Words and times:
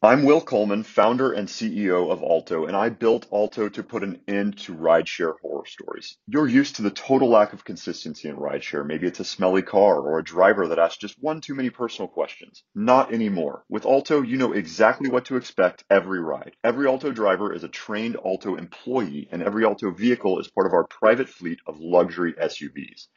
I'm 0.00 0.22
Will 0.22 0.40
Coleman, 0.40 0.84
founder 0.84 1.32
and 1.32 1.48
CEO 1.48 2.12
of 2.12 2.22
Alto, 2.22 2.66
and 2.66 2.76
I 2.76 2.88
built 2.88 3.26
Alto 3.32 3.68
to 3.68 3.82
put 3.82 4.04
an 4.04 4.20
end 4.28 4.56
to 4.58 4.72
rideshare 4.72 5.34
horror 5.42 5.66
stories. 5.66 6.16
You're 6.28 6.46
used 6.46 6.76
to 6.76 6.82
the 6.82 6.92
total 6.92 7.30
lack 7.30 7.52
of 7.52 7.64
consistency 7.64 8.28
in 8.28 8.36
rideshare. 8.36 8.86
Maybe 8.86 9.08
it's 9.08 9.18
a 9.18 9.24
smelly 9.24 9.62
car 9.62 9.98
or 9.98 10.20
a 10.20 10.22
driver 10.22 10.68
that 10.68 10.78
asks 10.78 10.98
just 10.98 11.20
one 11.20 11.40
too 11.40 11.56
many 11.56 11.70
personal 11.70 12.06
questions. 12.06 12.62
Not 12.76 13.12
anymore. 13.12 13.64
With 13.68 13.86
Alto, 13.86 14.22
you 14.22 14.36
know 14.36 14.52
exactly 14.52 15.10
what 15.10 15.24
to 15.24 15.36
expect 15.36 15.82
every 15.90 16.20
ride. 16.20 16.54
Every 16.62 16.86
Alto 16.86 17.10
driver 17.10 17.52
is 17.52 17.64
a 17.64 17.68
trained 17.68 18.16
Alto 18.24 18.54
employee, 18.54 19.28
and 19.32 19.42
every 19.42 19.64
Alto 19.64 19.90
vehicle 19.90 20.38
is 20.38 20.46
part 20.46 20.68
of 20.68 20.74
our 20.74 20.86
private 20.86 21.28
fleet 21.28 21.58
of 21.66 21.80
luxury 21.80 22.34
SUVs. 22.34 23.08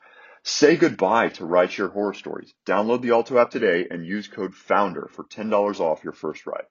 Say 0.43 0.75
goodbye 0.75 1.29
to 1.29 1.43
rideshare 1.43 1.91
horror 1.91 2.15
stories. 2.15 2.53
Download 2.65 3.01
the 3.01 3.11
Alto 3.11 3.37
app 3.37 3.51
today 3.51 3.87
and 3.91 4.05
use 4.05 4.27
code 4.27 4.55
FOUNDER 4.55 5.07
for 5.11 5.23
$10 5.23 5.79
off 5.79 6.03
your 6.03 6.13
first 6.13 6.47
ride. 6.47 6.65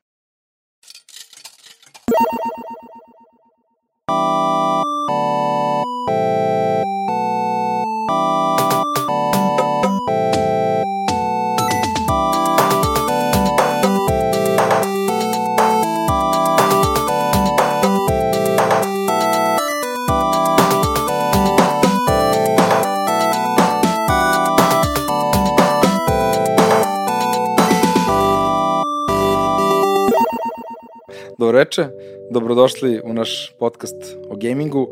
Dobroveče, 31.61 31.89
dobrodošli 32.31 33.01
u 33.05 33.13
naš 33.13 33.55
podcast 33.59 33.97
o 34.29 34.37
gamingu. 34.37 34.89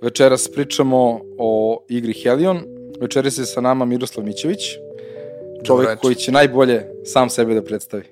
Večeras 0.00 0.48
pričamo 0.48 1.20
o 1.38 1.82
igri 1.88 2.12
Helion. 2.12 2.60
Večeras 3.00 3.38
je 3.38 3.46
sa 3.46 3.60
nama 3.60 3.84
Miroslav 3.84 4.26
Mićević, 4.26 4.60
čovek 5.64 5.66
Dobroveče. 5.66 6.00
koji 6.00 6.14
će 6.14 6.32
najbolje 6.32 6.86
sam 7.04 7.30
sebe 7.30 7.54
da 7.54 7.62
predstavi. 7.62 8.04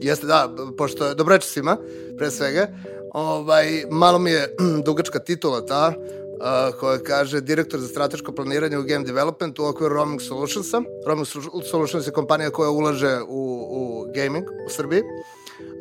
Jeste, 0.00 0.26
da, 0.26 0.50
pošto, 0.78 1.14
dobroveče 1.14 1.48
svima, 1.48 1.76
pre 2.18 2.30
svega. 2.30 2.68
Ovaj, 3.12 3.84
malo 3.90 4.18
mi 4.18 4.30
je 4.30 4.48
dugačka 4.86 5.18
titula 5.18 5.66
ta, 5.66 5.92
uh, 5.96 6.80
koja 6.80 6.98
kaže 6.98 7.40
direktor 7.40 7.80
za 7.80 7.88
strateško 7.88 8.32
planiranje 8.32 8.78
u 8.78 8.82
game 8.82 9.04
development 9.04 9.58
u 9.58 9.64
okviru 9.64 9.94
Roaming 9.94 10.20
Solutionsa. 10.20 10.82
Roaming 11.06 11.26
Solutions 11.70 12.06
je 12.06 12.12
kompanija 12.12 12.50
koja 12.50 12.70
ulaže 12.70 13.18
u, 13.28 13.66
u 13.70 14.06
gaming 14.14 14.46
u 14.66 14.70
Srbiji. 14.70 15.02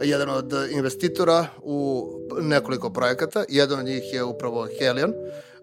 Jedan 0.03 0.29
od 0.29 0.53
investitora 0.71 1.47
u 1.63 2.07
nekoliko 2.41 2.89
projekata. 2.89 3.43
Jedan 3.49 3.79
od 3.79 3.85
njih 3.85 4.13
je 4.13 4.23
upravo 4.23 4.67
Helion, 4.79 5.13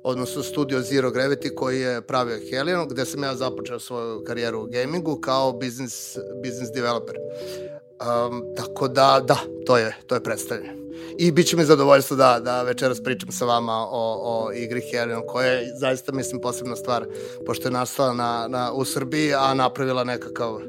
odnosno 0.03 0.43
studio 0.43 0.81
Zero 0.81 1.11
Gravity 1.11 1.55
koji 1.55 1.81
je 1.81 2.03
pravio 2.03 2.39
Helion, 2.51 2.89
gde 2.89 3.05
sam 3.05 3.23
ja 3.23 3.35
započeo 3.35 3.81
svoju 3.81 4.25
karijeru 4.25 4.63
u 4.63 4.67
gamingu 4.67 5.21
kao 5.21 5.53
business, 5.53 6.17
business 6.45 6.73
developer. 6.75 7.17
Um, 7.17 8.45
tako 8.57 8.89
da, 8.89 9.23
da, 9.27 9.39
to 9.67 9.79
je, 9.79 9.97
to 10.07 10.15
je 10.15 10.23
predstavljanje. 10.23 10.83
I 11.19 11.33
bit 11.33 11.47
će 11.47 11.57
mi 11.57 11.65
zadovoljstvo 11.65 12.17
da, 12.17 12.41
da 12.45 12.63
večeras 12.63 13.03
pričam 13.03 13.33
sa 13.33 13.45
vama 13.45 13.73
o, 13.91 14.21
o 14.23 14.53
igri 14.53 14.81
Helion, 14.81 15.23
koja 15.27 15.47
je 15.47 15.75
zaista, 15.79 16.13
mislim, 16.13 16.41
posebna 16.41 16.77
stvar, 16.77 17.07
pošto 17.47 17.69
je 17.69 17.73
nastala 17.73 18.13
na, 18.13 18.47
na, 18.49 18.73
u 18.73 18.85
Srbiji, 18.85 19.35
a 19.35 19.55
napravila 19.55 20.05
nekakav, 20.05 20.61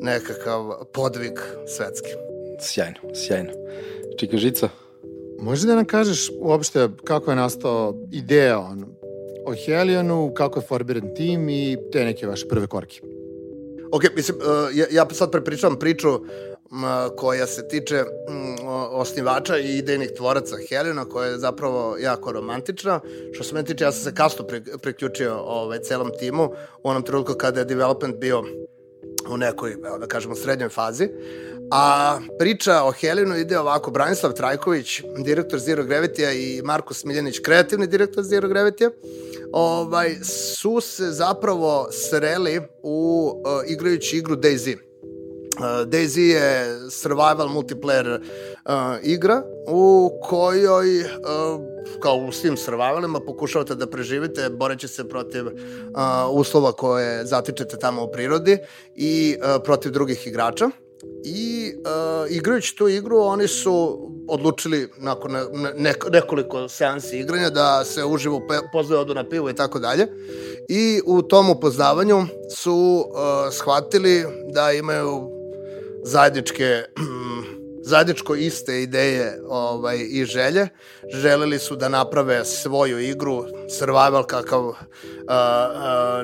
nekakav 0.00 0.84
podvig 0.92 1.40
svetski. 1.66 2.29
Sjajno, 2.60 3.00
sjajno. 3.14 3.52
Čika 4.18 4.36
Žica, 4.36 4.68
Možeš 5.40 5.64
da 5.64 5.74
nam 5.74 5.84
kažeš 5.84 6.30
uopšte 6.40 6.88
kako 7.04 7.30
je 7.30 7.36
nastao 7.36 7.94
ideja 8.12 8.58
on, 8.58 8.84
o 9.46 9.54
Helionu, 9.66 10.32
kako 10.34 10.58
je 10.58 10.66
formiran 10.66 11.14
tim 11.16 11.48
i 11.48 11.76
te 11.92 12.04
neke 12.04 12.26
vaše 12.26 12.48
prve 12.48 12.66
korke? 12.66 13.00
Ok, 13.92 14.02
mislim, 14.16 14.36
uh, 14.36 14.76
ja, 14.76 14.86
ja 14.90 15.06
sad 15.10 15.30
prepričavam 15.30 15.78
priču 15.78 16.08
koja 17.16 17.46
se 17.46 17.68
tiče 17.68 18.04
osnivača 18.90 19.58
i 19.58 19.78
idejnih 19.78 20.10
tvoraca 20.16 20.56
Helena, 20.68 21.04
koja 21.04 21.28
je 21.28 21.38
zapravo 21.38 21.96
jako 22.00 22.32
romantična. 22.32 23.00
Što 23.32 23.44
se 23.44 23.54
mene 23.54 23.66
tiče, 23.66 23.84
ja 23.84 23.92
sam 23.92 24.04
se 24.04 24.14
kasno 24.14 24.46
pri, 24.46 24.62
priključio 24.82 25.36
ovaj, 25.36 25.78
celom 25.78 26.10
timu 26.18 26.44
u 26.82 26.88
onom 26.88 27.02
trenutku 27.02 27.34
kada 27.34 27.60
je 27.60 27.64
development 27.64 28.16
bio 28.16 28.44
u 29.30 29.36
nekoj, 29.36 29.76
evo 29.86 29.98
da 29.98 30.06
kažemo, 30.06 30.34
srednjoj 30.34 30.68
fazi. 30.68 31.08
A 31.70 32.18
priča 32.38 32.84
o 32.84 32.92
Helenu 32.92 33.36
ide 33.36 33.58
ovako, 33.58 33.90
Branislav 33.90 34.32
Trajković, 34.32 35.02
direktor 35.24 35.58
Zero 35.58 35.84
Gravity-a 35.84 36.32
i 36.32 36.62
Marko 36.64 36.94
Smiljanić, 36.94 37.38
kreativni 37.38 37.86
direktor 37.86 38.24
Zero 38.24 38.48
Gravity-a, 38.48 38.90
ovaj, 39.52 40.14
su 40.24 40.80
se 40.80 41.10
zapravo 41.10 41.88
sreli 41.92 42.60
u 42.82 43.32
uh, 43.34 43.70
igrajući 43.70 44.16
igru 44.16 44.36
DayZ. 44.36 44.74
Uh, 44.74 45.64
DayZ 45.88 46.18
je 46.18 46.78
survival 46.90 47.48
multiplayer 47.48 48.18
uh, 48.18 48.72
igra 49.02 49.42
u 49.68 50.10
kojoj 50.22 51.00
uh, 51.00 51.06
kao 52.02 52.16
u 52.16 52.32
svim 52.32 52.56
survivalima 52.56 53.20
pokušavate 53.20 53.74
da 53.74 53.86
preživite 53.86 54.50
boreći 54.50 54.88
se 54.88 55.08
protiv 55.08 55.46
uh, 55.46 55.52
uslova 56.30 56.72
koje 56.72 57.26
zatičete 57.26 57.76
tamo 57.76 58.04
u 58.04 58.10
prirodi 58.12 58.58
i 58.96 59.36
uh, 59.38 59.62
protiv 59.64 59.92
drugih 59.92 60.26
igrača 60.26 60.70
i 61.24 61.72
uh, 61.74 62.30
igrajući 62.30 62.76
tu 62.76 62.88
igru 62.88 63.18
oni 63.18 63.48
su 63.48 64.06
odlučili 64.28 64.88
nakon 64.98 65.32
ne, 65.32 65.40
ne, 65.76 65.94
nekoliko 66.10 66.68
seansi 66.68 67.18
igranja 67.18 67.50
da 67.50 67.84
se 67.84 68.04
uživo 68.04 68.38
pe- 68.48 68.72
pozove 68.72 69.00
odu 69.00 69.14
na 69.14 69.28
pivo 69.28 69.50
i 69.50 69.54
tako 69.54 69.78
dalje 69.78 70.06
i 70.68 71.00
u 71.06 71.22
tom 71.22 71.50
upoznavanju 71.50 72.26
su 72.56 73.04
uh, 73.08 73.52
shvatili 73.52 74.24
da 74.54 74.72
imaju 74.72 75.30
zajedničke 76.04 76.84
zajedničko 77.90 78.34
iste 78.34 78.82
ideje 78.82 79.40
ovaj, 79.48 79.98
i 80.10 80.24
želje. 80.24 80.68
Želeli 81.14 81.58
su 81.58 81.76
da 81.76 81.88
naprave 81.88 82.44
svoju 82.44 82.98
igru, 82.98 83.44
survival 83.78 84.24
kakav 84.24 84.66
uh, 84.66 84.70
uh, 84.70 84.76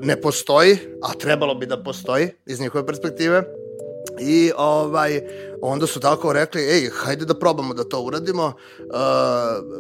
ne 0.03 0.21
postoji, 0.21 0.79
a 1.03 1.13
trebalo 1.13 1.55
bi 1.55 1.67
da 1.67 1.83
postoji 1.83 2.29
iz 2.47 2.61
njihove 2.61 2.87
perspektive. 2.87 3.43
I 4.21 4.53
ovaj, 4.57 5.21
onda 5.61 5.87
su 5.87 6.01
tako 6.01 6.33
rekli, 6.33 6.63
ej, 6.63 6.91
hajde 6.95 7.25
da 7.25 7.35
probamo 7.35 7.75
da 7.75 7.85
to 7.85 8.01
uradimo. 8.01 8.47
Uh, 8.47 8.95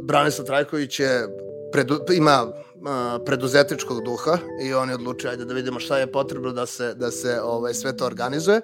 Branislav 0.02 0.47
Trajković 0.47 1.00
je 1.00 1.28
predu, 1.72 2.00
ima 2.12 2.47
uh, 2.47 3.24
preduzetičkog 3.24 4.04
duha 4.04 4.38
i 4.62 4.74
on 4.74 4.88
je 4.88 4.94
odlučio 4.94 5.30
ajde 5.30 5.44
da 5.44 5.54
vidimo 5.54 5.80
šta 5.80 5.98
je 5.98 6.12
potrebno 6.12 6.52
da 6.52 6.66
se, 6.66 6.94
da 6.94 7.10
se 7.10 7.41
ovaj, 7.42 7.74
sve 7.74 7.97
to 7.97 8.06
organizuje. 8.06 8.60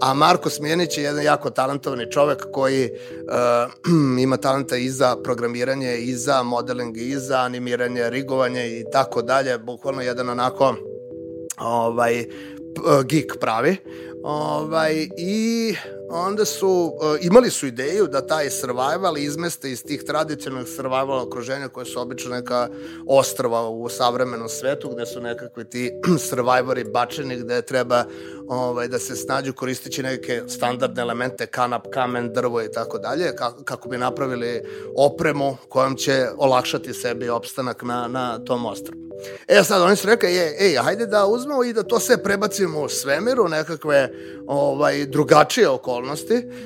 A 0.00 0.14
Marko 0.14 0.50
Smjenić 0.50 0.98
je 0.98 1.04
jedan 1.04 1.22
jako 1.22 1.50
talentovani 1.50 2.10
čovek 2.10 2.46
koji 2.52 2.90
uh, 2.90 4.18
ima 4.24 4.36
talenta 4.36 4.76
i 4.76 4.88
za 4.90 5.16
programiranje, 5.24 5.96
i 5.96 6.14
za 6.14 6.42
modeling, 6.42 6.96
i 6.96 7.16
za 7.16 7.38
animiranje, 7.38 8.10
rigovanje 8.10 8.80
i 8.80 8.84
tako 8.92 9.22
dalje. 9.22 9.58
Bukvalno 9.58 10.02
jedan 10.02 10.28
onako 10.28 10.74
ovaj, 11.58 12.24
geek 13.04 13.38
pravi. 13.40 13.76
Ovaj, 14.22 15.08
I 15.18 15.74
onda 16.12 16.44
su, 16.44 16.68
uh, 16.68 17.16
imali 17.20 17.50
su 17.50 17.66
ideju 17.66 18.06
da 18.06 18.26
taj 18.26 18.50
survival 18.50 19.18
izmeste 19.18 19.70
iz 19.70 19.84
tih 19.84 20.02
tradicionalnih 20.04 20.68
survival 20.68 21.22
okruženja 21.22 21.68
koje 21.68 21.86
su 21.86 22.00
obično 22.00 22.30
neka 22.30 22.68
ostrava 23.06 23.68
u 23.68 23.88
savremenom 23.88 24.48
svetu 24.48 24.88
gde 24.88 25.06
su 25.06 25.20
nekakvi 25.20 25.64
ti 25.64 25.90
survivori 26.28 26.84
bačeni 26.84 27.36
gde 27.36 27.62
treba 27.62 28.04
ovaj, 28.48 28.88
da 28.88 28.98
se 28.98 29.16
snađu 29.16 29.52
koristeći 29.52 30.02
neke 30.02 30.42
standardne 30.48 31.02
elemente, 31.02 31.46
kanap, 31.46 31.86
kamen, 31.92 32.32
drvo 32.32 32.62
i 32.62 32.72
tako 32.72 32.98
dalje, 32.98 33.32
ka- 33.32 33.64
kako 33.64 33.88
bi 33.88 33.98
napravili 33.98 34.62
opremu 34.96 35.56
kojom 35.68 35.96
će 35.96 36.26
olakšati 36.36 36.94
sebi 36.94 37.28
opstanak 37.28 37.82
na, 37.82 38.08
na 38.08 38.38
tom 38.38 38.66
ostrvu. 38.66 39.02
E 39.48 39.62
sad, 39.64 39.82
oni 39.82 39.96
su 39.96 40.06
rekli, 40.06 40.28
ej, 40.28 40.56
ej, 40.58 40.76
hajde 40.76 41.06
da 41.06 41.26
uzmemo 41.26 41.64
i 41.64 41.72
da 41.72 41.82
to 41.82 42.00
sve 42.00 42.22
prebacimo 42.22 42.80
u 42.80 42.88
svemiru, 42.88 43.48
nekakve 43.48 44.12
ovaj, 44.46 45.06
drugačije 45.06 45.68
okolnosti, 45.68 46.01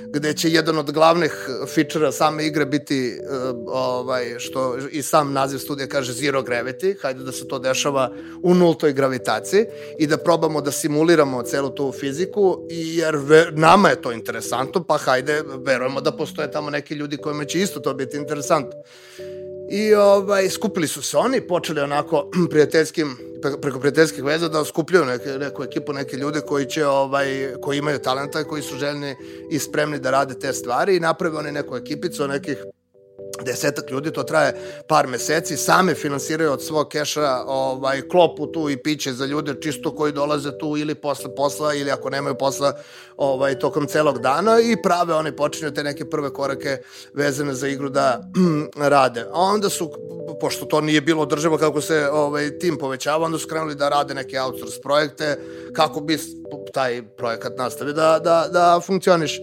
gde 0.09 0.33
će 0.33 0.51
jedan 0.51 0.79
od 0.79 0.93
glavnih 0.93 1.49
fičera 1.75 2.13
same 2.13 2.47
igre 2.47 2.67
biti, 2.67 3.19
uh, 3.21 3.57
ovaj, 3.67 4.39
što 4.39 4.77
i 4.91 5.03
sam 5.03 5.33
naziv 5.33 5.59
studija 5.59 5.87
kaže 5.87 6.13
Zero 6.13 6.43
Gravity, 6.43 6.97
hajde 7.03 7.25
da 7.25 7.33
se 7.33 7.49
to 7.49 7.59
dešava 7.59 8.13
u 8.43 8.55
nultoj 8.55 8.93
gravitaciji 8.93 9.65
i 9.99 10.07
da 10.07 10.17
probamo 10.17 10.61
da 10.61 10.71
simuliramo 10.71 11.43
celu 11.43 11.71
tu 11.71 11.93
fiziku, 11.93 12.59
jer 12.71 13.17
ve, 13.17 13.47
nama 13.53 13.89
je 13.89 14.03
to 14.03 14.13
interesantno, 14.13 14.85
pa 14.85 14.99
hajde, 14.99 15.43
verujemo 15.65 16.01
da 16.01 16.13
postoje 16.13 16.51
tamo 16.53 16.71
neki 16.71 16.95
ljudi 16.95 17.17
kojima 17.17 17.45
će 17.45 17.61
isto 17.61 17.81
to 17.81 17.95
biti 17.95 18.17
interesantno. 18.17 18.83
I 19.71 19.95
ovaj, 19.95 20.49
skupili 20.49 20.89
su 20.89 21.03
se 21.03 21.17
oni, 21.17 21.41
počeli 21.41 21.81
onako 21.81 22.31
prijateljskim, 22.51 23.17
preko 23.63 23.81
prijateljskih 23.81 24.25
veza 24.25 24.49
da 24.49 24.65
skupljaju 24.65 25.05
neke, 25.05 25.29
neku 25.29 25.65
ekipu, 25.65 25.93
neke 25.93 26.17
ljude 26.17 26.41
koji 26.41 26.67
će, 26.67 26.87
ovaj, 26.87 27.55
koji 27.63 27.79
imaju 27.79 27.99
talenta, 27.99 28.45
koji 28.45 28.63
su 28.63 28.77
željni 28.77 29.17
i 29.51 29.59
spremni 29.59 29.99
da 29.99 30.11
rade 30.11 30.39
te 30.39 30.53
stvari 30.53 30.97
i 30.97 31.01
naprave 31.01 31.39
oni 31.39 31.53
neku 31.53 31.77
ekipicu 31.77 32.29
nekih 32.29 32.57
desetak 33.45 33.91
ljudi, 33.91 34.13
to 34.13 34.23
traje 34.23 34.55
par 34.87 35.07
meseci, 35.07 35.57
same 35.57 35.95
finansiraju 35.95 36.53
od 36.53 36.63
svog 36.63 36.89
keša 36.89 37.43
ovaj, 37.47 38.03
klopu 38.09 38.47
tu 38.47 38.71
i 38.71 38.77
piće 38.77 39.13
za 39.13 39.27
ljude 39.27 39.55
čisto 39.61 39.95
koji 39.95 40.13
dolaze 40.13 40.59
tu 40.59 40.77
ili 40.77 40.95
posle 40.95 41.35
posla 41.35 41.75
ili 41.75 41.91
ako 41.91 42.11
nemaju 42.11 42.35
posla 42.35 42.73
ovaj, 43.17 43.59
tokom 43.59 43.87
celog 43.87 44.19
dana 44.19 44.61
i 44.61 44.83
prave, 44.83 45.15
oni 45.15 45.37
počinju 45.37 45.75
te 45.75 45.85
neke 45.85 46.11
prve 46.11 46.33
korake 46.33 46.79
vezane 47.15 47.55
za 47.55 47.69
igru 47.69 47.89
da 47.89 48.21
rade. 48.77 49.21
A 49.33 49.41
onda 49.41 49.69
su, 49.69 49.91
pošto 50.41 50.65
to 50.65 50.81
nije 50.81 51.01
bilo 51.01 51.23
održivo 51.23 51.59
kako 51.59 51.81
se 51.81 52.09
ovaj, 52.13 52.59
tim 52.59 52.79
povećava, 52.79 53.25
onda 53.25 53.39
su 53.39 53.49
krenuli 53.49 53.75
da 53.75 53.89
rade 53.89 54.15
neke 54.15 54.41
outsource 54.41 54.81
projekte 54.83 55.39
kako 55.73 56.01
bi 56.01 56.19
taj 56.75 57.03
projekat 57.17 57.53
nastavio 57.59 57.93
da, 57.93 58.21
da, 58.25 58.49
da 58.53 58.81
funkcioniše. 58.87 59.41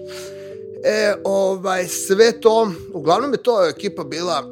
E, 0.83 1.13
ovaj, 1.23 1.87
sve 1.87 2.41
to, 2.41 2.71
uglavnom 2.93 3.31
je 3.31 3.43
to 3.43 3.67
ekipa 3.69 4.03
bila 4.03 4.43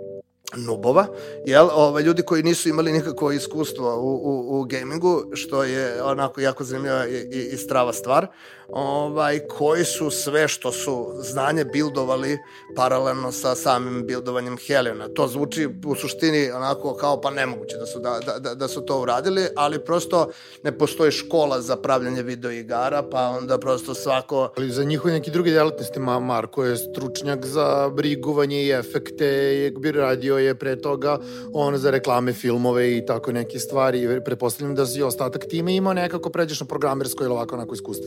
nubova, 0.66 1.06
jel, 1.46 1.68
ovaj, 1.72 2.02
ljudi 2.02 2.22
koji 2.22 2.42
nisu 2.42 2.68
imali 2.68 2.92
nikakvo 2.92 3.32
iskustvo 3.32 3.96
u, 3.96 4.14
u, 4.14 4.60
u 4.60 4.64
gamingu, 4.64 5.24
što 5.32 5.62
je 5.64 6.02
onako 6.02 6.40
jako 6.40 6.64
zanimljiva 6.64 7.06
i, 7.06 7.14
i, 7.14 7.48
i 7.52 7.56
strava 7.56 7.92
stvar 7.92 8.26
ovaj, 8.68 9.38
koji 9.38 9.84
su 9.84 10.10
sve 10.10 10.48
što 10.48 10.72
su 10.72 11.12
znanje 11.18 11.64
bildovali 11.64 12.38
paralelno 12.76 13.32
sa 13.32 13.54
samim 13.54 14.06
bildovanjem 14.06 14.56
Heliona. 14.66 15.08
To 15.08 15.28
zvuči 15.28 15.68
u 15.86 15.94
suštini 15.94 16.50
onako 16.50 16.94
kao 16.94 17.20
pa 17.20 17.30
nemoguće 17.30 17.76
da 17.76 17.86
su, 17.86 17.98
da, 18.00 18.20
da, 18.38 18.54
da 18.54 18.68
su 18.68 18.80
to 18.80 19.00
uradili, 19.00 19.46
ali 19.56 19.84
prosto 19.84 20.30
ne 20.62 20.78
postoji 20.78 21.10
škola 21.10 21.60
za 21.60 21.76
pravljanje 21.76 22.22
video 22.22 22.50
igara, 22.50 23.02
pa 23.02 23.28
onda 23.28 23.58
prosto 23.58 23.94
svako... 23.94 24.52
Ali 24.56 24.70
za 24.70 24.84
njihove 24.84 25.12
neki 25.12 25.30
drugi 25.30 25.50
delatnosti, 25.50 26.00
ma, 26.00 26.20
Marko 26.20 26.64
je 26.64 26.76
stručnjak 26.76 27.46
za 27.46 27.90
brigovanje 27.94 28.62
i 28.62 28.70
efekte, 28.70 29.26
je 29.26 29.72
radio 29.92 30.38
je 30.38 30.54
pre 30.54 30.80
toga 30.80 31.18
on 31.52 31.76
za 31.76 31.90
reklame, 31.90 32.32
filmove 32.32 32.96
i 32.96 33.06
tako 33.06 33.32
neke 33.32 33.58
stvari. 33.58 34.20
Pretpostavljam 34.24 34.74
da 34.74 34.86
si 34.86 35.02
ostatak 35.02 35.44
time 35.48 35.74
imao 35.76 35.94
nekako 35.94 36.30
pređeš 36.30 36.60
na 36.60 36.66
programersko 36.66 37.24
ili 37.24 37.32
ovako 37.32 37.54
onako 37.54 37.74
iskustvo. 37.74 38.06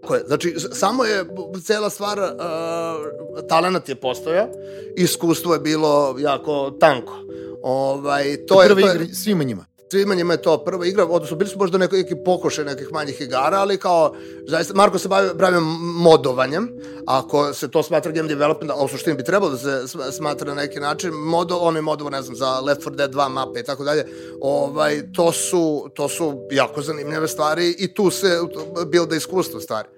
Tako 0.00 0.14
je. 0.14 0.24
Znači, 0.26 0.54
samo 0.72 1.04
je 1.04 1.24
cela 1.64 1.90
stvar, 1.90 2.18
uh, 2.18 3.46
talenat 3.48 3.88
je 3.88 3.94
postojao, 3.94 4.48
iskustvo 4.96 5.54
je 5.54 5.60
bilo 5.60 6.16
jako 6.18 6.70
tanko. 6.70 7.14
Ovaj, 7.62 8.46
to 8.46 8.62
je, 8.62 8.68
Prve 8.68 8.82
to 8.82 8.88
je, 8.88 8.94
igre 8.94 9.14
svima 9.14 9.44
njima. 9.44 9.64
Svima 9.90 10.14
njima 10.14 10.34
je 10.34 10.42
to 10.42 10.58
prva 10.64 10.86
igra, 10.86 11.06
odnosno 11.06 11.36
bili 11.36 11.50
su 11.50 11.58
možda 11.58 11.78
neki, 11.78 11.96
neki 11.96 12.14
pokušaj 12.24 12.64
nekih 12.64 12.92
manjih 12.92 13.20
igara, 13.20 13.56
ali 13.56 13.78
kao, 13.78 14.14
zaista, 14.46 14.74
Marko 14.74 14.98
se 14.98 15.08
bavi, 15.08 15.30
bavi 15.34 15.56
modovanjem, 15.80 16.68
ako 17.06 17.52
se 17.54 17.70
to 17.70 17.82
smatra 17.82 18.12
game 18.12 18.28
development, 18.28 18.70
a 18.70 18.84
u 18.84 18.88
suštini 18.88 19.16
bi 19.16 19.24
trebalo 19.24 19.52
da 19.52 19.58
se 19.58 19.86
smatra 20.12 20.54
na 20.54 20.62
neki 20.62 20.80
način, 20.80 21.10
modo, 21.10 21.56
on 21.56 21.76
je 21.76 21.82
modovo, 21.82 22.10
ne 22.10 22.22
znam, 22.22 22.36
za 22.36 22.60
Left 22.60 22.82
4 22.82 22.96
Dead 22.96 23.14
2 23.14 23.28
mape 23.28 23.60
i 23.60 23.64
tako 23.64 23.84
dalje, 23.84 24.06
ovaj, 24.40 25.02
to 25.12 25.32
su, 25.32 25.90
to 25.94 26.08
su 26.08 26.48
jako 26.50 26.82
zanimljive 26.82 27.28
stvari 27.28 27.76
i 27.78 27.94
tu 27.94 28.10
se 28.10 28.38
bilda 28.86 29.16
iskustvo 29.16 29.60
stvari. 29.60 29.88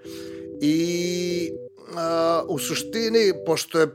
I 0.60 1.52
Uh, 1.92 1.98
u 2.48 2.58
suštini, 2.58 3.32
pošto 3.46 3.78
je 3.78 3.88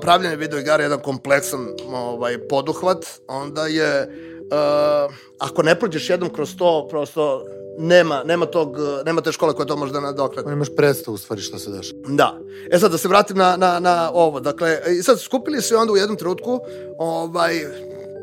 pravljanje 0.00 0.36
video 0.36 0.58
igara 0.58 0.82
jedan 0.82 1.00
kompleksan 1.00 1.66
ovaj, 1.92 2.38
poduhvat, 2.38 3.06
onda 3.26 3.66
je 3.66 4.08
uh, 4.50 5.14
ako 5.38 5.62
ne 5.62 5.78
prođeš 5.78 6.10
jednom 6.10 6.32
kroz 6.32 6.56
to, 6.56 6.86
prosto 6.90 7.44
nema, 7.78 8.22
nema, 8.24 8.46
tog, 8.46 8.76
nema 9.04 9.20
te 9.20 9.32
škole 9.32 9.54
koja 9.54 9.66
to 9.66 9.76
može 9.76 9.92
da 9.92 10.00
nadoknadi. 10.00 10.52
Imaš 10.52 10.68
predstavu 10.76 11.14
u 11.14 11.18
stvari 11.18 11.42
šta 11.42 11.58
se 11.58 11.70
dešava. 11.70 12.00
Da. 12.08 12.38
E 12.70 12.78
sad 12.78 12.90
da 12.90 12.98
se 12.98 13.08
vratim 13.08 13.36
na, 13.36 13.56
na, 13.56 13.80
na 13.80 14.10
ovo. 14.14 14.40
Dakle, 14.40 14.78
i 14.98 15.02
sad 15.02 15.20
skupili 15.20 15.62
se 15.62 15.76
onda 15.76 15.92
u 15.92 15.96
jednom 15.96 16.16
trenutku 16.16 16.60
ovaj, 16.98 17.64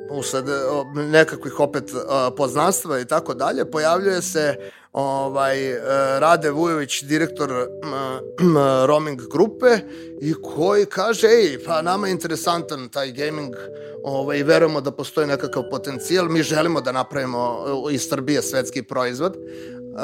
usled 0.10 0.46
nekakvih 0.96 1.60
opet 1.60 1.92
poznanstva 2.38 3.00
i 3.00 3.06
tako 3.06 3.34
dalje, 3.34 3.72
pojavljuje 3.72 4.22
se 4.22 4.56
ovaj, 4.96 5.72
e, 5.72 5.80
Rade 6.19 6.52
Vujović, 6.52 7.04
direktor 7.04 7.50
roaming 8.88 9.22
grupe 9.31 9.80
i 10.22 10.34
koji 10.34 10.86
kaže, 10.86 11.28
ej, 11.28 11.63
pa 11.66 11.81
nama 11.81 12.07
je 12.07 12.12
interesantan 12.12 12.90
taj 12.90 13.12
gaming 13.12 13.56
ovaj, 14.04 14.44
verujemo 14.44 14.81
da 14.81 14.92
postoji 14.92 15.28
nekakav 15.28 15.63
potencijal, 15.72 16.30
mi 16.30 16.44
želimo 16.44 16.81
da 16.81 16.92
napravimo 16.92 17.66
e, 17.90 17.94
iz 17.94 18.08
Srbije 18.10 18.42
svetski 18.42 18.84
proizvod. 18.84 19.38
Uh, 19.96 20.02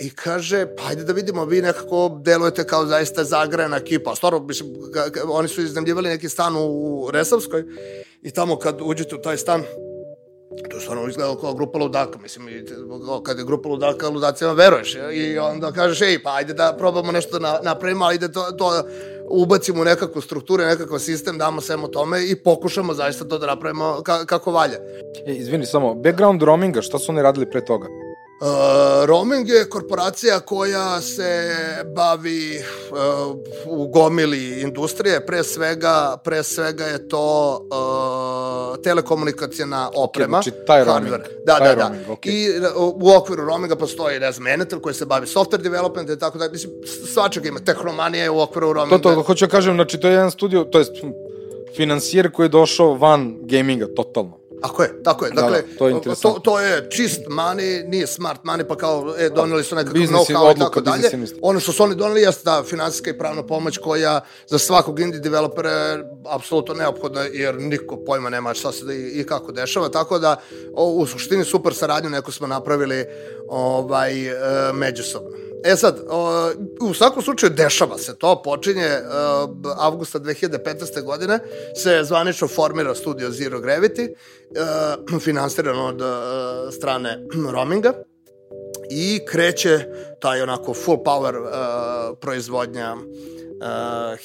I 0.00 0.10
kaže, 0.10 0.66
pa 0.76 0.82
ajde 0.88 1.04
da 1.04 1.12
vidimo, 1.12 1.44
vi 1.44 1.62
nekako 1.62 2.20
delujete 2.24 2.64
kao 2.66 2.86
zaista 2.86 3.24
zagrajena 3.24 3.76
ekipa. 3.76 4.14
Stvarno, 4.14 4.38
mislim, 4.38 4.68
oni 5.28 5.48
su 5.48 5.62
iznajmljivali 5.62 6.08
neki 6.08 6.28
stan 6.28 6.56
u 6.56 7.08
Resavskoj 7.12 7.64
i 8.22 8.30
tamo 8.30 8.56
kad 8.56 8.78
uđete 8.82 9.14
u 9.14 9.22
taj 9.22 9.36
stan, 9.36 9.62
to 10.70 10.80
stvarno 10.80 11.08
izgledalo 11.08 11.40
kao 11.40 11.54
grupa 11.54 11.78
ludaka, 11.78 12.18
mislim, 12.18 12.48
i, 12.48 12.64
kad 13.22 13.38
je 13.38 13.44
grupa 13.44 13.68
ludaka, 13.68 14.08
ludacima 14.08 14.52
veruješ, 14.52 14.96
i 15.12 15.38
onda 15.38 15.72
kažeš, 15.72 16.00
ej, 16.02 16.22
pa 16.22 16.34
ajde 16.34 16.54
da 16.54 16.74
probamo 16.78 17.12
nešto 17.12 17.38
da 17.38 17.60
napravimo, 17.62 18.04
ali 18.04 18.18
da 18.18 18.28
to, 18.28 18.42
to 18.58 18.82
ubacimo 19.30 19.80
u 19.80 19.84
nekakvu 19.84 20.20
strukturu, 20.20 20.64
nekakav 20.64 20.98
sistem, 20.98 21.38
damo 21.38 21.60
svemo 21.60 21.88
tome 21.88 22.24
i 22.24 22.36
pokušamo 22.36 22.94
zaista 22.94 23.24
to 23.24 23.38
da 23.38 23.46
napravimo 23.46 24.00
ka, 24.04 24.24
kako 24.24 24.52
valja. 24.52 24.78
E, 25.26 25.34
izvini, 25.34 25.66
samo, 25.66 25.94
background 25.94 26.42
roaminga, 26.42 26.82
šta 26.82 26.98
su 26.98 27.12
oni 27.12 27.22
radili 27.22 27.50
pre 27.50 27.64
toga? 27.64 27.86
Uh, 28.40 28.46
roaming 29.04 29.48
je 29.48 29.68
korporacija 29.68 30.40
koja 30.40 31.00
se 31.00 31.54
bavi 31.94 32.58
uh, 32.58 33.36
u 33.66 33.88
gomili 33.88 34.60
industrije, 34.60 35.26
pre 35.26 35.42
svega, 35.44 36.16
pre 36.24 36.42
svega 36.42 36.84
je 36.84 37.08
to 37.08 37.58
uh, 38.76 38.82
telekomunikacijna 38.82 39.90
oprema. 39.94 40.38
Okay, 40.38 40.42
znači 40.42 40.66
taj 40.66 40.84
roaming. 40.84 41.14
Da, 41.46 41.58
taj 41.58 41.68
da, 41.68 41.74
da. 41.74 41.82
Roaming, 41.82 42.06
okay. 42.08 42.28
I 42.30 42.60
u 42.94 43.10
okviru 43.16 43.44
roaminga 43.44 43.76
postoji, 43.76 44.20
ne 44.20 44.32
znam, 44.32 44.46
Enetel 44.46 44.80
koji 44.80 44.94
se 44.94 45.06
bavi 45.06 45.26
software 45.26 45.62
development 45.62 46.10
i 46.10 46.18
tako 46.18 46.38
da, 46.38 46.48
mislim, 46.48 46.72
svačega 47.12 47.48
ima, 47.48 47.60
tehnomanija 47.60 48.22
je 48.22 48.30
u 48.30 48.40
okviru 48.40 48.72
roaminga. 48.72 49.02
To, 49.02 49.14
to, 49.14 49.22
hoću 49.22 49.46
da 49.46 49.50
kažem, 49.50 49.74
znači 49.74 50.00
to 50.00 50.08
je 50.08 50.12
jedan 50.12 50.30
studio, 50.30 50.64
to 50.64 50.78
je 50.78 50.84
finansijer 51.76 52.32
koji 52.32 52.44
je 52.44 52.48
došao 52.48 52.94
van 52.94 53.36
gaminga, 53.40 53.86
totalno. 53.96 54.37
Tako 54.62 54.82
je, 54.82 55.02
tako 55.02 55.24
je. 55.24 55.30
Da, 55.30 55.42
dakle, 55.42 55.62
da, 55.62 55.78
to, 55.78 55.88
je 55.88 56.00
to, 56.22 56.40
to 56.44 56.60
je 56.60 56.90
čist 56.90 57.20
money, 57.28 57.88
nije 57.88 58.06
smart 58.06 58.40
money, 58.44 58.64
pa 58.68 58.76
kao 58.76 59.14
e, 59.18 59.28
doneli 59.28 59.64
su 59.64 59.74
nekakav 59.74 60.02
know-how 60.02 60.56
i 60.56 60.58
tako 60.58 60.80
dalje. 60.80 61.10
Ono 61.42 61.60
što 61.60 61.72
su 61.72 61.82
oni 61.82 61.94
doneli 61.94 62.22
jeste 62.22 62.44
ta 62.44 62.62
finansijska 62.62 63.10
i 63.10 63.18
pravna 63.18 63.46
pomoć 63.46 63.78
koja 63.78 64.20
za 64.46 64.58
svakog 64.58 65.00
indie 65.00 65.20
developera 65.20 65.70
je 65.70 66.04
apsolutno 66.28 66.74
neophodna 66.74 67.22
jer 67.22 67.54
niko 67.60 67.96
pojma 68.06 68.30
nema 68.30 68.54
šta 68.54 68.72
se 68.72 68.84
da 68.84 68.92
i, 68.92 69.20
i 69.20 69.24
kako 69.26 69.52
dešava, 69.52 69.88
tako 69.88 70.18
da 70.18 70.36
o, 70.74 70.90
u 70.90 71.06
suštini 71.06 71.44
super 71.44 71.74
saradnju 71.74 72.10
neku 72.10 72.32
smo 72.32 72.46
napravili 72.46 73.04
ovaj, 73.48 74.26
e, 74.26 74.32
međusobno. 74.72 75.47
E 75.64 75.76
sad, 75.76 76.00
u 76.80 76.94
svakom 76.94 77.22
slučaju 77.22 77.50
dešava 77.50 77.98
se 77.98 78.18
to, 78.18 78.42
počinje 78.42 78.86
uh, 78.86 79.50
avgusta 79.78 80.18
2015. 80.18 81.02
godine, 81.02 81.38
se 81.76 82.00
zvanično 82.04 82.48
formira 82.48 82.94
studio 82.94 83.30
Zero 83.30 83.60
Gravity, 83.60 84.14
finansirano 85.20 85.84
od 85.86 86.00
uh, 86.00 86.08
strane 86.74 87.18
roaminga 87.52 87.92
i 88.90 89.20
kreće 89.28 89.84
taj 90.20 90.42
onako 90.42 90.74
full 90.74 90.98
power 91.04 91.34
proizvodnja 92.20 92.96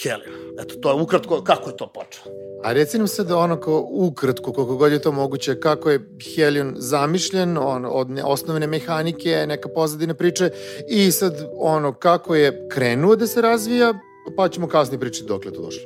helija. 0.01 0.29
Eto, 0.59 0.75
to 0.75 0.89
je 0.89 1.01
ukratko 1.01 1.43
kako 1.43 1.69
je 1.69 1.77
to 1.77 1.93
počelo. 1.93 2.42
A 2.63 2.73
reci 2.73 2.97
nam 2.97 3.07
se 3.07 3.21
ono 3.21 3.59
kao 3.59 3.87
ukratko, 3.91 4.53
koliko 4.53 4.75
god 4.75 4.91
je 4.91 4.99
to 4.99 5.11
moguće, 5.11 5.59
kako 5.59 5.89
je 5.89 6.09
Helion 6.35 6.73
zamišljen, 6.77 7.57
on, 7.57 7.85
od 7.89 8.09
ne, 8.09 8.23
osnovne 8.23 8.67
mehanike, 8.67 9.45
neka 9.47 9.69
pozadine 9.69 10.13
priče 10.13 10.49
i 10.89 11.11
sad 11.11 11.47
ono 11.57 11.93
kako 11.93 12.35
je 12.35 12.67
krenuo 12.71 13.15
da 13.15 13.27
se 13.27 13.41
razvija, 13.41 13.93
pa 14.37 14.49
ćemo 14.49 14.67
kasnije 14.67 14.99
pričati 14.99 15.27
dokle 15.27 15.51
to 15.51 15.61
došlo. 15.61 15.83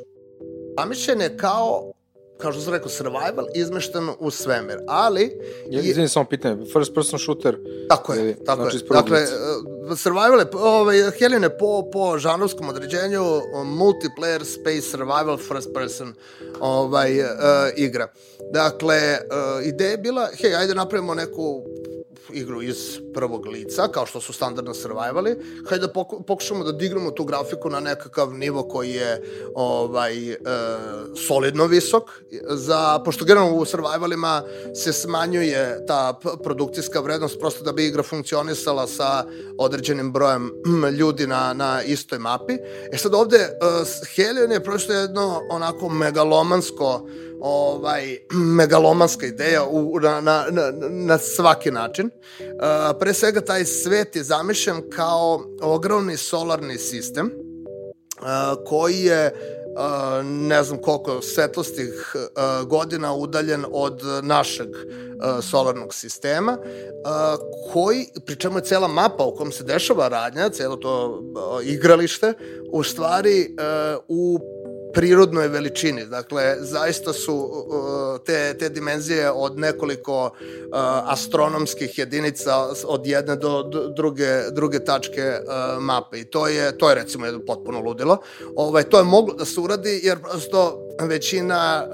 Zamišljen 0.80 1.22
je 1.22 1.38
kao 1.38 1.92
kao 2.38 2.52
što 2.52 2.62
sam 2.62 2.74
rekao, 2.74 2.90
survival 2.90 3.46
izmešten 3.56 4.10
u 4.20 4.32
svemir, 4.32 4.78
ali... 4.88 5.40
Ja, 5.70 5.82
izvinim 5.82 6.10
samo 6.10 6.26
pitanje, 6.26 6.66
first 6.74 6.94
person 6.94 7.20
shooter... 7.20 7.58
Tako 7.90 8.14
je, 8.14 8.20
ili, 8.20 8.36
tako 8.46 8.62
znači, 8.62 8.78
je. 8.78 8.84
Dakle, 8.90 9.22
uh, 9.92 9.98
survival 9.98 10.40
je, 10.40 10.46
ovaj, 10.54 11.12
Helion 11.20 11.44
je 11.44 11.58
po, 11.58 11.90
po 11.94 12.18
žanrovskom 12.18 12.70
određenju 12.70 13.24
multiplayer 13.54 14.44
space 14.44 14.82
survival 14.82 15.38
first 15.38 15.74
person 15.74 16.14
ovaj, 16.60 17.20
uh, 17.20 17.28
igra. 17.76 18.08
Dakle, 18.54 18.98
uh, 18.98 19.66
ideja 19.68 19.92
je 19.92 19.98
bila, 19.98 20.30
hej, 20.42 20.56
ajde 20.56 20.76
napravimo 20.76 21.14
neku 21.14 21.64
igru 22.34 22.62
iz 22.62 22.78
prvog 23.14 23.48
lica, 23.48 23.88
kao 23.88 24.06
što 24.06 24.22
su 24.22 24.34
standardno 24.34 24.74
survivali, 24.74 25.36
hajde 25.70 25.88
da 25.88 25.94
poku, 25.94 26.24
pokušamo 26.24 26.64
da 26.64 26.72
dignemo 26.72 27.12
tu 27.12 27.24
grafiku 27.24 27.70
na 27.70 27.80
nekakav 27.80 28.34
nivo 28.34 28.64
koji 28.64 28.90
je 28.90 29.22
ovaj, 29.56 30.32
e, 30.32 30.38
solidno 31.28 31.66
visok, 31.66 32.04
za, 32.50 33.00
pošto 33.06 33.26
generalno 33.26 33.56
u 33.56 33.66
survivalima 33.66 34.44
se 34.76 34.94
smanjuje 34.94 35.86
ta 35.88 36.20
produkcijska 36.44 37.00
vrednost 37.00 37.40
prosto 37.40 37.64
da 37.64 37.72
bi 37.72 37.86
igra 37.86 38.04
funkcionisala 38.04 38.88
sa 38.88 39.26
određenim 39.58 40.12
brojem 40.12 40.52
ljudi 41.00 41.28
na, 41.28 41.54
na 41.54 41.82
istoj 41.84 42.20
mapi. 42.20 42.54
E 42.92 42.98
sad 42.98 43.14
ovde 43.14 43.38
uh, 43.38 43.88
Helion 44.16 44.52
je 44.52 44.64
prosto 44.64 44.94
jedno 44.94 45.42
onako 45.50 45.90
megalomansko 45.90 47.08
ovaj, 47.42 48.18
megalomanska 48.32 49.26
ideja 49.26 49.64
u, 49.64 50.00
na, 50.00 50.22
na, 50.22 50.46
na, 50.52 50.72
na 50.90 51.18
svaki 51.18 51.72
način. 51.72 52.06
Uh, 52.06 53.00
pre 53.00 53.14
svega 53.14 53.42
taj 53.42 53.66
svet 53.66 54.16
je 54.16 54.24
zamišljen 54.24 54.90
kao 54.90 55.44
ogromni 55.62 56.18
solarni 56.18 56.78
sistem 56.78 57.32
uh, 58.22 58.66
koji 58.66 59.00
je 59.00 59.54
Uh, 59.78 60.26
ne 60.26 60.64
znam 60.64 60.82
koliko 60.82 61.22
svetlostih 61.22 62.16
uh, 62.16 62.68
godina 62.68 63.14
udaljen 63.14 63.66
od 63.72 64.02
našeg 64.24 64.68
uh, 64.70 65.44
solarnog 65.44 65.94
sistema, 65.94 66.58
koji, 67.74 68.08
pri 68.26 68.36
čemu 68.36 68.58
je 68.58 68.64
cela 68.64 68.88
mapa 68.88 69.24
u 69.24 69.36
kom 69.36 69.52
se 69.52 69.64
dešava 69.64 70.08
radnja, 70.08 70.50
celo 70.50 70.76
to 70.76 71.24
igralište, 71.64 72.34
u 72.72 72.84
stvari 72.84 73.56
u 74.08 74.40
prirodnoj 74.94 75.48
veličini. 75.48 76.06
Dakle, 76.06 76.56
zaista 76.60 77.14
su 77.14 77.36
uh, 77.36 78.26
te, 78.26 78.58
te 78.60 78.70
dimenzije 78.70 79.32
od 79.32 79.60
nekoliko 79.60 80.24
uh, 80.26 80.32
astronomskih 81.06 81.98
jedinica 81.98 82.68
od 82.86 83.08
jedne 83.08 83.36
do 83.36 83.64
druge, 83.96 84.52
druge 84.52 84.86
tačke 84.86 85.22
uh, 85.22 85.84
mape. 85.84 86.20
I 86.20 86.26
to 86.26 86.48
je, 86.48 86.78
to 86.78 86.90
je 86.90 86.96
recimo 86.96 87.26
jedno 87.26 87.42
potpuno 87.48 87.80
ludilo. 87.80 88.18
Ovaj, 88.56 88.84
to 88.84 88.98
je 88.98 89.04
moglo 89.04 89.34
da 89.34 89.46
se 89.46 89.60
uradi 89.60 90.00
jer 90.04 90.22
prosto 90.22 90.84
većina 91.02 91.88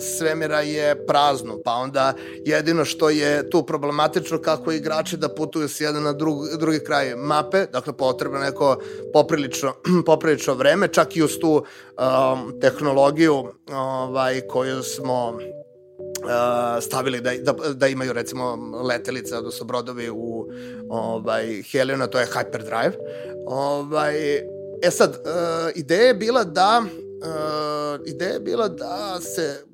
svemira 0.00 0.60
je 0.60 1.06
prazno, 1.06 1.58
pa 1.64 1.72
onda 1.72 2.14
jedino 2.44 2.84
što 2.84 3.10
je 3.10 3.50
tu 3.50 3.62
problematično 3.62 4.38
kako 4.38 4.72
igrači 4.72 5.16
da 5.16 5.28
putuju 5.28 5.68
s 5.68 5.80
jedan 5.80 6.02
na 6.02 6.12
drug, 6.12 6.36
drugi 6.58 6.80
kraj 6.84 7.16
mape, 7.16 7.66
dakle 7.72 7.92
potrebno 7.92 8.38
neko 8.38 8.78
poprilično, 9.12 9.74
poprilično 10.06 10.54
vreme, 10.54 10.88
čak 10.88 11.16
i 11.16 11.22
uz 11.22 11.38
tu 11.40 11.64
um, 11.98 12.60
tehnologiju 12.60 13.44
ovaj, 13.72 14.40
koju 14.40 14.82
smo 14.82 15.28
uh, 15.28 16.82
stavili 16.82 17.20
da, 17.20 17.30
da, 17.34 17.52
da 17.74 17.86
imaju 17.86 18.12
recimo 18.12 18.58
letelice, 18.82 19.36
odnosno 19.36 19.66
brodovi 19.66 20.10
u 20.10 20.46
ovaj, 20.88 21.62
Heliona, 21.62 22.06
to 22.06 22.18
je 22.18 22.26
Hyperdrive. 22.26 22.92
Ovaj, 23.46 24.36
e 24.82 24.90
sad, 24.90 25.10
uh, 25.10 25.16
ideja 25.74 26.06
je 26.06 26.14
bila 26.14 26.44
da 26.44 26.82
uh, 26.82 28.06
ideja 28.06 28.32
je 28.32 28.40
bila 28.40 28.68
da 28.68 29.20
se 29.20 29.64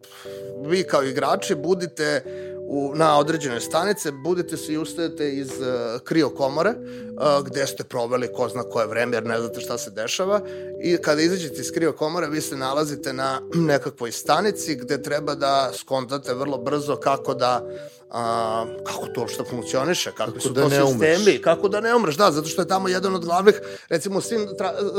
vi 0.66 0.82
kao 0.82 1.02
igrači 1.02 1.54
budite 1.54 2.24
u, 2.72 2.92
na 2.94 3.18
određene 3.18 3.60
stanice, 3.60 4.12
budete 4.12 4.56
se 4.56 4.72
i 4.72 4.78
ustajete 4.78 5.34
iz 5.34 5.50
uh, 5.50 6.00
krio 6.04 6.30
komore, 6.30 6.70
uh, 6.70 7.46
gde 7.46 7.66
ste 7.66 7.84
proveli 7.84 8.32
ko 8.32 8.48
zna 8.48 8.62
koje 8.62 8.86
vreme, 8.86 9.16
jer 9.16 9.26
ne 9.26 9.40
znate 9.40 9.60
šta 9.60 9.78
se 9.78 9.90
dešava. 9.90 10.40
I 10.82 10.96
kada 10.96 11.22
izađete 11.22 11.60
iz 11.60 11.72
krio 11.72 11.92
komore, 11.92 12.26
vi 12.26 12.40
se 12.40 12.56
nalazite 12.56 13.12
na 13.12 13.40
nekakvoj 13.54 14.12
stanici 14.12 14.74
gde 14.76 15.02
treba 15.02 15.34
da 15.34 15.70
skontate 15.74 16.34
vrlo 16.34 16.58
brzo 16.58 16.96
kako 16.96 17.34
da 17.34 17.66
a, 18.12 18.64
kako 18.84 19.06
to 19.06 19.20
uopšte 19.20 19.44
funkcioniše, 19.50 20.10
kako, 20.12 20.32
kako 20.32 20.40
su 20.40 20.52
da 20.52 20.62
to 20.62 20.70
sistemi, 20.70 21.16
umreš. 21.16 21.40
kako 21.44 21.68
da 21.68 21.80
ne 21.80 21.94
umreš, 21.94 22.16
da, 22.16 22.30
zato 22.30 22.48
što 22.48 22.62
je 22.62 22.68
tamo 22.68 22.88
jedan 22.88 23.14
od 23.14 23.24
glavnih, 23.24 23.60
recimo 23.88 24.18
u 24.18 24.20
svim 24.20 24.48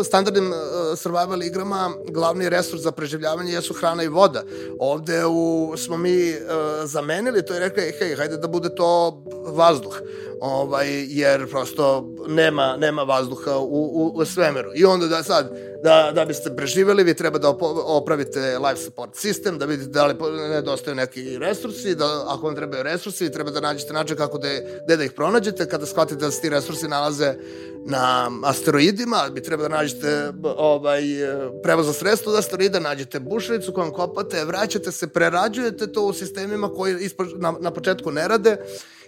standardnim 0.06 0.52
uh, 0.52 0.58
survival 0.98 1.44
igrama, 1.44 1.92
glavni 2.10 2.50
resurs 2.50 2.82
za 2.82 2.92
preživljavanje 2.92 3.54
jesu 3.54 3.74
hrana 3.74 4.04
i 4.04 4.08
voda. 4.08 4.44
Ovde 4.80 5.26
u, 5.26 5.74
smo 5.78 5.98
mi 5.98 6.32
uh, 6.32 6.38
zamenili 6.86 7.46
to 7.46 7.56
i 7.56 7.60
rekli, 7.60 7.94
hej, 8.00 8.16
hajde 8.16 8.38
da 8.38 8.48
bude 8.48 8.76
to 8.76 9.24
vazduh, 9.46 10.02
ovaj, 10.44 11.06
jer 11.08 11.50
prosto 11.50 12.10
nema, 12.28 12.78
nema 12.78 13.04
vazduha 13.04 13.58
u, 13.58 13.64
u, 13.64 14.12
u 14.16 14.26
svemiru. 14.26 14.72
I 14.76 14.86
onda 14.86 15.08
da 15.08 15.24
sad, 15.24 15.58
da, 15.84 16.12
da 16.16 16.26
biste 16.26 16.56
preživeli, 16.56 17.04
vi 17.04 17.14
treba 17.14 17.40
da 17.40 17.56
opravite 17.86 18.60
life 18.60 18.82
support 18.82 19.16
sistem, 19.16 19.58
da 19.58 19.66
vidite 19.66 19.90
da 19.90 20.06
li 20.06 20.16
nedostaju 20.50 20.96
neki 20.96 21.38
resursi, 21.38 21.96
da 21.96 22.26
ako 22.28 22.46
vam 22.46 22.56
trebaju 22.56 22.84
resursi, 22.84 23.32
treba 23.32 23.52
da 23.52 23.60
nađete 23.60 23.94
način 23.94 24.18
kako 24.18 24.38
da, 24.38 24.48
da, 24.88 24.96
da 24.96 25.04
ih 25.04 25.12
pronađete, 25.12 25.70
kada 25.70 25.86
shvatite 25.86 26.26
da 26.26 26.32
se 26.32 26.42
ti 26.42 26.50
resursi 26.50 26.88
nalaze 26.88 27.34
na 27.86 28.32
asteroidima, 28.44 29.30
bi 29.32 29.44
treba 29.44 29.64
da 29.64 29.76
nađete 29.76 30.32
ovaj, 30.58 31.04
prevozno 31.64 31.94
sredstvo 31.94 32.32
za 32.32 32.40
asteroida, 32.40 32.80
nađete 32.80 33.20
bušaricu 33.20 33.74
kojom 33.74 33.94
kopate, 33.94 34.46
vraćate 34.46 34.92
se, 34.92 35.08
prerađujete 35.08 35.92
to 35.92 36.02
u 36.02 36.14
sistemima 36.14 36.70
koji 36.74 37.10
na, 37.38 37.54
na 37.60 37.72
početku 37.72 38.12
ne 38.12 38.28
rade 38.28 38.58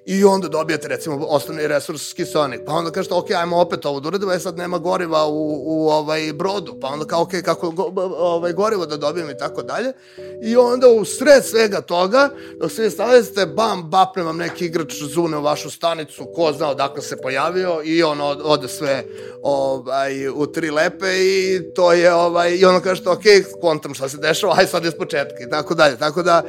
i 0.06 0.24
onda 0.24 0.48
dobijate 0.48 0.88
recimo 0.88 1.26
osnovni 1.30 1.68
resurs 1.68 2.14
kiselnik. 2.14 2.62
Pa 2.66 2.74
onda 2.74 2.92
kažete, 2.92 3.16
ok, 3.16 3.32
ajmo 3.32 3.58
opet 3.58 3.86
ovo 3.86 4.00
da 4.00 4.08
uradimo, 4.08 4.32
je 4.32 4.40
sad 4.40 4.58
nema 4.58 4.78
goriva 4.78 5.28
u, 5.28 5.62
u 5.66 5.90
ovaj 5.90 6.34
brodu, 6.34 6.78
pa 6.82 6.88
onda 6.88 7.06
kao, 7.06 7.22
ok, 7.22 7.32
kako 7.46 7.72
go, 7.72 7.92
ovaj, 8.18 8.54
gorivo 8.54 8.86
da 8.86 8.98
dobijem 8.98 9.30
i 9.30 9.38
tako 9.38 9.64
dalje. 9.64 9.94
I 10.42 10.56
onda 10.56 10.88
u 10.88 11.06
sred 11.06 11.46
svega 11.46 11.82
toga, 11.82 12.30
dok 12.60 12.72
se 12.72 12.82
vi 12.82 12.90
stavljate, 12.90 13.46
bam, 13.46 13.84
bapne 13.90 14.24
vam 14.24 14.38
neki 14.38 14.66
igrač 14.66 14.94
zune 14.94 15.38
u 15.38 15.42
vašu 15.42 15.70
stanicu, 15.70 16.26
ko 16.36 16.54
zna 16.54 16.70
odakle 16.70 17.02
se 17.02 17.18
pojavio 17.18 17.82
i 17.84 18.04
on 18.04 18.22
od, 18.22 18.42
ode 18.44 18.68
sve 18.68 19.04
ovaj, 19.42 20.28
u 20.30 20.46
tri 20.46 20.72
lepe 20.72 21.08
i 21.18 21.62
to 21.76 21.94
je, 21.94 22.14
ovaj, 22.14 22.56
i 22.56 22.66
onda 22.66 22.80
kažete, 22.80 23.10
ok, 23.10 23.24
kontam 23.62 23.94
šta 23.94 24.10
se 24.10 24.18
dešava, 24.18 24.56
aj 24.58 24.68
sad 24.68 24.86
s 24.86 24.98
početka 24.98 25.44
i 25.48 25.50
tako 25.50 25.76
dalje. 25.76 25.98
Tako 25.98 26.24
da, 26.24 26.44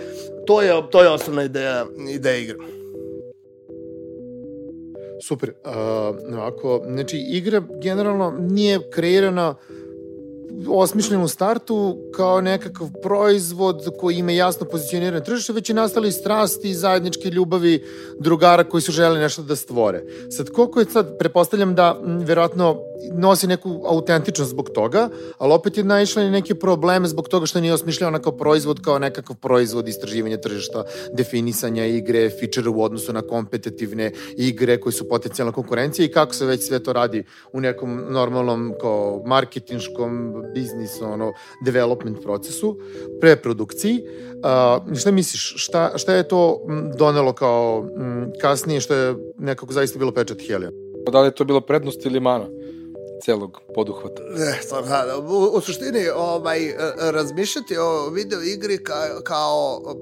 to 0.47 0.63
je, 0.63 0.91
to 0.91 1.03
je 1.03 1.09
osnovna 1.09 1.43
ideja, 1.43 1.87
ideja 2.09 2.37
igre. 2.37 2.76
Super. 5.23 5.51
Uh, 5.65 6.39
ako, 6.43 6.83
znači, 6.87 7.17
igra 7.19 7.63
generalno 7.83 8.31
nije 8.31 8.91
kreirana 8.91 9.55
osmišljen 10.69 11.23
u 11.23 11.29
startu 11.29 11.97
kao 12.15 12.41
nekakav 12.41 12.89
proizvod 13.03 13.89
koji 13.99 14.17
ima 14.17 14.33
jasno 14.33 14.67
pozicionirane 14.67 15.25
tržište, 15.25 15.53
već 15.53 15.69
je 15.69 15.75
nastali 15.75 16.13
strasti, 16.13 16.75
zajedničke 16.75 17.31
ljubavi 17.31 17.85
drugara 18.19 18.65
koji 18.65 18.81
su 18.81 18.93
želi 18.93 19.21
nešto 19.21 19.43
da 19.43 19.57
stvore. 19.57 20.03
Sad, 20.31 20.51
koliko 20.51 20.81
je 20.81 20.87
sad, 20.93 21.19
prepostavljam 21.19 21.75
da 21.75 22.01
m, 22.05 22.19
verovatno 22.19 22.77
nosi 23.13 23.47
neku 23.47 23.83
autentičnost 23.87 24.51
zbog 24.51 24.71
toga, 24.75 25.09
ali 25.39 25.53
opet 25.53 25.79
je 25.79 25.85
naišla 25.85 26.23
i 26.23 26.31
neke 26.31 26.55
probleme 26.55 27.09
zbog 27.09 27.29
toga 27.29 27.47
što 27.47 27.61
nije 27.61 27.75
osmišljena 27.75 28.19
kao 28.19 28.33
proizvod, 28.33 28.81
kao 28.81 28.99
nekakav 28.99 29.37
proizvod 29.37 29.89
istraživanja 29.89 30.37
tržišta, 30.37 30.85
definisanja 31.13 31.87
igre, 31.87 32.31
feature 32.31 32.69
u 32.69 32.83
odnosu 32.83 33.13
na 33.13 33.23
kompetitivne 33.23 34.13
igre 34.37 34.81
koji 34.81 34.93
su 34.93 35.09
potencijalna 35.09 35.53
konkurencija 35.53 36.07
i 36.07 36.13
kako 36.13 36.35
se 36.35 36.47
već 36.47 36.67
sve 36.67 36.83
to 36.83 36.93
radi 36.93 37.25
u 37.53 37.61
nekom 37.61 38.05
normalnom 38.11 38.75
kao 38.81 39.23
marketinškom 39.27 40.36
biznis, 40.55 41.01
ono, 41.03 41.33
development 41.65 42.23
procesu, 42.23 42.79
preprodukciji. 43.21 44.03
Uh, 44.37 44.97
šta 44.99 45.11
misliš, 45.11 45.55
šta, 45.57 45.93
šta 45.97 46.15
je 46.15 46.29
to 46.29 46.61
donelo 46.99 47.33
kao 47.33 47.89
m, 47.99 48.33
kasnije 48.41 48.81
što 48.81 48.95
je 48.95 49.15
nekako 49.39 49.73
zaista 49.73 49.99
bilo 49.99 50.13
pečat 50.13 50.39
Helion? 50.49 50.73
Da 51.13 51.21
li 51.21 51.27
je 51.27 51.35
to 51.35 51.45
bilo 51.45 51.61
prednost 51.61 52.07
ili 52.07 52.21
mana? 52.21 52.47
celog 53.25 53.61
poduhvata. 53.75 54.23
Ne, 54.23 54.61
da, 55.07 55.19
u, 55.19 55.57
u 55.57 55.61
suštini 55.61 56.09
ovaj, 56.17 56.75
razmišljati 56.99 57.77
o 57.77 58.11
video 58.11 58.43
igri 58.43 58.85
ka, 58.85 59.23
kao 59.25 59.83
uh, 59.85 59.97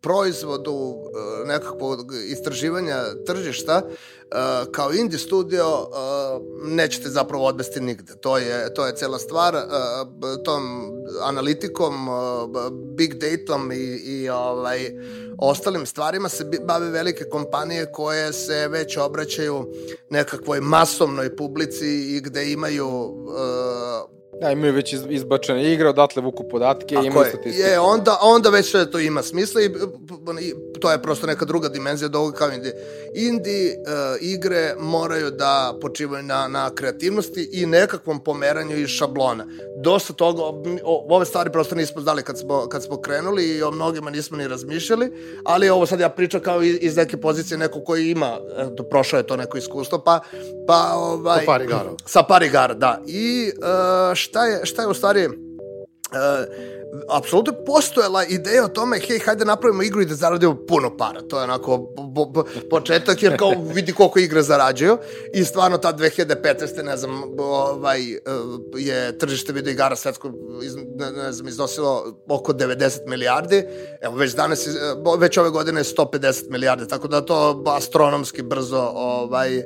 proizvodu 0.00 0.72
uh, 0.72 1.48
nekakvog 1.48 2.12
istraživanja 2.26 3.02
tržišta 3.26 3.82
uh, 4.32 4.72
kao 4.72 4.92
indie 4.92 5.18
studio 5.18 5.66
uh, 5.66 6.68
nećete 6.68 7.08
zapravo 7.08 7.44
odvesti 7.46 7.80
nigde. 7.80 8.12
To 8.20 8.38
je, 8.38 8.74
to 8.74 8.86
je 8.86 8.96
cela 8.96 9.18
stvar. 9.18 9.54
Uh, 9.54 10.44
tom 10.44 10.90
analitikom, 11.22 12.08
uh, 12.08 12.14
big 12.96 13.14
datom 13.14 13.72
i, 13.72 13.96
i 14.06 14.28
ovaj, 14.28 14.90
ostalim 15.38 15.86
stvarima 15.86 16.28
se 16.28 16.44
bave 16.66 16.90
velike 16.90 17.24
kompanije 17.24 17.92
koje 17.92 18.32
se 18.32 18.68
već 18.68 18.96
obraćaju 18.96 19.66
nekakvoj 20.10 20.60
masovnoj 20.60 21.36
publici 21.36 22.16
i 22.16 22.20
gde 22.20 22.52
imaju 22.52 22.88
uh, 22.88 24.20
Da, 24.40 24.50
imaju 24.50 24.72
već 24.72 24.94
izbačene 25.08 25.72
igre, 25.72 25.88
odatle 25.88 26.22
vuku 26.22 26.48
podatke 26.48 26.94
i 26.94 27.06
imaju 27.06 27.26
statistike. 27.28 27.68
Je, 27.68 27.80
onda, 27.80 28.18
onda 28.22 28.50
već 28.50 28.70
sve 28.70 28.90
to 28.90 28.98
ima 28.98 29.22
smisla 29.22 29.60
i, 29.62 29.64
i 30.40 30.54
to 30.80 30.92
je 30.92 31.02
prosto 31.02 31.26
neka 31.26 31.44
druga 31.44 31.68
dimenzija 31.68 32.06
od 32.06 32.16
ovoga 32.16 32.36
kao 32.36 32.50
indie. 32.52 32.74
Indie 33.14 33.76
uh, 33.78 34.16
igre 34.20 34.74
moraju 34.78 35.30
da 35.30 35.74
počivaju 35.80 36.22
na, 36.22 36.48
na 36.48 36.70
kreativnosti 36.74 37.50
i 37.52 37.66
nekakvom 37.66 38.24
pomeranju 38.24 38.76
iz 38.76 38.88
šablona. 38.88 39.46
dosta 39.82 40.12
toga, 40.12 40.42
o, 40.42 41.06
ove 41.08 41.26
stvari 41.26 41.52
prosto 41.52 41.74
nismo 41.74 42.00
znali 42.00 42.22
kad 42.22 42.38
smo, 42.38 42.66
kad 42.68 42.84
smo 42.84 43.00
krenuli 43.00 43.44
i 43.44 43.62
o 43.62 43.70
mnogima 43.70 44.10
nismo 44.10 44.36
ni 44.36 44.48
razmišljali, 44.48 45.12
ali 45.44 45.68
ovo 45.68 45.86
sad 45.86 46.00
ja 46.00 46.08
pričam 46.08 46.40
kao 46.40 46.62
iz, 46.62 46.78
iz 46.80 46.96
neke 46.96 47.16
pozicije 47.16 47.58
neko 47.58 47.80
koji 47.84 48.10
ima, 48.10 48.38
eto, 48.58 48.82
prošao 48.82 49.16
je 49.18 49.26
to 49.26 49.36
neko 49.36 49.58
iskustvo, 49.58 49.98
pa, 49.98 50.20
pa 50.66 50.92
ovaj... 50.94 51.40
Sa 51.40 51.46
par 51.46 51.62
igara. 51.62 51.90
Sa 52.06 52.22
par 52.22 52.42
igara, 52.42 52.74
da. 52.74 53.00
I 53.06 53.52
uh, 53.56 54.14
šta, 54.14 54.46
je, 54.46 54.66
šta 54.66 54.82
je 54.82 54.88
u 54.88 54.94
stvari... 54.94 55.28
Uh, 56.12 56.80
apsolutno 57.08 57.52
postojala 57.66 58.24
ideja 58.24 58.64
o 58.64 58.68
tome, 58.68 58.98
hej, 58.98 59.18
hajde 59.18 59.44
napravimo 59.44 59.82
igru 59.82 60.02
i 60.02 60.06
da 60.06 60.14
zaradimo 60.14 60.66
puno 60.68 60.96
para. 60.96 61.20
To 61.20 61.38
je 61.38 61.44
onako 61.44 61.94
početak, 62.70 63.22
jer 63.22 63.38
kao 63.38 63.52
vidi 63.74 63.92
koliko 63.92 64.18
igre 64.18 64.42
zarađuju. 64.42 64.98
I 65.34 65.44
stvarno 65.44 65.78
ta 65.78 65.92
2015. 65.92 66.82
ne 66.82 66.96
znam, 66.96 67.22
ovaj, 67.38 68.00
je 68.76 69.18
tržište 69.18 69.52
video 69.52 69.72
igara 69.72 69.96
svetsko, 69.96 70.32
iz, 70.62 70.76
ne, 70.76 71.12
ne 71.12 71.32
znam, 71.32 71.48
iznosilo 71.48 72.22
oko 72.28 72.52
90 72.52 72.98
milijardi. 73.06 73.64
Evo, 74.00 74.16
već 74.16 74.34
danas, 74.34 74.68
već 75.18 75.38
ove 75.38 75.50
godine 75.50 75.80
je 75.80 75.84
150 75.84 76.50
milijardi, 76.50 76.88
tako 76.88 77.08
da 77.08 77.20
to 77.20 77.64
astronomski 77.66 78.42
brzo 78.42 78.90
ovaj, 78.94 79.62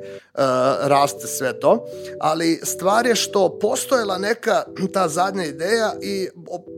raste 0.80 1.26
sve 1.26 1.60
to. 1.60 1.86
Ali 2.20 2.60
stvar 2.62 3.06
je 3.06 3.14
što 3.14 3.58
postojala 3.58 4.18
neka 4.18 4.64
ta 4.92 5.08
zadnja 5.08 5.44
ideja 5.44 5.94
i 6.02 6.28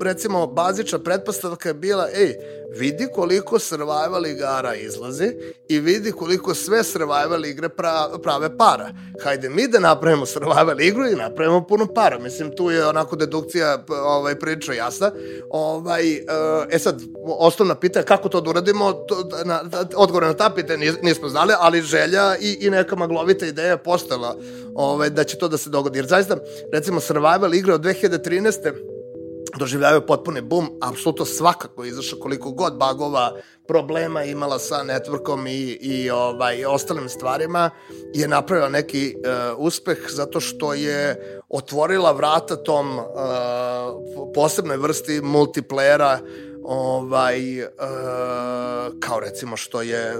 recimo 0.02 0.46
bazična 0.46 0.98
pretpostavka 0.98 1.68
je 1.68 1.74
bila, 1.74 2.08
ej, 2.14 2.34
vidi 2.78 3.08
koliko 3.14 3.58
survival 3.58 4.26
igara 4.26 4.74
izlazi 4.74 5.34
i 5.68 5.80
vidi 5.80 6.12
koliko 6.12 6.54
sve 6.54 6.84
survival 6.84 7.44
igre 7.44 7.68
pra, 7.68 8.08
prave 8.22 8.56
para. 8.56 8.90
Hajde 9.24 9.48
mi 9.48 9.68
da 9.68 9.80
napravimo 9.80 10.26
survival 10.26 10.80
igru 10.80 11.06
i 11.06 11.14
napravimo 11.14 11.66
puno 11.66 11.86
para. 11.86 12.18
Mislim, 12.18 12.56
tu 12.56 12.70
je 12.70 12.86
onako 12.86 13.16
dedukcija 13.16 13.84
ovaj, 14.04 14.38
priča 14.38 14.72
jasna. 14.72 15.10
Ovaj, 15.50 16.12
eh, 16.12 16.22
e 16.70 16.78
sad, 16.78 17.02
osnovna 17.24 17.74
pitanja 17.74 18.04
kako 18.04 18.28
to 18.28 18.40
da 18.40 18.50
uradimo, 18.50 18.92
to, 18.92 19.28
na, 19.44 19.60
odgovor 19.96 20.22
na 20.22 20.34
ta 20.34 20.50
pitanja 20.50 20.92
nismo 21.02 21.28
znali, 21.28 21.52
ali 21.58 21.82
želja 21.82 22.36
i, 22.40 22.58
i 22.60 22.70
neka 22.70 22.96
maglovita 22.96 23.45
ideja 23.48 23.70
je 23.70 23.82
postala 23.82 24.36
ovaj, 24.74 25.10
da 25.10 25.24
će 25.24 25.38
to 25.38 25.48
da 25.48 25.56
se 25.56 25.70
dogodi. 25.70 25.98
Jer 25.98 26.06
zaista, 26.06 26.36
recimo, 26.72 27.00
survival 27.00 27.54
igre 27.54 27.74
od 27.74 27.80
2013 27.80 28.72
doživljavaju 29.58 30.06
potpuni 30.06 30.40
boom, 30.40 30.78
apsolutno 30.82 31.24
svakako 31.24 31.84
izašao 31.84 32.18
koliko 32.18 32.50
god 32.50 32.76
bagova, 32.76 33.32
problema 33.68 34.24
imala 34.24 34.58
sa 34.58 34.84
networkom 34.84 35.48
i, 35.48 35.78
i 35.80 36.10
ovaj, 36.10 36.64
ostalim 36.64 37.08
stvarima, 37.08 37.70
je 38.14 38.28
napravila 38.28 38.68
neki 38.68 39.14
uh, 39.16 39.58
uspeh 39.58 39.98
zato 40.08 40.40
što 40.40 40.74
je 40.74 41.16
otvorila 41.48 42.12
vrata 42.12 42.56
tom 42.56 42.98
uh, 42.98 43.04
posebnoj 44.34 44.76
vrsti 44.76 45.20
multiplayera 45.20 46.18
ovaj, 46.68 47.62
uh, 47.62 47.68
kao 49.00 49.20
recimo 49.20 49.56
što 49.56 49.82
je 49.82 50.14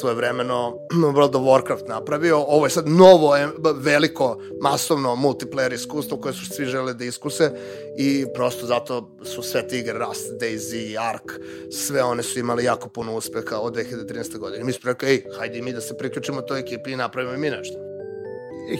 svojevremeno 0.00 0.76
World 1.14 1.36
of 1.36 1.42
Warcraft 1.42 1.88
napravio. 1.88 2.38
Ovo 2.38 2.66
je 2.66 2.70
sad 2.70 2.88
novo, 2.88 3.34
veliko, 3.74 4.38
masovno 4.62 5.16
multiplayer 5.16 5.74
iskustvo 5.74 6.16
koje 6.16 6.34
su 6.34 6.46
svi 6.46 6.64
žele 6.64 6.94
da 6.94 7.04
iskuse 7.04 7.50
i 7.98 8.26
prosto 8.34 8.66
zato 8.66 9.16
su 9.22 9.42
sve 9.42 9.68
te 9.68 9.78
igre 9.78 9.98
Rust, 9.98 10.32
DayZ, 10.40 10.96
Ark, 11.10 11.32
sve 11.70 12.02
one 12.02 12.22
su 12.22 12.38
imali 12.38 12.64
jako 12.64 12.88
puno 12.88 13.16
uspeha 13.16 13.58
od 13.58 13.76
2013. 13.76 14.38
godine. 14.38 14.64
Mi 14.64 14.72
smo 14.72 14.90
rekli, 14.90 15.08
ej, 15.08 15.24
hajde 15.38 15.62
mi 15.62 15.72
da 15.72 15.80
se 15.80 15.98
priključimo 15.98 16.42
toj 16.42 16.60
ekipi 16.60 16.92
i 16.92 16.96
napravimo 16.96 17.38
mi 17.38 17.50
nešto. 17.50 17.78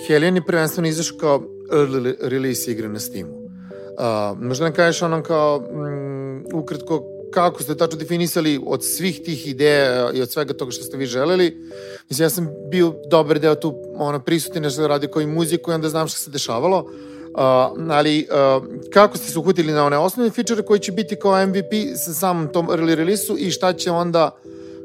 Helion 0.06 0.36
je 0.36 0.46
prvenstveno 0.46 0.88
izašao 0.88 1.18
kao 1.18 1.42
early 1.72 2.14
release 2.20 2.70
igre 2.70 2.88
na 2.88 3.00
Steamu. 3.00 3.32
Uh, 3.32 4.38
možda 4.38 4.64
nam 4.64 4.74
kažeš 4.74 5.02
onom 5.02 5.22
kao 5.22 5.60
mm, 5.60 6.44
ukratko 6.54 7.11
kako 7.34 7.62
ste 7.62 7.74
tačno 7.74 7.98
definisali 7.98 8.60
od 8.66 8.84
svih 8.84 9.20
tih 9.24 9.48
ideja 9.48 10.10
i 10.12 10.22
od 10.22 10.30
svega 10.30 10.52
toga 10.52 10.70
što 10.70 10.84
ste 10.84 10.96
vi 10.96 11.06
želeli. 11.06 11.70
Mislim, 12.08 12.24
ja 12.24 12.30
sam 12.30 12.48
bio 12.70 12.94
dobar 13.10 13.38
deo 13.38 13.54
tu 13.54 13.74
ono, 13.94 14.20
prisutin, 14.20 14.62
nešto 14.62 14.86
radi 14.86 15.06
koji 15.06 15.26
muziku 15.26 15.70
i 15.70 15.74
onda 15.74 15.88
znam 15.88 16.08
što 16.08 16.18
se 16.18 16.30
dešavalo. 16.30 16.78
Uh, 16.80 17.38
ali 17.90 18.28
uh, 18.30 18.64
kako 18.92 19.18
ste 19.18 19.30
se 19.30 19.38
uhutili 19.38 19.72
na 19.72 19.84
one 19.84 19.98
osnovne 19.98 20.30
feature 20.30 20.62
koji 20.62 20.80
će 20.80 20.92
biti 20.92 21.16
kao 21.16 21.46
MVP 21.46 21.72
sa 21.96 22.12
samom 22.12 22.52
tom 22.52 22.66
early 22.66 22.94
release-u 22.94 23.36
i 23.38 23.50
šta 23.50 23.72
će 23.72 23.90
onda 23.90 24.36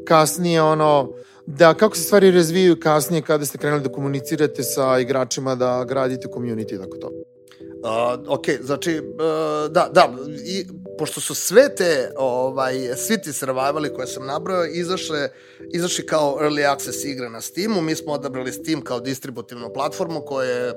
kasnije 0.06 0.62
ono 0.62 1.10
da 1.46 1.74
kako 1.74 1.96
se 1.96 2.04
stvari 2.04 2.32
razvijaju 2.32 2.80
kasnije 2.80 3.22
kada 3.22 3.46
ste 3.46 3.58
krenuli 3.58 3.84
da 3.84 3.90
komunicirate 3.92 4.64
sa 4.64 5.00
igračima, 5.00 5.56
da 5.56 5.86
gradite 5.88 6.28
community 6.28 6.76
i 6.76 6.78
tako 6.78 6.98
to. 6.98 7.08
Uh, 7.08 8.20
ok, 8.28 8.46
znači, 8.62 9.00
uh, 9.00 9.72
da, 9.72 9.90
da, 9.94 10.14
i, 10.46 10.66
pošto 10.98 11.22
su 11.22 11.36
sve 11.36 11.76
te, 11.76 12.12
ovaj, 12.18 12.96
svi 12.96 13.22
ti 13.22 13.34
survivali 13.34 13.94
koje 13.94 14.08
sam 14.08 14.26
nabrao, 14.26 14.66
izašle, 14.66 15.30
izašli 15.74 16.06
kao 16.06 16.38
early 16.42 16.74
access 16.74 17.06
igre 17.06 17.30
na 17.30 17.42
Steamu, 17.42 17.82
mi 17.82 17.96
smo 17.96 18.14
odabrali 18.14 18.52
Steam 18.52 18.82
kao 18.82 19.00
distributivnu 19.00 19.74
platformu 19.74 20.22
koja 20.22 20.50
je 20.50 20.74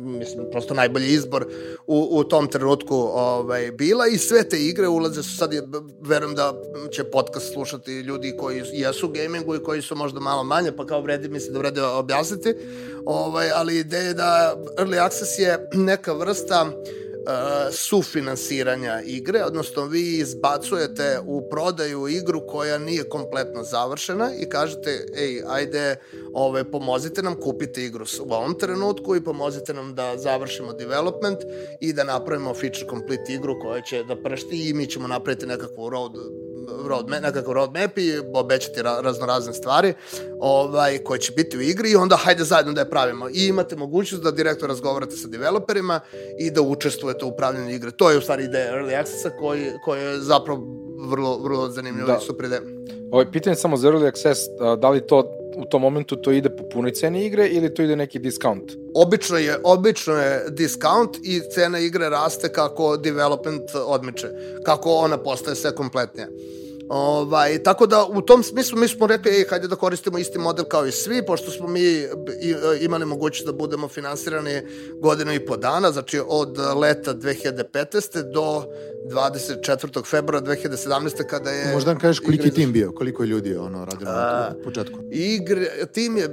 mislim, 0.00 0.46
prosto 0.50 0.74
najbolji 0.74 1.12
izbor 1.12 1.46
u, 1.86 2.08
u 2.10 2.24
tom 2.24 2.46
trenutku 2.46 2.94
ovaj, 3.14 3.70
bila. 3.70 4.06
I 4.06 4.18
sve 4.18 4.48
te 4.48 4.58
igre 4.58 4.88
ulaze 4.88 5.22
su 5.22 5.36
sad, 5.36 5.50
verujem 6.00 6.34
da 6.34 6.54
će 6.92 7.04
podcast 7.04 7.52
slušati 7.52 8.00
ljudi 8.00 8.36
koji 8.36 8.62
jesu 8.72 9.06
u 9.06 9.10
gamingu 9.10 9.54
i 9.54 9.62
koji 9.62 9.82
su 9.82 9.96
možda 9.96 10.20
malo 10.20 10.44
manje, 10.44 10.72
pa 10.72 10.86
kao 10.86 11.00
vredi, 11.00 11.28
mislim 11.28 11.52
da 11.52 11.58
vredi 11.58 11.80
objasniti, 11.80 12.54
ovaj, 13.06 13.50
ali 13.54 13.78
ideja 13.78 14.02
je 14.02 14.14
da 14.14 14.56
Early 14.78 15.06
Access 15.06 15.38
je 15.38 15.68
neka 15.74 16.12
vrsta 16.12 16.62
uh, 16.62 17.09
sufinansiranja 17.72 19.00
igre, 19.04 19.44
odnosno 19.44 19.84
vi 19.84 20.18
izbacujete 20.18 21.20
u 21.26 21.48
prodaju 21.50 22.08
igru 22.08 22.46
koja 22.46 22.78
nije 22.78 23.08
kompletno 23.08 23.62
završena 23.62 24.30
i 24.34 24.48
kažete, 24.48 25.06
ej, 25.16 25.42
ajde, 25.48 25.96
ove, 26.34 26.70
pomozite 26.70 27.22
nam, 27.22 27.40
kupite 27.40 27.84
igru 27.84 28.04
u 28.24 28.32
ovom 28.32 28.58
trenutku 28.58 29.16
i 29.16 29.24
pomozite 29.24 29.74
nam 29.74 29.94
da 29.94 30.16
završimo 30.16 30.72
development 30.72 31.38
i 31.80 31.92
da 31.92 32.04
napravimo 32.04 32.54
feature 32.54 32.86
complete 32.90 33.32
igru 33.32 33.60
koja 33.60 33.82
će 33.82 34.04
da 34.04 34.16
pršti 34.22 34.68
i 34.68 34.74
mi 34.74 34.86
ćemo 34.86 35.08
napraviti 35.08 35.46
nekakvu 35.46 35.90
road 35.90 36.12
roadmap, 36.86 37.22
nekakav 37.22 37.52
roadmap 37.52 37.98
i 37.98 38.18
obećati 38.34 38.82
ra, 38.82 39.00
raznorazne 39.00 39.52
stvari 39.52 39.94
ovaj, 40.38 40.98
koje 40.98 41.20
će 41.20 41.32
biti 41.32 41.58
u 41.58 41.60
igri 41.60 41.90
i 41.90 41.96
onda 41.96 42.16
hajde 42.16 42.44
zajedno 42.44 42.72
da 42.72 42.80
je 42.80 42.90
pravimo. 42.90 43.28
I 43.28 43.46
imate 43.46 43.76
mogućnost 43.76 44.24
da 44.24 44.30
direktno 44.30 44.68
razgovarate 44.68 45.16
sa 45.16 45.28
developerima 45.28 46.00
i 46.38 46.50
da 46.50 46.62
učestvujete 46.62 47.24
u 47.24 47.28
upravljanju 47.28 47.74
igre. 47.74 47.90
To 47.90 48.10
je 48.10 48.18
u 48.18 48.20
stvari 48.20 48.44
ideja 48.44 48.74
Early 48.74 49.00
Accessa 49.00 49.30
koji, 49.30 49.66
koji 49.84 50.00
je 50.00 50.18
zapravo 50.18 50.60
vrlo, 51.08 51.38
vrlo 51.38 51.68
zanimljivo 51.68 52.06
da. 52.06 52.18
i 52.22 52.26
super 52.26 52.46
ideja. 52.46 52.60
Ovo 53.10 53.22
je 53.22 53.32
pitanje 53.32 53.56
samo 53.56 53.76
za 53.76 53.88
Early 53.88 54.08
Access, 54.08 54.40
da 54.78 54.90
li 54.90 55.06
to 55.06 55.36
u 55.56 55.64
tom 55.64 55.82
momentu 55.82 56.16
to 56.16 56.32
ide 56.32 56.50
po 56.50 56.64
punoj 56.72 56.92
ceni 56.92 57.26
igre 57.26 57.48
ili 57.48 57.74
to 57.74 57.82
ide 57.82 57.96
neki 57.96 58.18
discount? 58.18 58.72
Obično 58.94 59.38
je, 59.38 59.58
obično 59.64 60.14
je 60.14 60.44
discount 60.50 61.16
i 61.22 61.40
cena 61.54 61.78
igre 61.78 62.08
raste 62.08 62.48
kako 62.48 62.96
development 62.96 63.70
odmiče, 63.86 64.28
kako 64.64 64.90
ona 64.90 65.18
postaje 65.18 65.56
sve 65.56 65.74
kompletnija. 65.74 66.28
Ovaj, 66.92 67.62
tako 67.62 67.86
da 67.86 68.04
u 68.04 68.20
tom 68.20 68.42
smislu 68.42 68.78
mi 68.78 68.88
smo 68.88 69.06
rekli, 69.06 69.30
ej, 69.30 69.44
hajde 69.50 69.68
da 69.68 69.76
koristimo 69.76 70.18
isti 70.18 70.38
model 70.38 70.64
kao 70.64 70.86
i 70.86 70.92
svi, 70.92 71.26
pošto 71.26 71.50
smo 71.50 71.68
mi 71.68 72.04
imali 72.80 73.06
mogućnost 73.06 73.46
da 73.46 73.52
budemo 73.52 73.88
finansirani 73.88 74.62
godinu 75.00 75.32
i 75.32 75.46
po 75.46 75.56
dana, 75.56 75.92
znači 75.92 76.20
od 76.28 76.58
leta 76.76 77.14
2015. 77.14 78.32
do 78.32 78.64
24. 79.04 80.04
februara 80.06 80.46
2017. 80.46 81.26
kada 81.26 81.50
je... 81.50 81.72
Možda 81.74 81.90
nam 81.90 82.00
kažeš 82.00 82.20
koliki 82.20 82.48
je 82.48 82.54
tim 82.54 82.72
bio, 82.72 82.92
koliko 82.92 83.22
je 83.22 83.26
ljudi 83.26 83.56
ono 83.56 83.84
radilo 83.84 84.10
na 84.10 84.54
početku? 84.64 84.98
Igre, 85.10 85.66
tim 85.92 86.16
je 86.16 86.28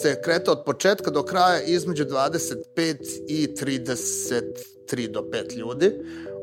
se 0.00 0.20
kretao 0.24 0.54
od 0.54 0.64
početka 0.66 1.10
do 1.10 1.22
kraja 1.22 1.62
između 1.62 2.04
25 2.04 2.96
i 3.28 3.48
33 4.88 5.08
do 5.08 5.20
5 5.20 5.56
ljudi. 5.56 5.92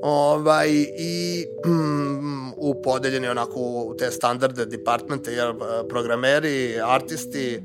Ovaj, 0.06 0.70
I 0.98 1.46
mm, 1.68 2.54
upodeljeni 2.58 3.28
onako 3.28 3.60
u 3.60 3.96
te 3.98 4.12
standarde 4.12 4.66
departmente, 4.66 5.32
jer 5.32 5.54
programeri, 5.90 6.80
artisti, 6.82 7.62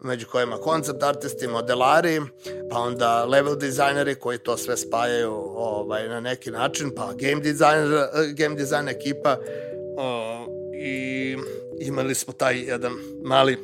među 0.00 0.26
kojima 0.26 0.56
koncept 0.56 1.02
artisti, 1.02 1.46
modelari, 1.46 2.20
pa 2.70 2.78
onda 2.78 3.24
level 3.24 3.56
dizajneri 3.56 4.14
koji 4.14 4.38
to 4.38 4.56
sve 4.56 4.76
spajaju 4.76 5.32
ovaj, 5.56 6.08
na 6.08 6.20
neki 6.20 6.50
način, 6.50 6.90
pa 6.96 7.12
game 7.12 7.42
designer, 7.42 8.08
game 8.34 8.56
design 8.56 8.88
ekipa 8.88 9.36
o, 9.98 10.46
i 10.74 11.36
imali 11.80 12.14
smo 12.14 12.32
taj 12.32 12.58
jedan 12.60 12.92
mali 13.24 13.58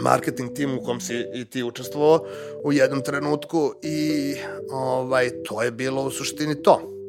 marketing 0.00 0.54
tim 0.54 0.78
u 0.78 0.82
kom 0.82 1.00
si 1.00 1.14
i 1.34 1.44
ti 1.44 1.62
učestvovao 1.62 2.26
u 2.64 2.72
jednom 2.72 3.02
trenutku 3.02 3.74
i 3.82 4.34
ovaj, 4.72 5.30
to 5.44 5.62
je 5.62 5.70
bilo 5.70 6.02
u 6.02 6.10
suštini 6.10 6.62
to. 6.62 6.99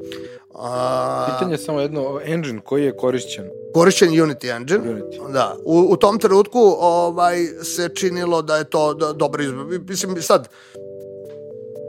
A... 0.56 1.28
Pitanje 1.34 1.54
je 1.54 1.58
samo 1.58 1.82
jedno, 1.82 2.20
engine 2.24 2.62
koji 2.66 2.84
je 2.84 2.98
korišćen? 2.98 3.50
Korišćen 3.74 4.10
Unity 4.10 4.56
engine. 4.56 4.80
Unity. 4.80 5.32
Da. 5.32 5.56
U, 5.66 5.88
u 5.90 5.98
tom 5.98 6.20
trenutku 6.20 6.60
ovaj, 6.80 7.46
se 7.64 7.90
činilo 7.96 8.42
da 8.42 8.58
je 8.58 8.64
to 8.64 8.94
da, 8.94 9.14
dobro 9.14 9.44
izbor. 9.44 9.66
Mislim, 9.88 10.22
sad, 10.22 10.48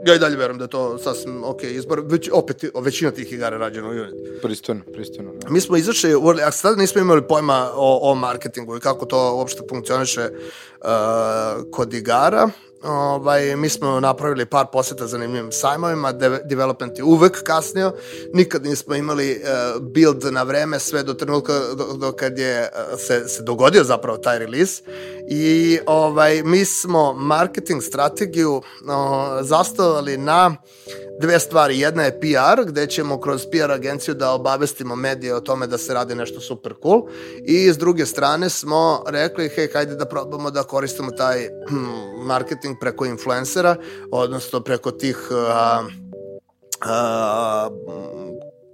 ja 0.05 0.15
i 0.15 0.19
dalje 0.19 0.37
verujem 0.37 0.57
da 0.57 0.63
je 0.63 0.69
to 0.69 0.97
sasvim 0.97 1.43
ok 1.43 1.63
izbor. 1.63 2.01
Već, 2.05 2.29
opet, 2.33 2.63
većina 2.81 3.11
tih 3.11 3.33
igara 3.33 3.57
rađena 3.57 3.87
u 3.87 3.91
Unity. 3.91 4.41
Pristojno, 4.41 4.81
pristojno. 4.93 5.31
Da. 5.33 5.49
Mi 5.49 5.61
smo 5.61 5.77
izašli 5.77 6.15
u 6.15 6.19
Early 6.19 6.47
Access, 6.47 6.61
tada 6.61 6.75
nismo 6.75 7.01
imali 7.01 7.27
pojma 7.27 7.71
o, 7.75 8.11
o 8.11 8.15
marketingu 8.15 8.77
i 8.77 8.79
kako 8.79 9.05
to 9.05 9.35
uopšte 9.35 9.61
funkcioniše 9.69 10.21
uh, 10.21 10.89
kod 11.71 11.93
igara. 11.93 12.49
Ovaj, 12.83 13.55
mi 13.55 13.69
smo 13.69 13.99
napravili 13.99 14.45
par 14.45 14.65
poseta 14.71 15.07
zanimljivim 15.07 15.51
sajmovima, 15.51 16.11
de 16.11 16.41
development 16.45 16.97
je 16.97 17.03
uvek 17.03 17.43
kasnio, 17.43 17.93
nikad 18.33 18.63
nismo 18.63 18.95
imali 18.95 19.41
uh, 19.41 19.81
build 19.81 20.23
na 20.31 20.43
vreme 20.43 20.79
sve 20.79 21.03
do 21.03 21.13
trenutka 21.13 21.53
do, 21.77 21.93
do 21.97 22.11
kad 22.11 22.39
je 22.39 22.61
uh, 22.61 22.99
se, 22.99 23.27
se 23.27 23.43
dogodio 23.43 23.83
zapravo 23.83 24.17
taj 24.17 24.39
release 24.39 24.83
i 25.27 25.79
ovaj, 25.85 26.43
mi 26.43 26.65
smo 26.65 27.13
marketing 27.13 27.83
strategiju 27.83 28.55
uh, 28.55 28.63
zastavili 29.41 30.17
na 30.17 30.55
dve 31.19 31.39
stvari. 31.39 31.79
Jedna 31.79 32.03
je 32.03 32.19
PR, 32.19 32.65
gde 32.65 32.87
ćemo 32.87 33.19
kroz 33.19 33.45
PR 33.51 33.71
agenciju 33.71 34.13
da 34.13 34.31
obavestimo 34.31 34.95
medije 34.95 35.35
o 35.35 35.39
tome 35.39 35.67
da 35.67 35.77
se 35.77 35.93
radi 35.93 36.15
nešto 36.15 36.39
super 36.39 36.73
cool. 36.83 37.01
I 37.45 37.73
s 37.73 37.77
druge 37.77 38.05
strane 38.05 38.49
smo 38.49 39.03
rekli, 39.07 39.49
hej, 39.49 39.69
hajde 39.73 39.95
da 39.95 40.05
probamo 40.05 40.51
da 40.51 40.63
koristimo 40.63 41.11
taj 41.11 41.47
hm, 41.69 42.27
marketing 42.73 42.79
preko 42.79 43.05
influencera, 43.05 43.75
odnosno 44.11 44.61
preko 44.61 44.91
tih 44.91 45.17
uh, 45.31 45.85
uh, 46.81 47.71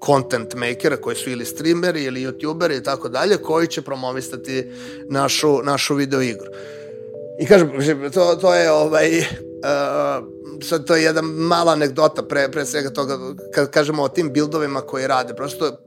content 0.05 0.55
makera 0.55 0.97
koji 0.97 1.15
su 1.15 1.29
ili 1.29 1.45
streameri 1.45 2.03
ili 2.03 2.25
youtuberi 2.25 2.77
i 2.77 2.83
tako 2.83 3.09
dalje, 3.09 3.37
koji 3.37 3.67
će 3.67 3.81
promovistati 3.81 4.71
našu, 5.09 5.61
našu 5.63 5.95
video 5.95 6.21
igru. 6.21 6.47
I 7.39 7.45
kažem, 7.45 7.71
to, 8.13 8.35
to 8.35 8.55
je 8.55 8.71
ovaj, 8.71 9.19
uh, 9.19 9.25
sad 10.63 10.85
to 10.85 10.95
je 10.95 11.03
jedna 11.03 11.21
mala 11.21 11.71
anegdota 11.71 12.23
pre, 12.23 12.51
pre 12.51 12.65
svega 12.65 12.89
toga, 12.89 13.17
kad 13.53 13.71
kažemo 13.71 14.03
o 14.03 14.09
tim 14.09 14.33
bildovima 14.33 14.81
koji 14.81 15.07
rade, 15.07 15.33
prosto 15.33 15.77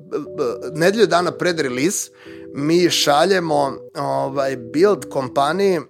nedelju 0.75 1.07
dana 1.07 1.31
pred 1.31 1.61
release 1.61 2.11
mi 2.55 2.91
šaljemo 2.91 3.77
ovaj 3.95 4.57
build 4.57 5.09
kompaniji 5.11 5.81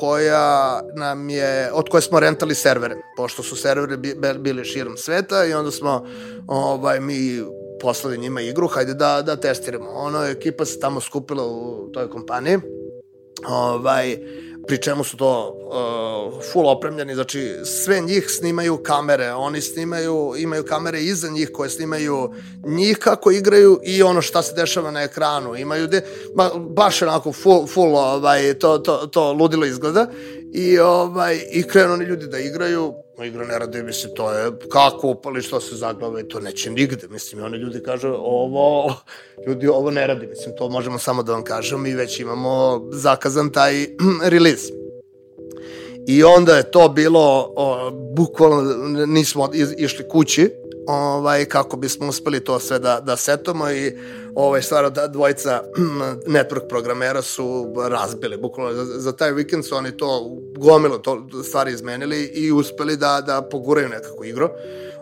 koja 0.00 0.80
nam 0.96 1.30
je, 1.30 1.72
od 1.72 1.88
koje 1.88 2.02
smo 2.02 2.20
rentali 2.20 2.54
servere, 2.54 2.96
pošto 3.16 3.42
su 3.42 3.56
servere 3.56 3.96
bili 4.38 4.64
širom 4.64 4.96
sveta 4.96 5.44
i 5.44 5.52
onda 5.52 5.70
smo 5.70 6.06
ovaj, 6.46 7.00
mi 7.00 7.42
poslali 7.80 8.18
njima 8.18 8.40
igru, 8.40 8.68
hajde 8.68 8.94
da, 8.94 9.22
da 9.22 9.36
testiramo. 9.36 9.90
Ono, 9.90 10.24
ekipa 10.24 10.64
se 10.64 10.80
tamo 10.80 11.00
skupila 11.00 11.46
u 11.46 11.88
toj 11.92 12.10
kompaniji, 12.10 12.58
ovaj, 13.48 14.18
pri 14.66 14.78
čemu 14.78 15.04
su 15.04 15.16
to 15.16 15.56
uh, 16.34 16.42
full 16.52 16.68
opremljeni, 16.68 17.14
znači 17.14 17.54
sve 17.64 18.00
njih 18.00 18.26
snimaju 18.30 18.76
kamere, 18.76 19.32
oni 19.32 19.60
snimaju, 19.60 20.34
imaju 20.38 20.64
kamere 20.64 21.02
iza 21.02 21.28
njih 21.28 21.50
koje 21.52 21.70
snimaju 21.70 22.34
njih 22.66 22.98
kako 22.98 23.30
igraju 23.30 23.80
i 23.82 24.02
ono 24.02 24.22
šta 24.22 24.42
se 24.42 24.54
dešava 24.54 24.90
na 24.90 25.02
ekranu, 25.02 25.56
imaju 25.56 25.86
de, 25.86 26.02
ba, 26.34 26.50
baš 26.54 27.02
onako 27.02 27.32
full, 27.32 27.66
full 27.66 27.96
ovaj, 27.96 28.54
to, 28.54 28.78
to, 28.78 28.96
to 29.06 29.32
ludilo 29.32 29.66
izgleda. 29.66 30.06
I, 30.52 30.78
ovaj, 30.78 31.40
i 31.52 31.62
krenu 31.62 31.92
oni 31.92 32.04
ljudi 32.04 32.26
da 32.26 32.38
igraju, 32.38 32.94
igra 33.22 33.44
ne 33.44 33.58
radi, 33.58 33.82
mislim, 33.82 34.14
to 34.14 34.32
je 34.32 34.52
kako 34.72 35.08
upali, 35.08 35.42
što 35.42 35.60
se 35.60 35.76
zaglave, 35.76 36.28
to 36.28 36.40
neće 36.40 36.70
nigde, 36.70 37.08
mislim, 37.10 37.40
i 37.40 37.44
oni 37.44 37.56
ljudi 37.56 37.82
kažu, 37.82 38.08
ovo, 38.18 38.94
ljudi, 39.46 39.68
ovo 39.68 39.90
ne 39.90 40.06
radi, 40.06 40.26
mislim, 40.26 40.56
to 40.56 40.68
možemo 40.68 40.98
samo 40.98 41.22
da 41.22 41.32
vam 41.32 41.44
kažemo, 41.44 41.82
mi 41.82 41.94
već 41.94 42.20
imamo 42.20 42.82
zakazan 42.92 43.50
taj 43.50 43.86
release. 44.32 44.72
I 46.06 46.24
onda 46.24 46.56
je 46.56 46.70
to 46.70 46.88
bilo, 46.88 47.52
o, 47.56 47.90
bukvalno 47.90 49.06
nismo 49.06 49.50
išli 49.76 50.08
kući, 50.08 50.50
ovaj, 50.86 51.44
kako 51.44 51.76
bismo 51.76 52.08
uspeli 52.08 52.44
to 52.44 52.60
sve 52.60 52.78
da, 52.78 53.00
da 53.00 53.16
setamo 53.16 53.70
i 53.70 53.92
ovaj, 54.34 54.62
stvarno 54.62 54.90
da 54.90 55.06
dvojica 55.06 55.62
network 56.36 56.68
programera 56.68 57.22
su 57.22 57.74
razbili, 57.90 58.36
bukvalno 58.36 58.84
za, 58.84 59.00
za 59.00 59.12
taj 59.12 59.32
vikend 59.32 59.64
su 59.64 59.76
oni 59.76 59.96
to 59.96 60.36
gomilo 60.58 60.98
to 60.98 61.26
stvari 61.44 61.72
izmenili 61.72 62.24
i 62.24 62.52
uspeli 62.52 62.96
da, 62.96 63.22
da 63.26 63.42
poguraju 63.42 63.88
nekakvu 63.88 64.24
igru 64.24 64.48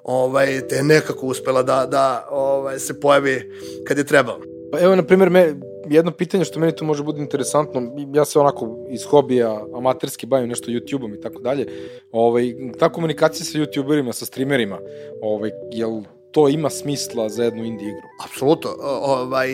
ovaj, 0.05 0.69
te 0.69 0.83
nekako 0.83 1.27
uspela 1.27 1.63
da, 1.63 1.87
da 1.87 2.27
ovaj, 2.31 2.79
se 2.79 3.01
pojavi 3.01 3.53
kad 3.87 3.99
je 3.99 4.05
trebalo. 4.05 4.52
Pa 4.73 4.81
evo, 4.81 4.97
na 4.97 5.03
primjer, 5.03 5.31
me, 5.31 5.55
jedno 5.91 6.11
pitanje 6.11 6.45
što 6.45 6.61
meni 6.61 6.77
tu 6.77 6.85
može 6.85 7.05
biti 7.05 7.21
interesantno, 7.21 7.83
ja 8.15 8.25
se 8.25 8.39
onako 8.39 8.87
iz 8.91 9.05
hobija 9.05 9.65
amaterski 9.75 10.27
bavim 10.27 10.49
nešto 10.49 10.71
YouTube-om 10.71 11.15
i 11.15 11.21
tako 11.21 11.43
dalje, 11.43 11.67
ovaj, 12.13 12.55
ta 12.79 12.89
komunikacija 12.93 13.45
sa 13.45 13.59
YouTuberima, 13.59 14.13
sa 14.13 14.27
streamerima, 14.27 14.79
ovaj, 15.23 15.51
jel 15.73 16.01
to 16.33 16.49
ima 16.49 16.71
smisla 16.71 17.29
za 17.29 17.45
jednu 17.45 17.65
indie 17.65 17.89
igru? 17.89 18.09
Apsolutno. 18.25 18.71
Ovaj, 19.03 19.49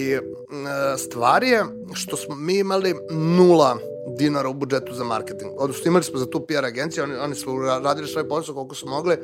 stvar 0.99 1.43
je 1.43 1.65
što 1.95 2.17
smo 2.17 2.35
mi 2.35 2.59
imali 2.59 2.95
nula 3.11 3.79
dinara 4.17 4.49
u 4.49 4.55
budžetu 4.55 4.95
za 4.95 5.05
marketing. 5.05 5.53
Odnosno 5.57 5.89
imali 5.89 6.05
smo 6.05 6.19
za 6.19 6.27
tu 6.27 6.41
PR 6.41 6.65
agenciju, 6.65 7.05
oni, 7.05 7.15
oni 7.15 7.35
su 7.35 7.59
radili 7.83 8.09
svoj 8.09 8.29
posao 8.29 8.55
koliko 8.55 8.75
su 8.75 8.89
mogli, 8.89 9.17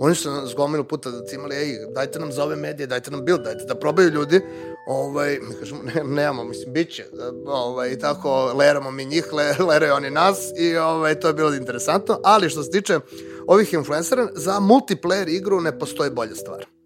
oni 0.00 0.14
su 0.14 0.30
nas 0.30 0.54
gomilu 0.54 0.84
puta 0.84 1.10
da 1.10 1.26
cimali, 1.26 1.56
ej, 1.56 1.78
dajte 1.94 2.18
nam 2.18 2.32
za 2.32 2.44
ove 2.44 2.56
medije, 2.56 2.86
dajte 2.86 3.10
nam 3.10 3.24
build, 3.24 3.42
dajte 3.42 3.64
da 3.64 3.74
probaju 3.74 4.10
ljudi. 4.10 4.40
Ovaj, 4.86 5.38
mi 5.48 5.54
kažemo, 5.54 5.80
ne, 5.82 6.04
nemamo, 6.04 6.44
mislim, 6.44 6.72
bit 6.72 6.94
će. 6.94 7.04
Ovaj, 7.46 7.90
I 7.90 7.98
tako 7.98 8.52
leramo 8.52 8.90
mi 8.90 9.04
njih, 9.04 9.32
le, 9.32 9.56
leraju 9.68 9.94
oni 9.94 10.10
nas 10.10 10.38
i 10.58 10.76
ovaj, 10.76 11.20
to 11.20 11.28
je 11.28 11.34
bilo 11.34 11.54
interesantno. 11.54 12.20
Ali 12.24 12.50
što 12.50 12.62
se 12.62 12.70
tiče 12.70 13.00
ovih 13.46 13.74
influencera, 13.74 14.28
za 14.34 14.52
multiplayer 14.60 15.28
igru 15.28 15.60
ne 15.60 15.78
postoji 15.78 16.10
bolja 16.10 16.34
stvar. 16.34 16.77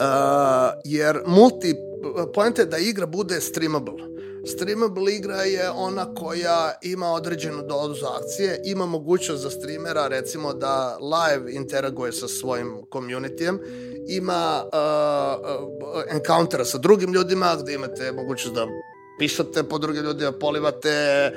Uh, 0.00 0.80
jer 0.84 1.22
multi, 1.26 1.74
pojente 2.34 2.62
je 2.62 2.66
da 2.66 2.78
igra 2.78 3.06
bude 3.06 3.40
streamable. 3.40 4.14
Streamable 4.46 5.14
igra 5.14 5.42
je 5.42 5.70
ona 5.70 6.14
koja 6.14 6.72
ima 6.82 7.12
određenu 7.12 7.62
dozu 7.62 8.06
akcije, 8.06 8.60
ima 8.64 8.86
mogućnost 8.86 9.42
za 9.42 9.50
streamera 9.50 10.08
recimo 10.08 10.54
da 10.54 10.98
live 10.98 11.52
interaguje 11.52 12.12
sa 12.12 12.28
svojim 12.28 12.76
communityjem, 12.92 13.58
ima 14.08 14.64
uh, 14.64 15.48
uh, 15.80 16.02
encountera 16.10 16.64
sa 16.64 16.78
drugim 16.78 17.12
ljudima 17.12 17.56
gde 17.62 17.74
imate 17.74 18.12
mogućnost 18.12 18.54
da 18.54 18.66
pišate 19.18 19.62
po 19.62 19.78
druge 19.78 20.00
ljude, 20.00 20.32
polivate, 20.32 21.32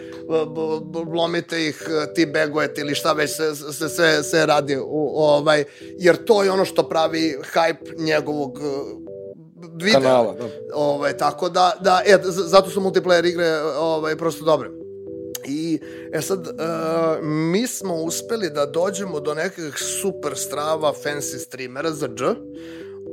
lomite 1.16 1.68
ih, 1.68 1.84
ti 2.16 2.26
begujete 2.26 2.82
ili 2.82 2.96
šta 2.96 3.14
već 3.14 3.36
se, 3.36 3.56
se, 3.56 3.90
se, 3.90 4.24
se 4.24 4.46
radi 4.46 4.78
u, 4.78 5.14
ovaj, 5.16 5.64
jer 6.00 6.26
to 6.26 6.44
je 6.44 6.52
ono 6.52 6.66
što 6.66 6.90
pravi 6.90 7.38
hype 7.54 8.04
njegovog 8.04 8.60
videa. 9.74 10.02
Kanala, 10.02 10.34
da. 10.34 10.46
Ovaj, 10.74 11.18
tako 11.18 11.50
da, 11.50 11.78
da 11.82 12.02
e, 12.06 12.18
zato 12.24 12.70
su 12.70 12.82
multiplayer 12.82 13.26
igre 13.26 13.62
ovaj, 13.80 14.16
prosto 14.16 14.46
dobre. 14.46 14.70
I, 15.46 15.80
e 16.14 16.22
sad, 16.22 16.48
uh, 16.48 16.54
mi 17.24 17.68
smo 17.68 17.96
uspeli 17.96 18.50
da 18.50 18.66
dođemo 18.66 19.20
do 19.20 19.34
nekih 19.34 19.78
super 20.02 20.38
strava 20.38 20.94
fancy 21.04 21.38
streamera 21.38 21.92
za 21.92 22.08
dž, 22.08 22.24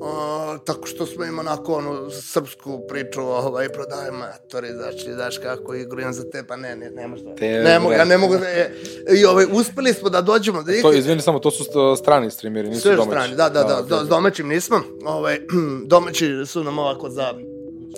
O, 0.00 0.58
tako 0.58 0.86
što 0.86 1.06
smo 1.06 1.24
im 1.24 1.38
onako 1.38 1.74
onu 1.74 2.10
srpsku 2.10 2.80
priču 2.88 3.20
ovaj, 3.20 3.68
prodaje 3.68 4.10
matori, 4.10 4.68
znači, 4.72 5.12
znaš 5.14 5.38
kako 5.38 5.74
igrujem 5.74 6.12
za 6.12 6.30
te, 6.30 6.44
pa 6.46 6.56
ne, 6.56 6.76
ne, 6.76 6.90
ne 6.90 7.08
možda. 7.08 7.34
Te, 7.34 7.48
ne 7.48 7.78
mogu, 7.78 7.92
ja 7.92 8.04
ne 8.04 8.18
mogu 8.18 8.36
da, 8.36 8.48
je, 8.48 8.74
i 9.16 9.24
ovaj, 9.24 9.46
uspeli 9.52 9.92
smo 9.92 10.08
da 10.08 10.20
dođemo 10.20 10.62
da 10.62 10.74
ih... 10.74 10.82
To, 10.82 10.92
izvini 10.92 11.20
samo, 11.20 11.38
to 11.38 11.50
su 11.50 11.64
strani 11.96 12.30
streameri, 12.30 12.68
nisu 12.68 12.80
Sve 12.80 12.96
domaći. 12.96 13.10
strani, 13.10 13.36
da, 13.36 13.48
da, 13.48 13.62
da, 13.62 13.82
da, 13.82 13.96
da 13.96 14.04
domaćim 14.04 14.48
nismo, 14.48 14.80
ovaj, 15.04 15.40
domaći 15.92 16.46
su 16.46 16.64
nam 16.64 16.78
ovako 16.78 17.10
za 17.10 17.34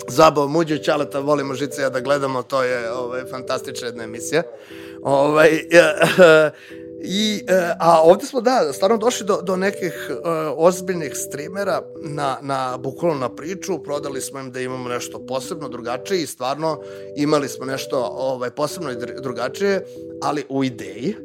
zabav 0.08 0.48
muđe 0.48 0.78
čaleta, 0.78 1.20
volimo 1.20 1.54
žice 1.54 1.82
ja 1.82 1.90
da 1.90 2.00
gledamo, 2.00 2.42
to 2.42 2.62
je 2.62 2.92
ovaj, 2.92 3.24
fantastična 3.30 3.86
jedna 3.86 4.04
emisija. 4.04 4.42
Ovaj, 5.02 5.50
I, 7.04 7.44
e, 7.48 7.74
a 7.80 8.00
ovde 8.02 8.26
smo, 8.26 8.40
da, 8.40 8.72
stvarno 8.72 8.96
došli 8.96 9.26
do, 9.26 9.42
do 9.42 9.56
nekih 9.56 10.10
uh, 10.10 10.16
ozbiljnih 10.56 11.12
streamera 11.14 11.82
na, 12.02 12.38
na, 12.42 12.76
bukvalno 12.76 13.18
na 13.18 13.28
priču, 13.28 13.78
prodali 13.78 14.20
smo 14.20 14.40
im 14.40 14.52
da 14.52 14.60
imamo 14.60 14.88
nešto 14.88 15.26
posebno 15.26 15.68
drugačije 15.68 16.22
i 16.22 16.26
stvarno 16.26 16.80
imali 17.16 17.48
smo 17.48 17.66
nešto 17.66 18.10
ovaj, 18.12 18.50
posebno 18.50 18.90
i 18.90 18.96
drugačije, 19.22 19.86
ali 20.22 20.44
u 20.48 20.64
ideji. 20.64 21.16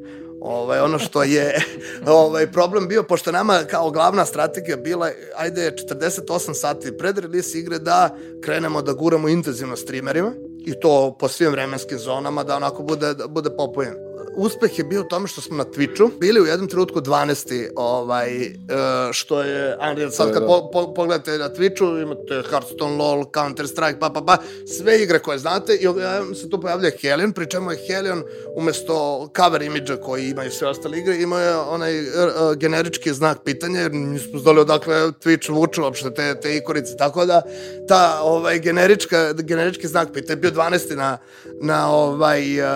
Ovaj, 0.42 0.80
ono 0.80 1.00
što 1.00 1.24
je 1.24 1.62
ovaj, 2.08 2.52
problem 2.52 2.88
bio, 2.88 3.04
pošto 3.04 3.32
nama 3.32 3.60
kao 3.70 3.92
glavna 3.92 4.26
strategija 4.26 4.78
bila, 4.78 5.10
ajde 5.36 5.76
48 5.90 6.54
sati 6.54 6.98
pred 6.98 7.18
release 7.18 7.60
igre 7.60 7.80
da 7.80 8.16
krenemo 8.44 8.82
da 8.82 8.94
guramo 8.94 9.30
intenzivno 9.30 9.76
streamerima 9.76 10.32
i 10.66 10.80
to 10.80 11.18
po 11.20 11.28
svim 11.28 11.52
vremenskim 11.52 12.00
zonama 12.00 12.44
da 12.44 12.56
onako 12.56 12.84
bude, 12.84 13.14
da 13.14 13.28
bude 13.28 13.50
popujem 13.50 14.11
uspeh 14.36 14.80
je 14.80 14.84
bio 14.84 15.02
u 15.02 15.04
tome 15.04 15.28
što 15.28 15.42
smo 15.42 15.58
na 15.58 15.66
Twitchu 15.66 16.12
bili 16.20 16.42
u 16.42 16.46
jednom 16.46 16.70
trenutku 16.70 17.02
12. 17.02 17.70
Ovaj, 17.76 18.48
uh, 18.48 19.12
što 19.12 19.42
je 19.42 19.78
Unreal. 19.92 20.12
Sad 20.12 20.34
kad 20.34 20.42
Da. 20.42 20.48
po, 20.48 20.70
po, 20.74 20.94
pogledate 20.94 21.38
na 21.38 21.50
Twitchu, 21.50 22.02
imate 22.02 22.50
Hearthstone, 22.50 22.98
LoL, 22.98 23.26
Counter 23.34 23.68
Strike, 23.68 24.00
pa, 24.00 24.10
pa, 24.10 24.22
pa, 24.22 24.38
sve 24.78 25.04
igre 25.04 25.20
koje 25.20 25.40
znate 25.40 25.76
i 25.76 25.84
ja, 25.84 26.36
se 26.36 26.50
tu 26.50 26.62
pojavlja 26.62 26.92
Helion, 27.02 27.34
pri 27.34 27.50
čemu 27.50 27.72
je 27.72 27.78
Helion 27.88 28.24
umesto 28.56 29.30
cover 29.38 29.62
imidža 29.62 29.98
koji 29.98 30.30
imaju 30.30 30.52
sve 30.52 30.68
ostale 30.68 30.98
igre, 30.98 31.16
imao 31.16 31.40
je 31.40 31.56
onaj 31.56 32.00
uh, 32.00 32.08
generički 32.56 33.14
znak 33.14 33.38
pitanja, 33.46 33.82
jer 33.82 33.94
nismo 33.94 34.40
znali 34.40 34.60
odakle 34.60 34.96
Twitch 34.96 35.52
vuče 35.52 35.82
uopšte 35.82 36.14
te, 36.14 36.40
te 36.42 36.58
ikorice, 36.58 36.98
tako 36.98 37.26
da 37.26 37.42
ta 37.88 38.20
ovaj, 38.24 38.60
generička, 38.60 39.34
generički 39.34 39.88
znak 39.88 40.14
pitanja 40.14 40.32
je 40.32 40.36
bio 40.36 40.52
12. 40.52 40.96
na, 40.96 41.18
na 41.62 41.92
ovaj... 41.92 42.62
Uh, 42.62 42.68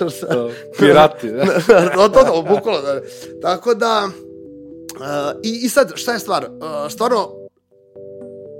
uh, 0.46 0.71
Pirati, 0.78 1.30
da. 1.32 1.44
to, 1.90 2.08
to, 2.08 2.24
to, 2.24 2.44
bukvalo, 2.44 2.80
da. 2.82 3.00
Tako 3.42 3.74
da, 3.74 4.08
uh, 4.92 5.02
i, 5.42 5.60
i 5.62 5.68
sad, 5.68 5.92
šta 5.94 6.12
je 6.12 6.18
stvar? 6.18 6.44
Uh, 6.44 6.90
stvarno, 6.90 7.28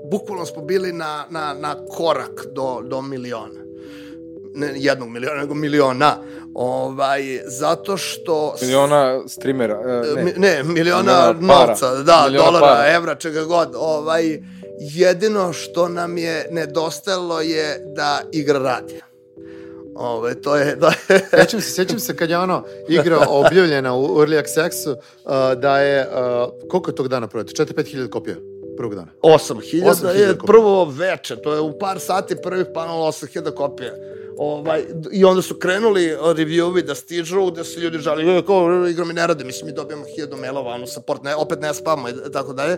bukvalno 0.05 0.45
smo 0.45 0.61
bili 0.61 0.93
na, 0.93 1.25
na, 1.29 1.53
na 1.53 1.75
korak 1.87 2.45
do, 2.47 2.81
do 2.83 3.01
miliona. 3.01 3.63
Ne 4.55 4.71
jednog 4.75 5.09
miliona, 5.09 5.41
nego 5.41 5.53
miliona. 5.53 6.17
Ovaj, 6.55 7.23
zato 7.45 7.97
što... 7.97 8.55
Miliona 8.61 9.21
streamera. 9.27 9.79
e, 10.15 10.15
Mi- 10.15 10.23
Ne. 10.23 10.33
ne, 10.37 10.63
miliona 10.63 10.73
Miliona 11.33 11.47
para. 11.47 11.65
novca, 11.67 11.91
da, 11.93 12.23
Miliona 12.25 12.45
dolara, 12.45 12.67
para. 12.67 12.93
evra, 12.93 13.15
čega 13.15 13.43
god. 13.43 13.69
Ovaj, 13.75 14.39
jedino 14.79 15.53
što 15.53 15.89
nam 15.89 16.17
je 16.17 16.47
nedostajalo 16.51 17.41
je 17.41 17.79
da 17.87 18.21
igra 18.31 18.59
radi. 18.59 19.01
Ove, 19.95 20.41
to 20.41 20.55
je, 20.55 20.75
da 20.75 20.93
Sećam 21.43 21.61
se, 21.61 21.71
sećam 21.71 21.99
se 21.99 22.15
kad 22.15 22.29
je 22.29 22.37
ono 22.37 22.63
igra 22.89 23.25
objavljena 23.29 23.95
u 23.95 24.07
Early 24.07 24.39
Accessu, 24.39 24.91
uh, 24.91 24.99
da 25.57 25.79
je, 25.79 26.07
uh, 26.07 26.69
koliko 26.69 26.91
je 26.91 26.95
tog 26.95 27.07
dana 27.07 27.27
prodato? 27.27 27.63
4-5 27.63 27.85
hiljada 27.91 28.09
kopija 28.09 28.35
prvog 28.77 28.95
dana. 28.95 29.07
8000 29.21 29.83
8.000 29.83 30.07
je 30.07 30.27
kopija. 30.27 30.45
prvo 30.45 30.85
veče, 30.85 31.35
to 31.35 31.53
je 31.53 31.59
u 31.59 31.79
par 31.79 31.99
sati 31.99 32.35
prvih 32.43 32.65
panela 32.73 33.07
8000 33.07 33.53
kopija. 33.55 33.93
Ovaj, 34.37 34.83
I 35.11 35.25
onda 35.25 35.41
su 35.41 35.55
krenuli 35.55 36.17
reviewovi 36.21 36.81
da 36.81 36.95
stižu, 36.95 37.51
da 37.51 37.63
se 37.63 37.79
ljudi 37.79 37.97
žali, 37.97 38.37
"E, 38.37 38.45
kao 38.45 38.87
igra 38.89 39.05
mi 39.05 39.13
ne 39.13 39.27
rade, 39.27 39.43
mislim 39.43 39.65
mi 39.67 39.73
dobijamo 39.75 40.05
1000 40.05 40.35
mailova, 40.35 40.73
ono 40.73 40.87
support, 40.87 41.23
ne, 41.23 41.35
opet 41.35 41.61
ne 41.61 41.73
spamo 41.73 42.09
i 42.09 42.13
tako 42.33 42.53
dalje. 42.53 42.77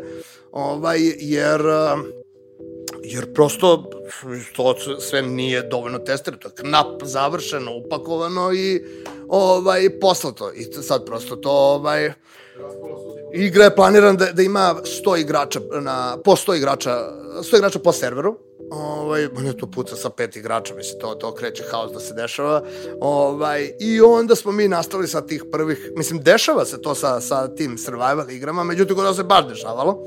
Ovaj, 0.51 0.99
jer 1.19 1.61
um, 1.61 2.05
jer 3.13 3.33
prosto 3.33 3.89
to 4.55 4.75
sve 4.99 5.21
nije 5.21 5.61
dovoljno 5.61 5.99
testirano, 5.99 6.41
to 6.41 6.47
je 6.47 6.55
knap 6.55 7.03
završeno, 7.03 7.75
upakovano 7.75 8.53
i 8.53 8.85
ovaj, 9.27 9.99
poslato. 9.99 10.51
I 10.51 10.63
sad 10.63 11.05
prosto 11.05 11.35
to 11.35 11.51
ovaj, 11.51 12.13
igra 13.33 13.63
je 13.63 13.75
planiran 13.75 14.17
da, 14.17 14.25
da 14.25 14.41
ima 14.41 14.75
100 15.05 15.19
igrača 15.21 15.59
na, 15.81 16.17
po 16.23 16.31
100 16.31 16.57
igrača, 16.57 16.91
100 17.41 17.57
igrača 17.57 17.79
po 17.79 17.91
serveru. 17.91 18.37
Ovaj, 18.71 19.27
on 19.37 19.45
je 19.45 19.57
to 19.57 19.67
puca 19.67 19.95
sa 19.95 20.09
pet 20.09 20.35
igrača, 20.35 20.75
mislim, 20.75 20.99
to, 20.99 21.15
to 21.15 21.33
kreće 21.35 21.63
haos 21.71 21.91
da 21.91 21.99
se 21.99 22.13
dešava. 22.13 22.63
Ovaj, 23.01 23.71
I 23.79 24.01
onda 24.01 24.35
smo 24.35 24.51
mi 24.51 24.67
nastavili 24.67 25.07
sa 25.07 25.21
tih 25.21 25.43
prvih, 25.51 25.91
mislim, 25.95 26.19
dešava 26.19 26.65
se 26.65 26.81
to 26.81 26.95
sa, 26.95 27.21
sa 27.21 27.47
tim 27.55 27.77
survival 27.77 28.29
igrama, 28.29 28.63
međutim, 28.63 28.95
kod 28.95 29.05
nas 29.05 29.15
se 29.15 29.23
baš 29.23 29.47
dešavalo. 29.47 30.03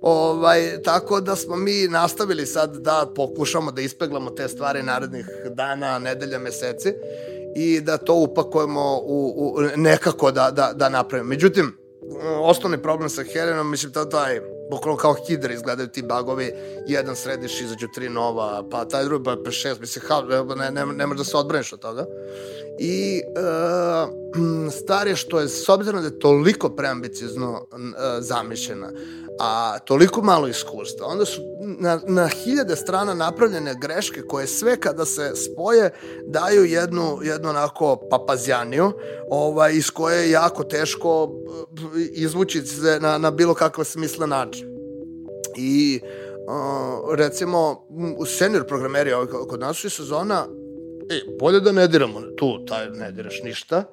Ovaj, 0.00 0.82
tako 0.82 1.20
da 1.20 1.36
smo 1.36 1.56
mi 1.56 1.88
nastavili 1.88 2.46
sad 2.46 2.76
da 2.76 3.12
pokušamo 3.14 3.70
da 3.70 3.80
ispeglamo 3.80 4.30
te 4.30 4.48
stvari 4.48 4.82
narednih 4.82 5.26
dana, 5.50 5.98
nedelja, 5.98 6.38
meseci 6.38 6.92
i 7.56 7.80
da 7.80 7.96
to 7.96 8.14
upakujemo 8.14 8.98
u, 9.04 9.34
u 9.36 9.60
nekako 9.76 10.30
da, 10.30 10.50
da, 10.50 10.72
da 10.74 10.88
napravimo. 10.88 11.28
Međutim, 11.28 11.76
osnovni 12.40 12.82
problem 12.82 13.08
sa 13.08 13.22
Helenom, 13.22 13.70
mislim, 13.70 13.92
to 13.92 14.04
taj, 14.04 14.40
bukvalno 14.70 14.96
kao 14.96 15.14
hidra 15.14 15.54
izgledaju 15.54 15.88
ti 15.88 16.02
bagovi, 16.02 16.52
jedan 16.86 17.16
središ, 17.16 17.60
izađu 17.60 17.88
tri 17.94 18.08
nova, 18.08 18.64
pa 18.70 18.84
taj 18.84 19.04
drugi, 19.04 19.24
pa 19.24 19.36
pa 19.44 19.50
šest, 19.50 19.80
mislim, 19.80 20.04
ha, 20.08 20.22
ne, 20.56 20.70
ne, 20.70 20.86
ne 20.86 21.06
možeš 21.06 21.18
da 21.18 21.24
se 21.24 21.36
odbraniš 21.36 21.72
od 21.72 21.80
toga. 21.80 22.06
I 22.78 23.20
e, 23.20 24.70
stvar 24.80 25.08
je 25.08 25.16
što 25.16 25.40
je, 25.40 25.48
s 25.48 25.68
obzirom 25.68 26.00
da 26.00 26.06
je 26.06 26.18
toliko 26.18 26.68
preambiciozno 26.68 27.66
n- 27.74 27.94
e, 27.96 28.20
zamišljena, 28.20 28.90
a 29.40 29.78
toliko 29.78 30.22
malo 30.22 30.48
iskustva, 30.48 31.06
onda 31.06 31.24
su 31.24 31.40
na, 31.60 32.00
na 32.06 32.28
hiljade 32.28 32.76
strana 32.76 33.14
napravljene 33.14 33.74
greške 33.80 34.22
koje 34.22 34.46
sve 34.46 34.80
kada 34.80 35.04
se 35.04 35.32
spoje 35.36 35.90
daju 36.26 36.64
jednu, 36.64 37.18
jednu 37.22 37.48
onako 37.48 37.96
papazjaniju 38.10 38.92
ovaj, 39.30 39.72
iz 39.72 39.90
koje 39.90 40.22
je 40.22 40.30
jako 40.30 40.64
teško 40.64 41.30
e, 41.96 42.00
izvući 42.12 42.62
se 42.66 42.98
na, 43.00 43.18
na 43.18 43.30
bilo 43.30 43.54
kakav 43.54 43.84
smislen 43.84 44.30
način. 44.30 44.57
I 45.56 46.00
uh, 46.02 47.14
recimo 47.16 47.86
senior 48.26 48.66
programeri 48.66 49.12
ovaj, 49.12 49.26
kod 49.26 49.60
nas 49.60 49.84
je 49.84 49.90
sezona 49.90 50.46
e, 51.10 51.20
bolje 51.40 51.60
da 51.60 51.72
ne 51.72 51.88
diramo 51.88 52.20
tu, 52.20 52.64
taj 52.64 52.90
ne 52.90 53.12
diraš 53.12 53.42
ništa, 53.42 53.84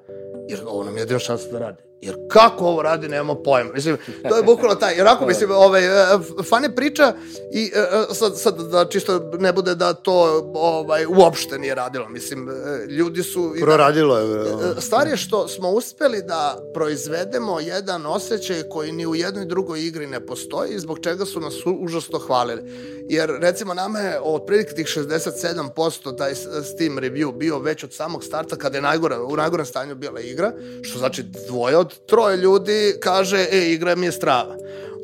jer 0.50 0.60
ovo 0.66 0.84
nam 0.84 0.98
je 0.98 1.02
jedina 1.02 1.20
šansa 1.20 1.52
da 1.52 1.60
radi. 1.60 1.85
Jer 2.02 2.16
kako 2.30 2.66
ovo 2.66 2.82
radi, 2.82 3.08
nemamo 3.08 3.36
pojma. 3.36 3.74
Mislim, 3.74 3.98
to 4.30 4.38
je 4.38 4.44
bukvalno 4.44 4.76
taj, 4.76 4.96
jer 4.96 5.08
ako, 5.08 5.26
mislim, 5.26 5.52
ovaj, 5.52 5.86
e, 5.86 6.06
fane 6.44 6.76
priča 6.76 7.14
i 7.54 7.72
e, 7.76 7.80
e, 7.80 8.14
sad, 8.14 8.40
sad 8.40 8.58
da 8.62 8.86
čisto 8.86 9.32
ne 9.34 9.54
bude 9.54 9.76
da 9.76 9.94
to 9.94 10.14
ovaj, 10.54 11.06
uopšte 11.08 11.60
nije 11.60 11.76
radilo. 11.76 12.10
Mislim, 12.10 12.50
e, 12.50 12.54
ljudi 12.88 13.24
su... 13.24 13.54
i 13.56 13.60
da- 13.60 13.66
Proradilo 13.66 14.18
je. 14.18 14.42
E, 14.78 14.82
Stvar 14.82 15.08
je 15.08 15.18
što 15.18 15.48
smo 15.48 15.70
uspeli 15.70 16.22
da 16.22 16.58
proizvedemo 16.74 17.60
jedan 17.60 18.06
osjećaj 18.06 18.64
koji 18.64 18.92
ni 18.92 19.06
u 19.06 19.16
jednoj 19.16 19.46
drugoj 19.46 19.82
igri 19.82 20.08
ne 20.08 20.20
postoji 20.22 20.72
i 20.72 20.80
zbog 20.80 21.00
čega 21.00 21.26
su 21.26 21.40
nas 21.40 21.54
užasno 21.76 22.20
hvalili. 22.20 22.62
Jer 23.02 23.32
recimo 23.32 23.74
nama 23.74 24.00
je 24.00 24.20
otprilike 24.22 24.72
tih 24.72 24.86
67% 24.88 25.64
taj 26.12 26.32
s- 26.32 26.40
Steam 26.66 26.98
review 26.98 27.34
bio 27.34 27.60
već 27.60 27.84
od 27.84 27.94
samog 27.94 28.24
starta 28.24 28.56
kada 28.56 28.78
je 28.78 28.82
najgore, 28.82 29.18
u 29.18 29.36
najgorem 29.36 29.66
stanju 29.66 29.96
bila 29.96 30.20
igra, 30.22 30.52
što 30.82 31.00
znači 31.00 31.24
dvoje 31.48 31.78
od 31.86 32.06
troje 32.06 32.38
ljudi 32.38 32.96
kaže, 33.00 33.48
e, 33.52 33.72
igra 33.72 33.96
mi 33.96 34.06
je 34.06 34.12
strava. 34.12 34.56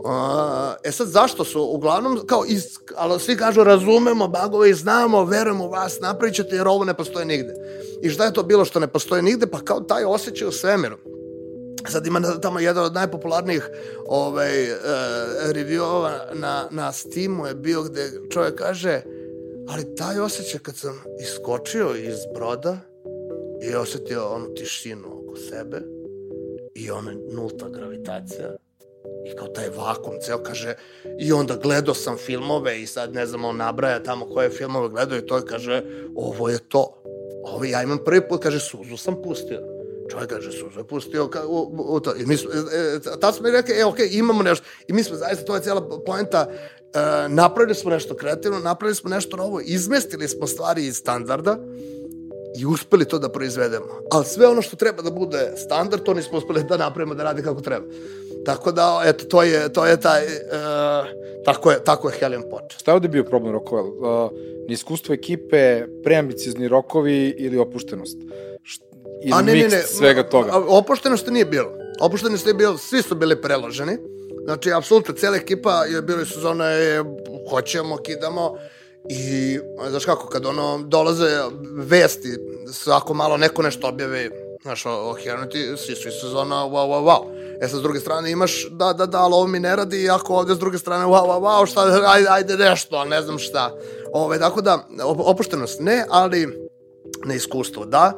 Uh, 0.03 0.09
e 0.83 0.91
sad, 0.91 1.07
zašto 1.07 1.45
su? 1.45 1.63
Uglavnom, 1.63 2.21
kao, 2.25 2.43
iz, 2.47 2.63
ali 2.95 3.19
svi 3.19 3.37
kažu, 3.37 3.63
razumemo 3.63 4.27
bagove 4.27 4.69
i 4.69 4.73
znamo, 4.73 5.25
verujemo 5.25 5.65
u 5.65 5.69
vas, 5.69 5.99
napravit 5.99 6.35
ćete 6.35 6.55
jer 6.55 6.67
ovo 6.67 6.85
ne 6.85 6.93
postoji 6.93 7.25
nigde. 7.25 7.53
I 8.01 8.09
šta 8.09 8.25
je 8.25 8.33
to 8.33 8.43
bilo 8.43 8.65
što 8.65 8.79
ne 8.79 8.87
postoji 8.87 9.21
nigde? 9.21 9.47
Pa 9.47 9.59
kao 9.59 9.79
taj 9.79 10.03
osjećaj 10.03 10.47
u 10.47 10.51
svemiru. 10.51 10.97
Sad 11.89 12.07
ima 12.07 12.21
tamo 12.41 12.59
jedan 12.59 12.85
od 12.85 12.93
najpopularnijih 12.93 13.69
ovaj, 14.07 14.71
uh, 14.71 14.77
reviewova 15.45 16.11
na, 16.33 16.67
na 16.71 16.91
Steamu 16.91 17.47
je 17.47 17.55
bio 17.55 17.83
gde 17.83 18.11
čovjek 18.31 18.55
kaže 18.55 19.01
ali 19.69 19.95
taj 19.95 20.19
osjećaj 20.19 20.59
kad 20.59 20.75
sam 20.75 21.03
iskočio 21.21 21.95
iz 21.95 22.17
broda 22.33 22.77
i 23.61 23.75
osetio 23.75 24.27
onu 24.27 24.53
tišinu 24.55 25.07
oko 25.07 25.37
sebe 25.37 25.81
i 26.75 26.91
ona 26.91 27.11
nulta 27.31 27.69
gravitacija. 27.69 28.55
I 29.25 29.35
kao 29.35 29.47
taj 29.47 29.69
vakum 29.69 30.13
ceo 30.21 30.43
kaže 30.43 30.75
i 31.19 31.31
onda 31.31 31.55
gledao 31.55 31.95
sam 31.95 32.17
filmove 32.17 32.81
i 32.81 32.87
sad 32.87 33.13
ne 33.13 33.25
znam 33.25 33.45
on 33.45 33.57
nabraja 33.57 34.03
tamo 34.03 34.25
koje 34.25 34.49
filmove 34.49 34.89
gledao 34.89 35.17
i 35.17 35.25
to 35.25 35.37
je 35.37 35.45
kaže 35.45 35.83
ovo 36.15 36.49
je 36.49 36.59
to. 36.69 37.03
Ovo 37.43 37.63
ja 37.63 37.83
imam 37.83 37.99
prvi 38.05 38.21
put 38.29 38.43
kaže 38.43 38.59
suzu 38.59 38.97
sam 38.97 39.21
pustio. 39.23 39.61
Čovjek 40.11 40.29
kaže 40.29 40.51
suzu 40.51 40.79
je 40.79 40.87
pustio 40.87 41.27
ka, 41.27 41.45
u, 41.47 41.75
u, 41.77 41.99
to. 41.99 42.15
I 42.15 42.25
mi 42.25 42.37
smo, 42.37 42.49
e, 42.51 42.95
e, 42.95 43.19
tad 43.19 43.35
smo 43.35 43.47
i 43.47 43.51
rekli 43.51 43.75
e 43.75 43.85
okej 43.85 44.09
imamo 44.11 44.43
nešto. 44.43 44.65
I 44.87 44.93
mi 44.93 45.03
smo 45.03 45.15
zaista 45.15 45.45
to 45.45 45.55
je 45.55 45.61
cijela 45.61 46.01
poenta 46.05 46.47
e, 46.49 47.29
napravili 47.29 47.75
smo 47.75 47.91
nešto 47.91 48.15
kreativno 48.15 48.59
napravili 48.59 48.95
smo 48.95 49.09
nešto 49.09 49.37
novo 49.37 49.61
izmestili 49.61 50.27
smo 50.27 50.47
stvari 50.47 50.85
iz 50.85 50.95
standarda 50.95 51.57
i 52.59 52.65
uspeli 52.65 53.05
to 53.05 53.19
da 53.19 53.29
proizvedemo. 53.29 53.85
Ali 54.11 54.25
sve 54.25 54.47
ono 54.47 54.61
što 54.61 54.75
treba 54.75 55.01
da 55.01 55.11
bude 55.11 55.53
standard, 55.57 56.03
to 56.03 56.13
nismo 56.13 56.37
uspeli 56.37 56.63
da 56.63 56.77
napravimo 56.77 57.15
da 57.15 57.23
radi 57.23 57.43
kako 57.43 57.61
treba. 57.61 57.85
Tako 58.45 58.71
da, 58.71 59.01
eto, 59.05 59.25
to 59.25 59.43
je, 59.43 59.73
to 59.73 59.85
je 59.85 59.99
taj, 59.99 60.23
uh, 60.23 60.31
tako 61.45 61.71
je, 61.71 61.83
tako 61.83 62.09
je 62.09 62.15
Helion 62.19 62.43
počeo. 62.49 62.79
Šta 62.79 62.91
je 62.91 62.95
ovde 62.95 63.07
bio 63.07 63.23
problem 63.23 63.53
rokova? 63.53 63.81
Uh, 63.81 64.31
neiskustvo 64.67 65.13
ekipe, 65.13 65.85
preambiciozni 66.03 66.67
rokovi 66.67 67.35
ili 67.37 67.57
opuštenost? 67.57 68.17
Št, 68.63 68.81
ili 69.23 69.33
A 69.33 69.41
ne, 69.41 69.53
ne, 69.53 69.57
miks 69.57 69.73
ne, 69.73 69.81
svega 69.81 70.23
toga? 70.23 70.49
a, 70.51 70.63
Opuštenosti 70.67 71.31
nije 71.31 71.45
bilo. 71.45 71.71
Opuštenosti 72.01 72.49
je 72.49 72.53
bilo, 72.53 72.77
svi 72.77 73.01
su 73.01 73.15
bili 73.15 73.41
preloženi. 73.41 73.97
Znači, 74.45 74.71
apsolutno, 74.71 75.13
cela 75.13 75.37
ekipa 75.37 75.85
je 75.85 76.01
bila 76.01 76.25
sezona 76.25 76.65
je, 76.65 77.03
hoćemo, 77.49 77.97
kidamo, 77.97 78.57
I, 79.09 79.59
znaš 79.89 80.05
kako, 80.05 80.27
kad 80.27 80.45
ono, 80.45 80.77
dolaze 80.77 81.39
vesti, 81.75 82.37
svako 82.73 83.13
malo 83.13 83.37
neko 83.37 83.61
nešto 83.61 83.87
objavi, 83.87 84.29
znaš, 84.61 84.85
o, 84.85 85.09
o 85.09 85.13
Heroniti, 85.13 85.77
svi 85.77 85.95
su 85.95 86.11
sezona, 86.21 86.55
wow, 86.55 86.87
wow, 86.89 87.03
wow. 87.03 87.41
E 87.61 87.67
sad, 87.67 87.79
s 87.79 87.83
druge 87.83 87.99
strane, 87.99 88.31
imaš, 88.31 88.67
da, 88.71 88.93
da, 88.93 89.05
da, 89.05 89.19
ali 89.19 89.33
ovo 89.33 89.47
mi 89.47 89.59
ne 89.59 89.75
radi, 89.75 90.09
ako 90.09 90.35
ovde 90.35 90.55
s 90.55 90.59
druge 90.59 90.77
strane, 90.77 91.05
wow, 91.05 91.27
wow, 91.27 91.41
wow, 91.41 91.71
šta, 91.71 92.03
ajde, 92.07 92.27
ajde 92.29 92.57
nešto, 92.57 92.95
ali 92.95 93.09
ne 93.09 93.21
znam 93.21 93.39
šta. 93.39 93.71
Ove, 94.13 94.39
tako 94.39 94.61
da, 94.61 94.87
op- 95.03 95.23
opuštenost 95.25 95.79
ne, 95.79 96.05
ali 96.09 96.69
neiskustvo 97.25 97.85
da. 97.85 98.13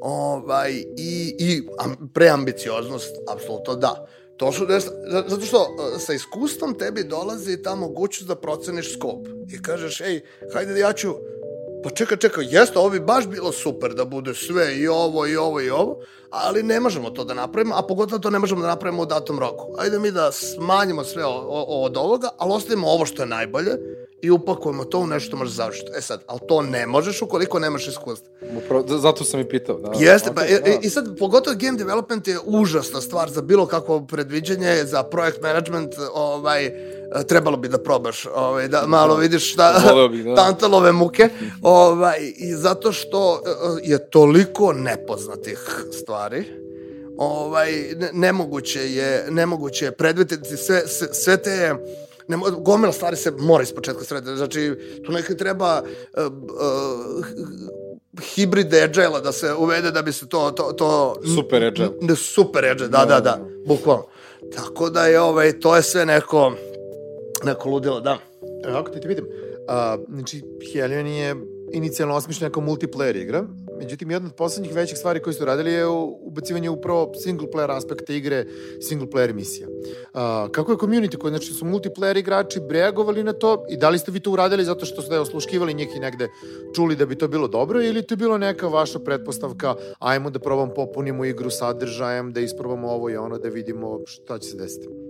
ovaj, 0.00 0.72
i, 0.96 1.36
i 1.38 1.62
am, 1.78 2.10
preambicioznost, 2.14 3.16
apsolutno 3.28 3.74
da. 3.74 4.06
To 4.38 4.52
su 4.52 4.66
nešto, 4.66 4.90
zato 5.26 5.46
što 5.46 5.60
uh, 5.60 6.00
sa 6.00 6.12
iskustvom 6.14 6.74
tebi 6.78 7.04
dolazi 7.04 7.62
ta 7.62 7.74
mogućnost 7.74 8.28
da 8.28 8.36
proceniš 8.36 8.94
skop. 8.94 9.26
I 9.52 9.62
kažeš, 9.62 10.00
ej, 10.00 10.20
hajde 10.52 10.72
da 10.72 10.78
ja 10.78 10.92
ću 10.92 11.14
Pa 11.82 11.90
čekaj, 11.90 12.16
čekaj, 12.16 12.44
jeste, 12.50 12.78
ovo 12.78 12.90
bi 12.90 13.00
baš 13.00 13.26
bilo 13.26 13.52
super 13.52 13.94
da 13.94 14.04
bude 14.04 14.34
sve 14.34 14.76
i 14.76 14.88
ovo 14.88 15.26
i 15.26 15.36
ovo 15.36 15.60
i 15.60 15.70
ovo, 15.70 15.98
ali 16.30 16.62
ne 16.62 16.80
možemo 16.80 17.10
to 17.10 17.24
da 17.24 17.34
napravimo, 17.34 17.74
a 17.74 17.82
pogotovo 17.82 18.18
to 18.18 18.30
ne 18.30 18.38
možemo 18.38 18.60
da 18.60 18.68
napravimo 18.68 19.02
u 19.02 19.06
datom 19.06 19.38
roku. 19.38 19.74
Ajde 19.78 19.98
mi 19.98 20.10
da 20.10 20.32
smanjimo 20.32 21.04
sve 21.04 21.24
o, 21.24 21.30
o, 21.48 21.84
od 21.84 21.96
ovoga, 21.96 22.28
ali 22.38 22.52
ostavimo 22.52 22.88
ovo 22.88 23.06
što 23.06 23.22
je 23.22 23.26
najbolje 23.26 23.70
i 24.22 24.30
upakujemo 24.30 24.84
to 24.84 24.98
u 24.98 25.06
nešto 25.06 25.26
što 25.26 25.36
može 25.36 25.50
završiti. 25.50 25.90
E 25.96 26.00
sad, 26.00 26.22
ali 26.26 26.40
to 26.48 26.62
ne 26.62 26.86
možeš 26.86 27.22
ukoliko 27.22 27.58
nemaš 27.58 27.88
iskustva. 27.88 28.28
Zato 28.86 29.24
sam 29.24 29.40
i 29.40 29.48
pitao. 29.48 29.78
Da, 29.78 29.92
Jeste, 29.98 30.30
pa 30.34 30.40
okay, 30.40 30.82
i, 30.82 30.86
i 30.86 30.90
sad 30.90 31.18
pogotovo 31.18 31.56
game 31.60 31.78
development 31.78 32.28
je 32.28 32.38
užasna 32.44 33.00
stvar 33.00 33.30
za 33.30 33.42
bilo 33.42 33.66
kakvo 33.66 34.06
predviđanje, 34.06 34.84
za 34.84 35.02
projekt 35.02 35.42
management, 35.42 35.94
ovaj, 36.14 36.72
trebalo 37.28 37.56
bi 37.56 37.68
da 37.68 37.78
probaš, 37.78 38.26
ovaj, 38.34 38.68
da 38.68 38.84
malo 38.86 39.16
vidiš 39.16 39.52
šta, 39.52 39.94
bih, 40.10 40.24
da. 40.24 40.34
tantalove 40.42 40.92
muke, 40.92 41.28
ovaj, 41.62 42.18
i 42.36 42.54
zato 42.54 42.92
što 42.92 43.42
eh, 43.46 43.50
je 43.82 44.10
toliko 44.10 44.72
nepoznatih 44.72 45.58
stvari, 46.02 46.44
ovaj, 47.16 47.72
ne, 47.96 48.10
nemoguće 48.12 48.94
je, 48.94 49.26
nemoguće 49.30 49.84
je 49.84 49.92
predvideti 49.92 50.56
sve, 50.56 50.82
sve, 50.86 51.08
sve 51.14 51.36
te 51.36 51.74
ne, 52.28 52.36
gomila 52.58 52.92
stvari 52.92 53.16
se 53.16 53.30
mora 53.30 53.62
iz 53.62 53.72
početka 53.72 54.04
srediti. 54.04 54.36
Znači, 54.36 54.74
tu 55.06 55.12
nekaj 55.12 55.36
treba 55.36 55.82
uh, 55.82 56.24
uh, 56.26 57.26
hibrid 58.34 58.74
agile 58.74 59.20
da 59.20 59.32
se 59.32 59.54
uvede 59.54 59.90
da 59.90 60.02
bi 60.02 60.12
se 60.12 60.28
to... 60.28 60.50
to, 60.50 60.72
to 60.72 61.14
Super 61.34 61.64
agile. 61.64 61.88
Ne, 62.00 62.16
super 62.16 62.64
agile, 62.64 62.88
da, 62.88 63.04
da, 63.04 63.20
da, 63.20 63.38
bukvalno. 63.66 64.06
Tako 64.56 64.90
da 64.90 65.06
je, 65.06 65.20
ovaj, 65.20 65.60
to 65.60 65.76
je 65.76 65.82
sve 65.82 66.06
neko, 66.06 66.52
neko 67.44 67.68
ludilo, 67.68 68.00
da. 68.00 68.18
Evo, 68.64 68.78
ako 68.78 68.90
ti 68.90 69.00
te 69.00 69.08
vidim, 69.08 69.26
a, 69.68 69.96
znači, 70.08 70.42
Helion 70.72 71.06
je 71.06 71.36
inicijalno 71.72 72.14
osmišljena 72.14 72.52
kao 72.52 72.62
multiplayer 72.62 73.16
igra, 73.16 73.44
međutim, 73.78 74.10
jedna 74.10 74.28
od 74.28 74.34
poslednjih 74.34 74.74
većih 74.74 74.98
stvari 74.98 75.20
koje 75.20 75.34
su 75.34 75.44
radili 75.44 75.72
je 75.72 75.86
ubacivanje 76.20 76.70
upravo 76.70 77.12
single 77.14 77.48
player 77.54 77.76
aspekta 77.76 78.12
igre, 78.12 78.46
single 78.80 79.08
player 79.08 79.32
misija. 79.32 79.68
A, 80.14 80.48
kako 80.52 80.72
je 80.72 80.78
community 80.78 81.16
koji, 81.16 81.30
znači, 81.30 81.52
su 81.52 81.64
multiplayer 81.64 82.18
igrači 82.18 82.60
reagovali 82.70 83.22
na 83.22 83.32
to 83.32 83.66
i 83.70 83.76
da 83.76 83.88
li 83.88 83.98
ste 83.98 84.12
vi 84.12 84.20
to 84.20 84.30
uradili 84.30 84.64
zato 84.64 84.86
što 84.86 85.02
ste 85.02 85.18
osluškivali 85.18 85.74
njih 85.74 85.88
i 85.96 86.00
negde 86.00 86.28
čuli 86.74 86.96
da 86.96 87.06
bi 87.06 87.18
to 87.18 87.28
bilo 87.28 87.48
dobro 87.48 87.82
ili 87.82 88.02
to 88.02 88.12
je 88.12 88.16
bilo 88.16 88.38
neka 88.38 88.68
vaša 88.68 88.98
pretpostavka, 88.98 89.74
ajmo 89.98 90.30
da 90.30 90.38
probam 90.38 90.70
popunimo 90.76 91.24
igru 91.24 91.50
sadržajem, 91.50 92.32
da 92.32 92.40
isprobamo 92.40 92.88
ovo 92.88 93.10
i 93.10 93.16
ono, 93.16 93.38
da 93.38 93.48
vidimo 93.48 94.00
šta 94.06 94.38
će 94.38 94.50
se 94.50 94.56
desiti? 94.56 95.07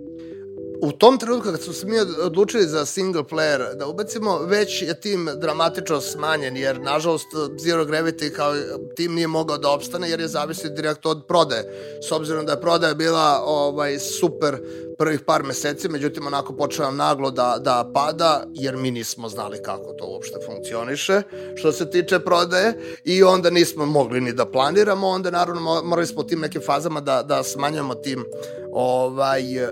U 0.82 0.92
tom 0.92 1.18
trenutku 1.18 1.50
kad 1.50 1.62
se 1.62 1.86
mi 1.86 1.98
odlučili 2.22 2.66
za 2.66 2.86
single 2.86 3.22
player 3.22 3.74
da 3.74 3.86
ubacimo, 3.86 4.38
već 4.38 4.82
je 4.82 5.00
tim 5.00 5.28
dramatično 5.36 6.00
smanjen, 6.00 6.56
jer 6.56 6.80
nažalost 6.80 7.26
Zero 7.58 7.84
Gravity 7.84 8.32
kao 8.32 8.54
tim 8.96 9.14
nije 9.14 9.26
mogao 9.26 9.58
da 9.58 9.70
opstane 9.70 10.10
jer 10.10 10.20
je 10.20 10.28
zavisio 10.28 10.70
direktno 10.70 11.10
od 11.10 11.24
prodaje. 11.28 11.64
S 12.08 12.12
obzirom 12.12 12.46
da 12.46 12.52
je 12.52 12.60
prodaja 12.60 12.94
bila 12.94 13.42
ovaj 13.44 13.98
super 13.98 14.58
prvih 14.98 15.20
par 15.20 15.42
meseci, 15.42 15.88
međutim 15.88 16.26
onako 16.26 16.56
počela 16.56 16.90
naglo 16.90 17.30
da, 17.30 17.58
da 17.60 17.90
pada, 17.94 18.44
jer 18.54 18.76
mi 18.76 18.90
nismo 18.90 19.28
znali 19.28 19.62
kako 19.62 19.92
to 19.92 20.06
uopšte 20.06 20.36
funkcioniše, 20.46 21.22
što 21.56 21.72
se 21.72 21.90
tiče 21.90 22.18
prodaje, 22.18 22.98
i 23.04 23.22
onda 23.22 23.50
nismo 23.50 23.86
mogli 23.86 24.20
ni 24.20 24.32
da 24.32 24.46
planiramo, 24.46 25.08
onda 25.08 25.30
naravno 25.30 25.82
morali 25.84 26.06
smo 26.06 26.22
tim 26.22 26.40
nekim 26.40 26.62
fazama 26.66 27.00
da, 27.00 27.22
da 27.22 27.42
smanjamo 27.42 27.94
tim 27.94 28.24
ovaj, 28.72 29.56
e, 29.56 29.68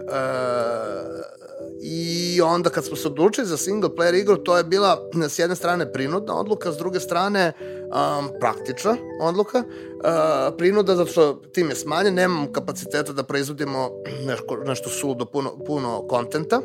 i 1.83 2.41
onda 2.41 2.71
kad 2.71 2.85
smo 2.85 2.97
se 2.97 3.09
odlučili 3.09 3.47
za 3.47 3.57
single 3.57 3.91
player 3.91 4.21
igru, 4.21 4.37
to 4.37 4.57
je 4.57 4.65
bila 4.65 5.09
s 5.29 5.39
jedne 5.39 5.57
strane 5.57 5.93
prinudna 5.93 6.41
odluka, 6.41 6.73
s 6.73 6.77
druge 6.77 7.01
strane 7.01 7.53
um, 7.59 8.31
praktična 8.41 8.97
odluka. 9.21 9.59
Uh, 9.59 10.57
prinuda 10.59 10.97
zato 10.97 11.11
što 11.11 11.35
tim 11.53 11.69
je 11.69 11.77
smanjen, 11.77 12.15
nemam 12.15 12.53
kapaciteta 12.53 13.12
da 13.12 13.23
proizvodimo 13.23 13.91
nešto, 14.27 14.57
nešto 14.67 14.91
suludo 14.91 15.25
puno, 15.25 15.59
puno 15.67 16.07
kontenta 16.09 16.61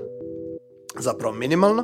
zapravo 1.00 1.34
minimalno. 1.34 1.84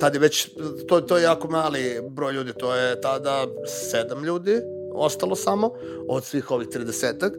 Tad 0.00 0.14
je 0.14 0.20
već, 0.20 0.50
to, 0.88 1.00
to 1.00 1.16
je 1.16 1.22
jako 1.22 1.48
mali 1.48 2.00
broj 2.10 2.32
ljudi, 2.32 2.52
to 2.52 2.74
je 2.74 3.00
tada 3.00 3.46
sedam 3.90 4.24
ljudi, 4.24 4.60
ostalo 4.94 5.36
samo 5.36 5.70
od 6.08 6.24
svih 6.24 6.50
ovih 6.50 6.68
30 6.68 7.32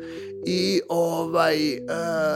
i 0.45 0.81
ovaj 0.89 1.73
e, 1.73 1.79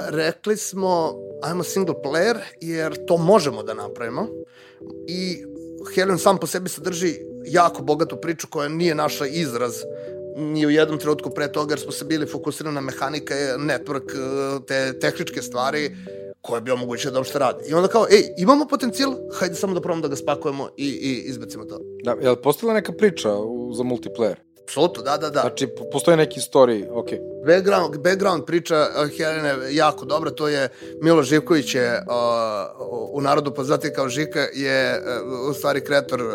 rekli 0.10 0.58
smo 0.58 1.16
ajmo 1.42 1.64
single 1.64 1.96
player 2.04 2.38
jer 2.62 3.06
to 3.06 3.18
možemo 3.18 3.64
da 3.64 3.74
napravimo 3.74 4.28
i 5.08 5.44
Helion 5.96 6.20
sam 6.20 6.38
po 6.38 6.48
sebi 6.48 6.70
sadrži 6.70 7.16
jako 7.46 7.84
bogatu 7.84 8.18
priču 8.22 8.48
koja 8.48 8.70
nije 8.70 8.96
naša 8.96 9.26
izraz 9.26 9.74
ni 10.38 10.66
u 10.66 10.70
jednom 10.70 11.00
trenutku 11.00 11.30
pre 11.30 11.52
toga 11.52 11.72
jer 11.72 11.80
smo 11.80 11.92
se 11.92 12.06
bili 12.06 12.26
fokusirani 12.26 12.76
na 12.76 12.82
mehanike, 12.82 13.34
network, 13.58 14.12
te 14.68 15.00
tehničke 15.00 15.42
stvari 15.42 15.96
koje 16.42 16.62
bi 16.62 16.72
omogućio 16.72 17.12
da 17.12 17.20
uopšte 17.20 17.40
radi. 17.40 17.70
I 17.70 17.74
onda 17.74 17.88
kao, 17.88 18.06
ej, 18.12 18.24
imamo 18.38 18.68
potencijal, 18.68 19.16
hajde 19.34 19.56
samo 19.56 19.74
da 19.74 19.82
probamo 19.82 20.02
da 20.02 20.08
ga 20.08 20.16
spakujemo 20.16 20.70
i, 20.78 20.88
i 20.88 21.24
izbacimo 21.30 21.66
to. 21.66 21.80
Da, 22.04 22.12
je 22.12 22.30
li 22.30 22.42
postala 22.44 22.74
neka 22.74 22.92
priča 22.92 23.36
u, 23.36 23.74
za 23.74 23.84
multiplayer? 23.84 24.36
Apsolutno, 24.68 25.04
da, 25.04 25.18
da, 25.18 25.30
da. 25.30 25.42
Znači, 25.42 25.68
postoji 25.92 26.18
neki 26.18 26.40
story, 26.40 26.88
ok. 26.92 27.08
Background, 27.46 27.98
background 27.98 28.46
priča 28.46 28.76
uh, 28.76 29.18
Helene 29.18 29.56
jako 29.72 30.06
dobra, 30.06 30.32
to 30.32 30.48
je 30.48 30.70
Milo 31.02 31.24
Živković 31.24 31.76
je 31.76 32.04
uh, 32.08 33.12
u 33.12 33.22
narodu 33.22 33.54
poznati 33.54 33.94
kao 33.94 34.10
Žika, 34.10 34.40
je 34.54 35.02
uh, 35.22 35.50
u 35.50 35.54
stvari 35.54 35.82
kreator 35.82 36.22
uh, 36.22 36.30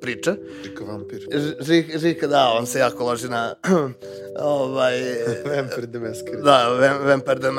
priče. 0.00 0.34
Žika 0.64 0.84
vampir. 0.84 1.26
Ž, 1.60 1.98
Žika, 1.98 2.26
da, 2.26 2.52
on 2.58 2.66
se 2.66 2.78
jako 2.78 3.04
loži 3.04 3.28
na 3.28 3.54
ovaj... 4.38 5.00
Vampire 5.56 5.86
the 5.86 5.98
Masquerade. 5.98 6.42
Da, 6.42 6.68
Vampire 7.04 7.40
the 7.40 7.50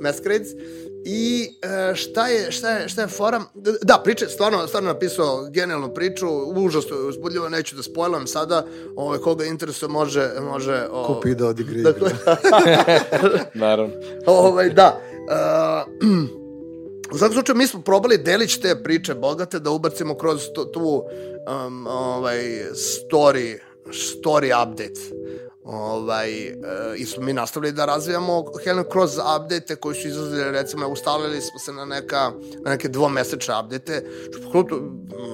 Masquerade. 0.00 0.46
I 1.04 1.54
e, 1.62 1.94
šta 1.94 2.26
je, 2.26 2.52
šta 2.52 2.70
je, 2.70 2.88
šta 2.88 3.02
je 3.02 3.08
fora? 3.08 3.42
Da, 3.82 4.00
priče, 4.04 4.26
stvarno, 4.26 4.66
stvarno 4.66 4.92
napisao 4.92 5.48
genijalnu 5.50 5.94
priču, 5.94 6.26
užasno 6.56 6.96
uzbudljivo, 7.08 7.48
neću 7.48 7.76
da 7.76 7.82
spojlam 7.82 8.26
sada, 8.26 8.66
ovaj, 8.96 9.18
koga 9.18 9.44
interesuje 9.44 9.88
može, 9.88 10.30
može... 10.40 10.86
O, 10.90 11.14
Kupi 11.14 11.34
da 11.34 11.46
odigra 11.46 11.92
dakle, 11.92 12.10
Naravno. 13.54 13.94
ovaj, 14.26 14.70
da. 14.70 15.00
Uh, 15.22 16.42
u 17.14 17.18
svakom 17.18 17.34
slučaju, 17.34 17.56
mi 17.56 17.66
smo 17.66 17.82
probali 17.82 18.18
delić 18.18 18.56
te 18.56 18.82
priče 18.82 19.14
bogate 19.14 19.58
da 19.58 19.70
ubacimo 19.70 20.14
kroz 20.14 20.42
tu, 20.54 20.64
tu 20.64 21.04
um, 21.66 21.86
ovaj, 21.86 22.38
story, 22.74 23.58
story 23.86 24.62
update 24.62 25.00
ovaj, 25.64 26.46
e, 26.46 26.54
i 26.96 27.06
smo 27.06 27.22
mi 27.22 27.32
nastavili 27.32 27.72
da 27.72 27.84
razvijamo 27.84 28.44
Helen 28.64 28.84
kroz 28.90 29.18
update 29.18 29.76
koji 29.76 29.94
su 29.94 30.08
izlazili, 30.08 30.50
recimo, 30.50 30.88
ustalili 30.88 31.40
smo 31.40 31.58
se 31.58 31.72
na, 31.72 31.84
neka, 31.84 32.32
na 32.64 32.70
neke 32.70 32.88
dvomesečne 32.88 33.54
update, 33.64 34.04
što 34.48 34.64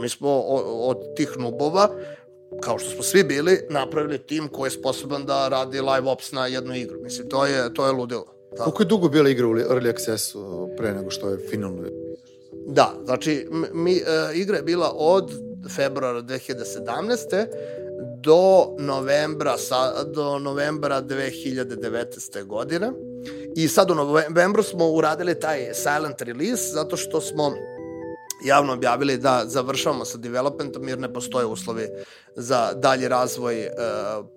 mi 0.02 0.08
smo 0.08 0.40
od, 0.40 0.62
od 0.66 1.16
tih 1.16 1.30
nubova, 1.38 1.90
kao 2.60 2.78
što 2.78 2.90
smo 2.90 3.02
svi 3.02 3.24
bili, 3.24 3.60
napravili 3.70 4.18
tim 4.18 4.48
koji 4.48 4.66
je 4.66 4.70
sposoban 4.70 5.24
da 5.24 5.48
radi 5.48 5.80
live 5.80 6.10
ops 6.10 6.32
na 6.32 6.46
jednu 6.46 6.74
igru. 6.74 7.00
Mislim, 7.02 7.28
to 7.28 7.46
je, 7.46 7.74
to 7.74 7.86
je 7.86 7.92
ludilo. 7.92 8.26
Da. 8.56 8.64
Koliko 8.64 8.82
je 8.82 8.86
dugo 8.86 9.08
bila 9.08 9.28
igra 9.28 9.46
u 9.46 9.54
Early 9.54 9.90
Accessu 9.90 10.68
pre 10.76 10.94
nego 10.94 11.10
što 11.10 11.28
je 11.28 11.38
finalno? 11.50 11.82
Da, 12.66 12.94
znači, 13.04 13.48
mi, 13.72 13.92
uh, 13.92 14.36
igra 14.36 14.56
je 14.56 14.62
bila 14.62 14.92
od 14.96 15.32
februara 15.76 16.22
2017 16.22 17.46
do 18.28 18.76
novembra, 18.78 19.56
sa, 19.58 20.04
do 20.04 20.38
novembra 20.38 21.02
2019. 21.02 22.44
godine. 22.44 22.92
I 23.56 23.68
sad 23.68 23.90
u 23.90 23.94
novembru 23.94 24.62
smo 24.62 24.88
uradili 24.88 25.40
taj 25.40 25.74
silent 25.74 26.22
release 26.22 26.62
zato 26.72 26.96
što 26.96 27.20
smo 27.20 27.54
javno 28.44 28.72
objavili 28.72 29.18
da 29.18 29.42
završavamo 29.46 30.04
sa 30.04 30.18
developmentom 30.18 30.88
jer 30.88 30.98
ne 30.98 31.12
postoje 31.12 31.46
uslovi 31.46 31.88
za 32.36 32.72
dalji 32.72 33.08
razvoj 33.08 33.62
e, 33.62 33.70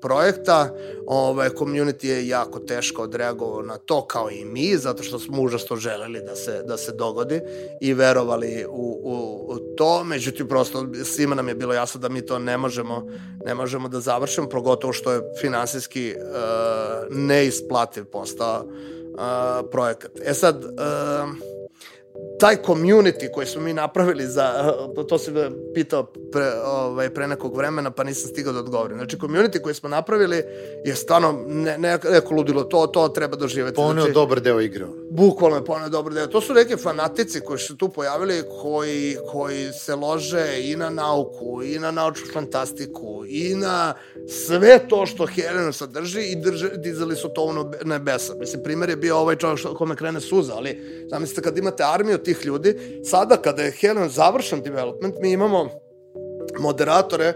projekta. 0.01 0.69
Ovaj, 1.07 1.49
community 1.49 2.05
je 2.05 2.27
jako 2.27 2.59
teško 2.59 3.03
odreagovao 3.03 3.61
na 3.61 3.77
to 3.77 4.05
kao 4.05 4.31
i 4.31 4.45
mi, 4.45 4.77
zato 4.77 5.03
što 5.03 5.19
smo 5.19 5.41
užasno 5.41 5.75
želeli 5.75 6.19
da 6.19 6.35
se, 6.35 6.63
da 6.67 6.77
se 6.77 6.91
dogodi 6.91 7.41
i 7.81 7.93
verovali 7.93 8.65
u, 8.69 9.01
u, 9.03 9.45
u 9.53 9.75
to. 9.77 10.03
Međutim, 10.03 10.47
prosto 10.47 10.87
svima 11.03 11.35
nam 11.35 11.47
je 11.47 11.55
bilo 11.55 11.73
jasno 11.73 12.01
da 12.01 12.09
mi 12.09 12.25
to 12.25 12.39
ne 12.39 12.57
možemo, 12.57 13.07
ne 13.45 13.55
možemo 13.55 13.89
da 13.89 13.99
završimo, 13.99 14.47
progotovo 14.47 14.93
što 14.93 15.11
je 15.11 15.21
finansijski 15.41 16.09
e, 16.09 16.15
neisplativ 17.09 18.05
postao 18.05 18.65
e, 18.65 19.69
projekat. 19.71 20.11
E 20.25 20.33
sad, 20.33 20.63
e, 20.63 21.60
taj 22.41 22.57
community 22.65 23.31
koji 23.31 23.47
smo 23.47 23.61
mi 23.61 23.73
napravili 23.73 24.27
za, 24.27 24.73
to 25.09 25.17
se 25.17 25.31
pitao 25.73 26.03
pre, 26.03 26.45
ovaj, 26.65 27.09
pre 27.09 27.27
nekog 27.27 27.57
vremena, 27.57 27.91
pa 27.91 28.03
nisam 28.03 28.29
stigao 28.29 28.53
da 28.53 28.59
odgovorim. 28.59 28.97
Znači, 28.97 29.17
community 29.17 29.61
koji 29.61 29.75
smo 29.75 29.89
napravili 29.89 30.43
je 30.85 30.95
stvarno 30.95 31.43
ne, 31.47 31.77
ne, 31.77 31.99
neko 32.11 32.33
ludilo, 32.33 32.63
to, 32.63 32.87
to 32.87 33.07
treba 33.07 33.35
doživeti. 33.35 33.75
Poneo 33.75 34.03
znači, 34.03 34.13
dobar 34.13 34.41
deo 34.41 34.61
igre. 34.61 34.85
Bukvalno 35.09 35.57
je 35.57 35.65
poneo 35.65 35.89
dobar 35.89 36.13
deo. 36.13 36.27
To 36.27 36.41
su 36.41 36.53
neke 36.53 36.77
fanatici 36.77 37.41
koji 37.41 37.59
su 37.59 37.77
tu 37.77 37.89
pojavili, 37.89 38.43
koji, 38.61 39.17
koji 39.31 39.73
se 39.73 39.95
lože 39.95 40.59
i 40.61 40.75
na 40.75 40.89
nauku, 40.89 41.63
i 41.63 41.79
na 41.79 41.91
naučnu 41.91 42.27
fantastiku, 42.33 43.23
i 43.27 43.55
na 43.55 43.93
sve 44.27 44.79
to 44.87 45.05
što 45.05 45.25
Helena 45.25 45.71
sadrži 45.71 46.21
i 46.21 46.35
drže, 46.35 46.69
dizali 46.69 47.15
su 47.15 47.29
to 47.29 47.43
u 47.43 47.85
nebesa. 47.85 48.33
Mislim, 48.39 48.63
primer 48.63 48.89
je 48.89 48.95
bio 48.95 49.17
ovaj 49.17 49.35
čovjek 49.35 49.67
kome 49.77 49.95
krene 49.95 50.21
suza, 50.21 50.53
ali 50.55 51.05
zamislite 51.09 51.41
kad 51.41 51.57
imate 51.57 51.83
armiju 52.01 52.17
tih 52.17 52.45
ljudi, 52.45 53.01
sada 53.05 53.37
kada 53.37 53.63
je 53.63 53.71
Helen 53.71 54.09
završen 54.09 54.61
development, 54.61 55.15
mi 55.21 55.31
imamo 55.31 55.69
moderatore 56.59 57.33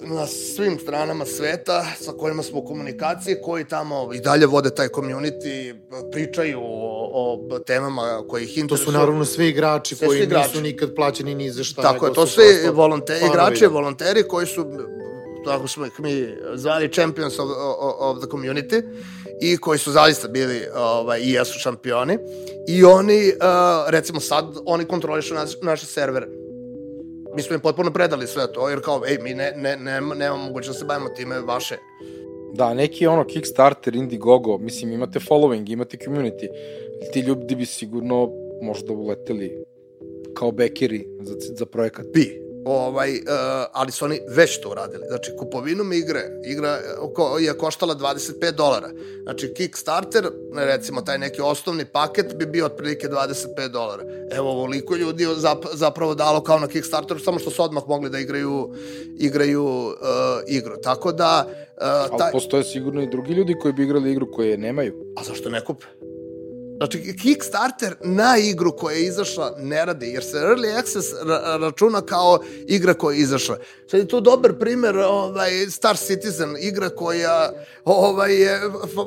na 0.00 0.26
svim 0.26 0.78
stranama 0.78 1.24
sveta 1.24 1.84
sa 2.00 2.12
kojima 2.12 2.42
smo 2.42 2.58
u 2.58 2.64
komunikaciji, 2.64 3.36
koji 3.42 3.64
tamo 3.64 4.14
i 4.14 4.20
dalje 4.20 4.46
vode 4.46 4.70
taj 4.70 4.88
community, 4.88 5.74
pričaju 6.12 6.60
o, 6.62 7.48
o 7.50 7.58
temama 7.58 8.22
koji 8.28 8.44
ih 8.44 8.58
interesuju. 8.58 8.86
To 8.86 8.92
su 8.92 8.98
naravno 8.98 9.24
svi 9.24 9.48
igrači 9.48 9.96
Sve 9.96 10.06
koji 10.06 10.18
svi 10.18 10.24
igrači. 10.24 10.48
nisu 10.48 10.60
nikad 10.60 10.94
plaćeni 10.94 11.34
ni 11.34 11.50
za 11.50 11.64
šta. 11.64 11.82
Tako 11.82 12.06
je, 12.06 12.12
to 12.12 12.26
svi 12.26 12.44
volonteri, 12.72 13.26
igrači, 13.26 13.66
volonteri 13.66 14.22
koji 14.28 14.46
su 14.46 14.66
tako 15.44 15.68
smo 15.68 15.86
ih 15.86 16.00
mi 16.00 16.34
zvali 16.54 16.92
champions 16.92 17.38
of, 17.38 17.48
of, 17.80 17.94
of 17.98 18.18
the 18.18 18.30
community 18.30 18.82
i 19.40 19.56
koji 19.56 19.78
su 19.78 19.92
zaista 19.92 20.28
bili 20.28 20.62
ovaj, 20.74 21.20
i 21.20 21.32
jesu 21.32 21.58
šampioni 21.58 22.18
i 22.68 22.84
oni, 22.84 23.28
uh, 23.28 23.90
recimo 23.90 24.20
sad, 24.20 24.44
oni 24.66 24.84
kontrolišu 24.84 25.34
naš, 25.34 25.50
naše 25.62 25.86
servere. 25.86 26.26
Mi 27.36 27.42
smo 27.42 27.54
im 27.54 27.60
potpuno 27.60 27.92
predali 27.92 28.26
sve 28.26 28.52
to, 28.52 28.68
jer 28.68 28.80
kao, 28.80 29.02
ej, 29.06 29.18
mi 29.22 29.34
ne, 29.34 29.52
ne, 29.56 29.76
ne, 29.76 30.00
nemamo 30.00 30.44
mogućnost 30.44 30.78
da 30.78 30.80
se 30.80 30.84
bavimo 30.84 31.08
time 31.08 31.40
vaše. 31.40 31.76
Da, 32.54 32.74
neki 32.74 33.06
ono 33.06 33.24
Kickstarter, 33.24 33.96
Indiegogo, 33.96 34.58
mislim 34.58 34.92
imate 34.92 35.18
following, 35.18 35.72
imate 35.72 35.96
community. 35.96 36.48
Ti 37.12 37.20
ljudi 37.20 37.54
bi 37.54 37.66
sigurno 37.66 38.30
možda 38.62 38.92
uleteli 38.92 39.64
kao 40.34 40.50
bekeri 40.50 41.08
za, 41.20 41.34
za 41.58 41.66
projekat. 41.66 42.06
Bi, 42.14 42.45
ovaj, 42.66 43.10
uh, 43.14 43.18
ali 43.72 43.92
su 43.92 44.04
oni 44.04 44.20
već 44.28 44.60
to 44.60 44.70
uradili. 44.70 45.04
Znači, 45.08 45.32
kupovinom 45.38 45.92
igre, 45.92 46.22
igra 46.44 46.78
ko, 47.14 47.38
je 47.38 47.58
koštala 47.58 47.94
25 47.94 48.50
dolara. 48.50 48.90
Znači, 49.22 49.54
Kickstarter, 49.54 50.28
recimo 50.54 51.00
taj 51.00 51.18
neki 51.18 51.40
osnovni 51.40 51.84
paket 51.84 52.34
bi 52.36 52.46
bio 52.46 52.66
otprilike 52.66 53.08
25 53.08 53.68
dolara. 53.68 54.02
Evo, 54.30 54.50
ovoliko 54.50 54.96
ljudi 54.96 55.22
je 55.22 55.34
zap, 55.34 55.64
zapravo 55.72 56.14
dalo 56.14 56.42
kao 56.42 56.58
na 56.58 56.66
Kickstarteru, 56.66 57.20
samo 57.20 57.38
što 57.38 57.50
su 57.50 57.62
odmah 57.62 57.82
mogli 57.88 58.10
da 58.10 58.18
igraju, 58.18 58.74
igraju 59.18 59.64
uh, 59.64 59.94
igru. 60.46 60.76
Tako 60.82 61.12
da... 61.12 61.46
Uh, 61.48 61.82
Ali 62.10 62.32
postoje 62.32 62.64
sigurno 62.64 63.02
i 63.02 63.10
drugi 63.10 63.32
ljudi 63.32 63.54
koji 63.62 63.74
bi 63.74 63.82
igrali 63.82 64.12
igru 64.12 64.32
koje 64.32 64.58
nemaju. 64.58 64.94
A 65.16 65.24
zašto 65.24 65.50
ne 65.50 65.64
kupe? 65.64 65.86
Znači, 66.76 67.16
Kickstarter 67.22 67.94
na 68.00 68.36
igru 68.38 68.76
koja 68.76 68.96
je 68.96 69.06
izašla 69.06 69.54
ne 69.58 69.84
radi, 69.84 70.06
jer 70.06 70.24
se 70.24 70.36
Early 70.36 70.78
Access 70.78 71.08
ra 71.26 71.56
računa 71.60 72.00
kao 72.00 72.38
igra 72.66 72.94
koja 72.94 73.14
je 73.14 73.20
izašla. 73.20 73.56
Sad 73.90 74.00
je 74.00 74.08
tu 74.08 74.20
dobar 74.20 74.52
primer 74.52 74.98
ovaj, 74.98 75.50
Star 75.70 75.96
Citizen, 75.96 76.56
igra 76.60 76.88
koja 76.88 77.52
ovaj, 77.84 78.34
je 78.34 78.60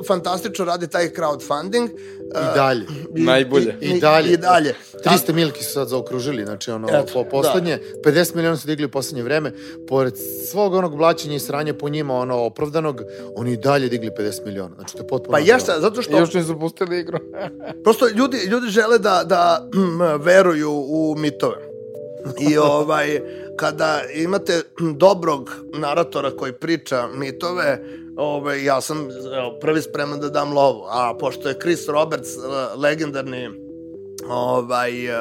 fantastično 0.08 0.66
radi 0.66 0.88
taj 0.88 1.10
crowdfunding. 1.10 1.90
I 2.30 2.56
dalje. 2.56 2.86
I, 3.16 3.22
Najbolje. 3.22 3.78
I, 3.82 3.90
I 3.90 4.00
dalje. 4.00 4.34
I 4.34 4.38
dalje. 4.38 4.76
300 5.06 5.34
milki 5.34 5.64
su 5.64 5.72
sad 5.72 5.88
zaokružili, 5.88 6.46
znači 6.46 6.72
ono, 6.72 6.88
Eto, 6.88 7.14
po 7.14 7.24
poslednje, 7.24 7.80
da. 8.04 8.12
50 8.12 8.36
miliona 8.36 8.58
su 8.58 8.68
digli 8.68 8.86
u 8.86 8.90
poslednje 8.90 9.24
vreme, 9.24 9.54
pored 9.88 10.14
svog 10.52 10.74
onog 10.74 10.98
blaćenja 10.98 11.36
i 11.36 11.40
sranja 11.40 11.74
po 11.74 11.90
njima, 11.90 12.14
ono, 12.14 12.38
opravdanog, 12.38 13.02
oni 13.36 13.54
i 13.54 13.58
dalje 13.58 13.90
digli 13.90 14.10
50 14.20 14.46
miliona, 14.46 14.76
znači 14.76 14.94
to 14.94 15.04
je 15.04 15.08
potpuno... 15.08 15.32
Pa 15.32 15.40
jeste, 15.40 15.72
zato 15.80 16.02
što... 16.02 16.18
I 16.18 16.20
još 16.20 16.34
ne 16.34 16.44
zapustili 16.44 17.00
igru. 17.00 17.20
Prosto 17.84 18.08
ljudi, 18.08 18.38
ljudi 18.38 18.68
žele 18.68 18.98
da, 18.98 19.24
da 19.26 19.70
mm, 19.76 20.24
veruju 20.24 20.72
u 20.72 21.16
mitove. 21.18 21.58
I 22.40 22.58
ovaj, 22.78 23.22
kada 23.58 24.02
imate 24.14 24.62
dobrog 24.96 25.52
naratora 25.74 26.32
koji 26.32 26.54
priča 26.54 27.08
mitove, 27.08 27.84
ovaj, 28.18 28.64
ja 28.64 28.82
sam 28.82 29.08
prvi 29.62 29.82
spreman 29.82 30.20
da 30.20 30.30
dam 30.30 30.54
lovu. 30.54 30.84
A 30.90 31.18
pošto 31.20 31.50
je 31.50 31.60
Chris 31.60 31.88
Roberts 31.88 32.30
legendarni 32.78 33.69
ovaj, 34.28 35.10
uh, 35.10 35.16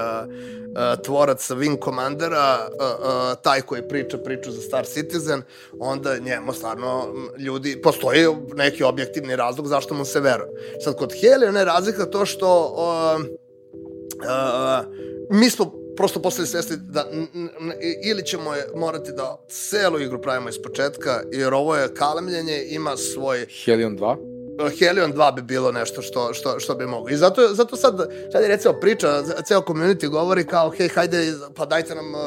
tvorac 1.04 1.50
Wing 1.50 1.84
Commandera, 1.84 2.68
uh, 2.68 3.42
taj 3.42 3.60
koji 3.60 3.88
priča 3.88 4.18
priču 4.18 4.50
za 4.50 4.60
Star 4.60 4.86
Citizen, 4.86 5.42
onda 5.80 6.18
njemu 6.18 6.52
stvarno 6.52 7.14
ljudi, 7.38 7.80
postoji 7.82 8.26
neki 8.54 8.84
objektivni 8.84 9.36
razlog 9.36 9.66
zašto 9.66 9.94
mu 9.94 10.04
se 10.04 10.20
veruje. 10.20 10.50
Sad, 10.84 10.96
kod 10.96 11.12
Heliona 11.20 11.58
je 11.58 11.64
razlika 11.64 12.06
to 12.06 12.26
što 12.26 12.64
uh, 12.64 13.20
uh, 14.18 14.94
mi 15.30 15.50
smo 15.50 15.72
prosto 15.96 16.22
postali 16.22 16.48
svesni 16.48 16.76
da 16.76 17.06
ili 18.04 18.26
ćemo 18.26 18.54
je 18.54 18.66
morati 18.76 19.12
da 19.12 19.44
celu 19.48 20.00
igru 20.00 20.22
pravimo 20.22 20.48
iz 20.48 20.62
početka, 20.62 21.22
jer 21.32 21.54
ovo 21.54 21.76
je 21.76 21.94
kalemljenje, 21.94 22.64
ima 22.68 22.96
svoj... 22.96 23.46
Helion 23.64 23.98
2? 23.98 24.27
Helion 24.78 25.12
2 25.12 25.34
bi 25.34 25.42
bilo 25.42 25.72
nešto 25.72 26.02
što, 26.02 26.34
što, 26.34 26.60
što 26.60 26.74
bi 26.74 26.86
moglo. 26.86 27.10
I 27.10 27.16
zato, 27.16 27.54
zato 27.54 27.76
sad, 27.76 27.96
sad 28.32 28.42
je 28.42 28.48
recimo 28.48 28.74
priča, 28.80 29.22
ceo 29.44 29.60
community 29.60 30.08
govori 30.08 30.46
kao, 30.46 30.70
hej, 30.70 30.88
hajde, 30.88 31.32
pa 31.54 31.66
dajte 31.66 31.94
nam 31.94 32.14
uh, 32.14 32.20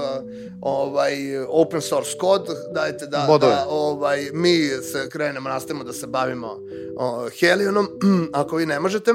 ovaj, 0.62 1.14
open 1.48 1.82
source 1.82 2.18
kod, 2.18 2.48
dajte 2.74 3.08
da, 3.08 3.24
Bodove. 3.28 3.54
da 3.54 3.66
ovaj, 3.70 4.30
mi 4.34 4.68
se 4.68 5.10
krenemo, 5.10 5.50
nastavimo 5.50 5.84
da 5.84 5.94
se 5.94 6.08
bavimo 6.08 6.48
uh, 6.52 7.30
Helionom, 7.40 7.88
ako 8.34 8.56
vi 8.56 8.66
ne 8.66 8.80
možete. 8.80 9.12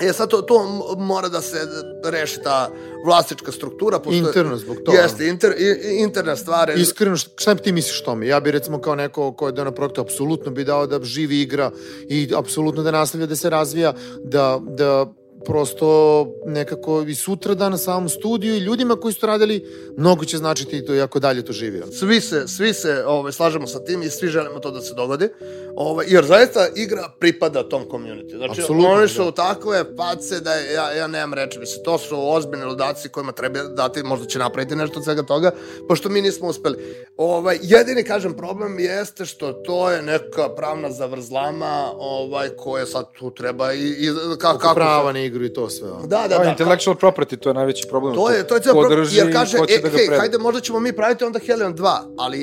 E 0.00 0.12
sad 0.12 0.30
to, 0.30 0.42
to 0.42 0.84
mora 0.98 1.28
da 1.28 1.40
se 1.40 1.68
reši 2.04 2.40
ta 2.42 2.70
vlasnička 3.04 3.52
struktura. 3.52 3.98
Pošto, 3.98 4.26
Interno 4.26 4.56
zbog 4.56 4.76
toga. 4.84 4.98
Jeste, 4.98 5.26
inter, 5.26 5.54
interna 5.98 6.36
stvar. 6.36 6.68
Je, 6.70 6.80
Iskreno, 6.80 7.16
šta 7.16 7.54
ti 7.54 7.72
misliš 7.72 8.04
tome? 8.04 8.26
Ja 8.26 8.40
bi 8.40 8.50
recimo 8.50 8.80
kao 8.80 8.94
neko 8.94 9.32
ko 9.32 9.46
je 9.46 9.52
dao 9.52 9.64
na 9.64 9.72
projektu, 9.72 10.00
apsolutno 10.00 10.50
bi 10.50 10.64
dao 10.64 10.86
da 10.86 11.02
živi 11.02 11.40
igra 11.40 11.70
i 12.08 12.28
apsolutno 12.36 12.82
da 12.82 12.90
nastavlja 12.90 13.26
da 13.26 13.36
se 13.36 13.50
razvija, 13.50 13.94
da, 14.24 14.60
da 14.62 15.06
prosto 15.46 16.26
nekako 16.46 17.02
i 17.02 17.14
sutra 17.14 17.54
dan 17.54 17.72
na 17.72 17.78
samom 17.78 18.08
studiju 18.08 18.54
i 18.54 18.58
ljudima 18.58 18.96
koji 18.96 19.14
su 19.14 19.26
radili, 19.26 19.66
mnogo 19.96 20.24
će 20.24 20.38
značiti 20.38 20.84
to 20.84 20.94
i 20.94 21.00
ako 21.00 21.18
dalje 21.18 21.44
to 21.44 21.52
živi. 21.52 21.82
Svi 21.92 22.20
se, 22.20 22.48
svi 22.48 22.72
se 22.72 23.04
ovaj, 23.06 23.32
slažemo 23.32 23.66
sa 23.66 23.84
tim 23.84 24.02
i 24.02 24.10
svi 24.10 24.28
želimo 24.28 24.58
to 24.58 24.70
da 24.70 24.80
se 24.80 24.94
dogodi, 24.94 25.28
ovaj, 25.76 26.06
jer 26.08 26.24
zaista 26.24 26.68
igra 26.74 27.10
pripada 27.18 27.68
tom 27.68 27.84
community. 27.90 28.36
Znači, 28.36 28.60
Apsolutno, 28.60 28.88
oni 28.88 29.08
su 29.08 29.24
da. 29.24 29.30
takve 29.30 29.96
pace 29.96 30.40
da 30.40 30.54
ja, 30.54 30.92
ja 30.92 31.06
nemam 31.06 31.34
reči, 31.34 31.58
mislim, 31.58 31.84
to 31.84 31.98
su 31.98 32.30
ozbiljne 32.32 32.66
ludaci 32.66 33.08
kojima 33.08 33.32
treba 33.32 33.62
dati, 33.62 34.02
možda 34.02 34.26
će 34.26 34.38
napraviti 34.38 34.76
nešto 34.76 34.98
od 34.98 35.04
svega 35.04 35.22
toga, 35.22 35.50
pošto 35.88 36.08
mi 36.08 36.22
nismo 36.22 36.48
uspeli. 36.48 36.78
Ovaj, 37.16 37.58
jedini, 37.62 38.04
kažem, 38.04 38.34
problem 38.34 38.78
jeste 38.78 39.24
što 39.24 39.52
to 39.52 39.90
je 39.90 40.02
neka 40.02 40.48
pravna 40.56 40.90
zavrzlama 40.90 41.92
ovaj, 41.98 42.48
koja 42.48 42.86
sad 42.86 43.12
tu 43.18 43.30
treba 43.30 43.72
i, 43.72 43.88
i 43.88 44.08
ka, 44.38 44.46
Kako 44.46 44.58
kako... 44.58 44.74
prava 44.74 45.12
na 45.12 45.18
igru 45.36 45.44
i 45.44 45.52
to 45.52 45.70
sve. 45.70 45.90
ono. 45.90 46.06
Da, 46.06 46.22
da, 46.22 46.28
Da, 46.28 46.38
da. 46.38 46.50
intellectual 46.50 46.96
property, 46.96 47.36
to 47.36 47.50
je 47.50 47.54
najveći 47.54 47.88
problem. 47.88 48.14
To 48.14 48.30
je, 48.30 48.46
to 48.46 48.54
je 48.54 48.60
ceo 48.60 48.72
Ko 48.72 48.80
problem, 48.80 49.08
jer 49.10 49.32
kaže, 49.32 49.58
e, 49.58 49.80
da 49.82 49.88
hej, 49.88 50.18
hajde, 50.18 50.38
možda 50.38 50.60
ćemo 50.60 50.80
mi 50.80 50.92
praviti 50.92 51.24
onda 51.24 51.38
Helion 51.38 51.74
2, 51.74 51.98
ali 52.18 52.38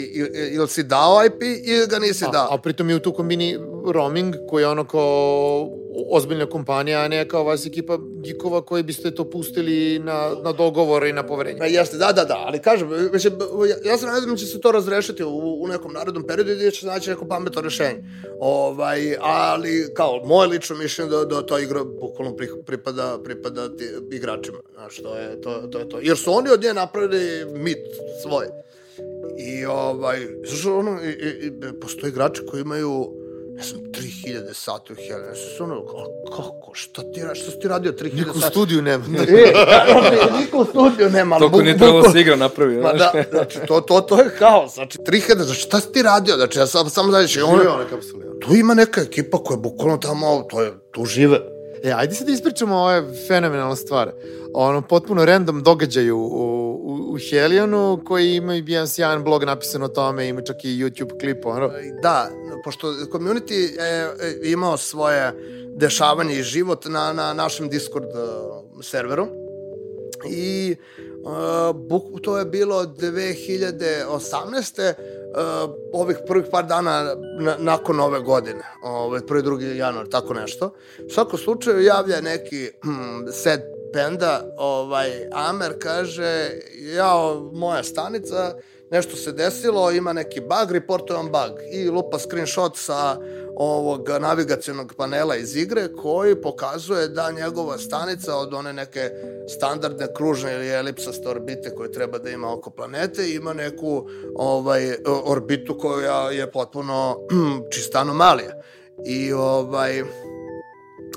ili 0.51 0.67
si 0.67 0.83
dao 0.83 1.25
IP 1.25 1.41
ili 1.65 1.87
ga 1.87 1.99
nisi 1.99 2.25
A, 2.25 2.31
dao. 2.31 2.47
a 2.51 2.57
pritom 2.57 2.89
je 2.89 2.95
u 2.95 2.99
tu 2.99 3.13
kombini 3.13 3.59
roaming, 3.91 4.35
koji 4.49 4.63
je 4.63 4.67
ono 4.67 4.85
kao 4.87 5.69
ozbiljna 6.09 6.45
kompanija, 6.45 6.99
a 6.99 7.07
ne 7.07 7.27
kao 7.27 7.43
vas 7.43 7.65
ekipa 7.65 7.97
gikova 8.23 8.61
koji 8.61 8.83
biste 8.83 9.11
to 9.11 9.29
pustili 9.29 9.99
na, 9.99 10.31
na 10.43 10.51
dogovore 10.51 11.09
i 11.09 11.13
na 11.13 11.23
poverenje. 11.23 11.59
Pa 11.59 11.65
jeste, 11.65 11.97
da, 11.97 12.11
da, 12.11 12.25
da, 12.25 12.43
ali 12.47 12.59
kažem, 12.59 12.89
mislim, 13.13 13.33
ja, 13.85 13.97
se 13.97 14.05
nadam 14.05 14.29
da 14.29 14.35
će 14.35 14.45
se 14.45 14.61
to 14.61 14.71
razrešiti 14.71 15.23
u, 15.23 15.63
u 15.63 15.67
nekom 15.67 15.93
narodnom 15.93 16.23
periodu 16.27 16.51
i 16.51 16.55
da 16.55 16.71
će 16.71 16.79
se 16.79 16.87
naći 16.87 17.09
neko 17.09 17.25
pametno 17.25 17.61
rešenje. 17.61 18.03
Ovaj, 18.39 19.15
ali, 19.21 19.93
kao, 19.93 20.21
moje 20.25 20.47
lično 20.47 20.75
mišljenje 20.75 21.09
da, 21.09 21.25
da 21.25 21.45
ta 21.45 21.59
igra 21.59 21.83
bukvalno 21.83 22.35
pri, 22.35 22.47
pripada, 22.65 23.17
pripada 23.23 23.77
ti, 23.77 23.89
igračima, 24.11 24.57
znaš, 24.73 24.95
to 24.97 25.17
je 25.17 25.41
to, 25.41 25.67
to 25.71 25.79
je 25.79 25.89
to. 25.89 25.99
Jer 26.01 26.17
su 26.17 26.33
oni 26.33 26.49
od 26.49 26.63
nje 26.63 26.73
napravili 26.73 27.45
mit 27.55 27.85
svoj. 28.21 28.45
I, 29.37 29.65
ovaj, 29.65 30.19
znaš, 30.45 30.65
ono, 30.65 30.99
i, 31.03 31.09
i, 31.09 31.47
i, 31.47 31.79
postoje 31.81 32.09
igrači 32.09 32.41
koji 32.45 32.61
imaju 32.61 33.22
ne 33.53 33.63
znam, 33.63 33.81
3000 33.83 34.53
sati 34.55 34.93
u 34.93 34.97
Helena. 34.97 35.27
Ja 35.27 35.35
sam 35.57 35.65
ono, 35.65 35.75
a 35.75 36.03
kako, 36.27 36.71
šta 36.73 37.01
ti, 37.03 37.21
ra- 37.21 37.35
šta 37.35 37.51
si 37.51 37.59
ti 37.59 37.67
radio 37.67 37.91
3000 37.93 38.15
Niko 38.15 38.31
u 38.31 38.33
sati? 38.33 38.51
studiju 38.51 38.81
nema. 38.81 39.03
E, 39.19 39.51
da, 39.53 40.37
niko 40.39 40.57
u 40.57 40.65
studiju 40.65 41.09
nema. 41.09 41.37
Toliko 41.39 41.57
buk- 41.57 41.63
nije 41.63 41.77
trebalo 41.77 42.11
se 42.11 42.19
igra 42.19 42.35
napravi. 42.35 42.77
Ma 42.77 42.91
znaš. 42.97 43.13
da, 43.13 43.23
znači, 43.31 43.59
to, 43.67 43.81
to, 43.81 44.01
to 44.01 44.19
je 44.19 44.29
haos. 44.39 44.73
Znači, 44.73 44.97
3000, 44.99 45.35
znači, 45.35 45.59
šta 45.61 45.79
si 45.79 45.91
ti 45.91 46.01
radio? 46.01 46.35
Znači, 46.35 46.59
ja 46.59 46.67
sam, 46.67 46.89
samo 46.89 47.09
znači, 47.09 47.27
Žive 47.27 47.43
ono, 47.45 47.71
one 47.71 47.85
kapsule. 47.89 48.25
ono. 48.25 48.39
tu 48.39 48.55
ima 48.55 48.73
neka 48.73 49.01
ekipa 49.01 49.37
koja 49.37 49.55
je 49.55 49.59
bukvalno 49.59 49.97
tamo, 49.97 50.45
to 50.49 50.61
je, 50.61 50.71
tu 50.91 51.05
žive. 51.05 51.39
E, 51.83 51.91
ajde 51.91 52.15
sad 52.15 52.27
da 52.27 52.33
ispričamo 52.33 52.75
ove 52.75 53.03
fenomenalne 53.27 53.75
stvari. 53.75 54.11
Ono, 54.53 54.81
potpuno 54.81 55.25
random 55.25 55.63
događaj 55.63 56.11
u, 56.11 56.17
u, 56.17 57.13
u 57.13 57.17
Helionu, 57.29 58.01
koji 58.05 58.35
ima 58.35 58.55
i 58.55 58.63
jedan 58.67 58.87
sjajan 58.87 59.23
blog 59.23 59.43
napisan 59.43 59.83
o 59.83 59.87
tome, 59.87 60.27
ima 60.27 60.41
čak 60.41 60.63
i 60.63 60.67
YouTube 60.67 61.19
klip, 61.19 61.45
ono. 61.45 61.71
Da, 62.01 62.29
pošto 62.63 62.87
community 62.87 63.53
je 63.53 64.15
imao 64.51 64.77
svoje 64.77 65.33
dešavanje 65.75 66.35
i 66.35 66.43
život 66.43 66.85
na, 66.85 67.13
na 67.13 67.33
našem 67.33 67.69
Discord 67.69 68.05
uh, 68.05 68.83
serveru 68.83 69.27
i 70.29 70.75
uh, 70.79 71.02
buk, 71.73 72.21
to 72.21 72.37
je 72.37 72.45
bilo 72.45 72.85
2018. 72.85 74.93
Uh, 75.33 75.39
ovih 75.93 76.17
prvih 76.27 76.45
par 76.51 76.65
dana 76.65 77.15
na, 77.39 77.55
nakon 77.59 77.99
ove 77.99 78.19
godine, 78.19 78.63
ovaj, 78.83 79.21
prvi, 79.21 79.41
drugi 79.41 79.77
januar, 79.77 80.07
tako 80.07 80.33
nešto. 80.33 80.73
U 81.07 81.09
svakom 81.09 81.39
slučaju 81.39 81.83
javlja 81.83 82.21
neki 82.21 82.69
hm, 82.83 83.31
set 83.31 83.61
benda, 83.93 84.55
ovaj, 84.57 85.11
Amer 85.31 85.73
kaže, 85.79 86.49
ja, 86.95 87.13
moja 87.51 87.83
stanica, 87.83 88.55
nešto 88.91 89.15
se 89.15 89.31
desilo, 89.31 89.91
ima 89.91 90.13
neki 90.13 90.41
bug, 90.41 90.71
reportuje 90.71 91.19
on 91.19 91.25
bug 91.25 91.59
i 91.71 91.89
lupa 91.89 92.19
screenshot 92.19 92.77
sa 92.77 93.17
ovog 93.55 94.09
navigacijonog 94.19 94.93
panela 94.97 95.35
iz 95.35 95.55
igre 95.55 95.87
koji 96.01 96.41
pokazuje 96.41 97.07
da 97.07 97.31
njegova 97.31 97.77
stanica 97.77 98.35
od 98.35 98.53
one 98.53 98.73
neke 98.73 99.11
standardne 99.57 100.07
kružne 100.15 100.53
ili 100.53 100.69
elipsaste 100.69 101.29
orbite 101.29 101.75
koje 101.75 101.91
treba 101.91 102.17
da 102.17 102.29
ima 102.29 102.53
oko 102.53 102.69
planete 102.69 103.29
ima 103.29 103.53
neku 103.53 104.07
ovaj 104.35 104.95
orbitu 105.25 105.77
koja 105.77 106.31
je 106.31 106.51
potpuno 106.51 107.17
čista 107.73 107.99
anomalija. 107.99 108.61
I 109.05 109.33
ovaj 109.33 109.99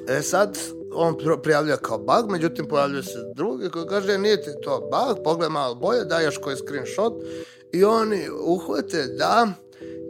e 0.08 0.22
sad 0.22 0.58
on 0.92 1.16
prijavlja 1.42 1.76
kao 1.76 1.98
bug, 1.98 2.30
međutim 2.30 2.68
pojavljuje 2.68 3.02
se 3.02 3.18
drugi 3.34 3.70
koji 3.70 3.86
kaže 3.86 4.18
nije 4.18 4.42
ti 4.42 4.50
to 4.62 4.80
bug, 4.80 5.24
pogledaj 5.24 5.50
malo 5.52 5.74
bolje, 5.74 6.04
daj 6.04 6.24
još 6.24 6.38
koji 6.38 6.56
screenshot 6.56 7.12
i 7.72 7.84
oni 7.84 8.28
uhvate 8.46 9.06
da 9.06 9.48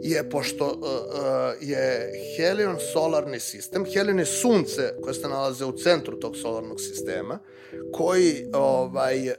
je, 0.01 0.29
pošto 0.29 0.65
uh, 0.65 0.81
uh, 0.81 1.69
je 1.69 2.11
Helion 2.37 2.77
solarni 2.93 3.39
sistem, 3.39 3.85
Helion 3.85 4.19
je 4.19 4.25
sunce 4.25 4.93
koje 5.03 5.13
se 5.13 5.27
nalaze 5.27 5.65
u 5.65 5.77
centru 5.77 6.19
tog 6.19 6.37
solarnog 6.37 6.81
sistema, 6.81 7.39
koji 7.93 8.45
ovaj, 8.53 9.29
uh, 9.29 9.33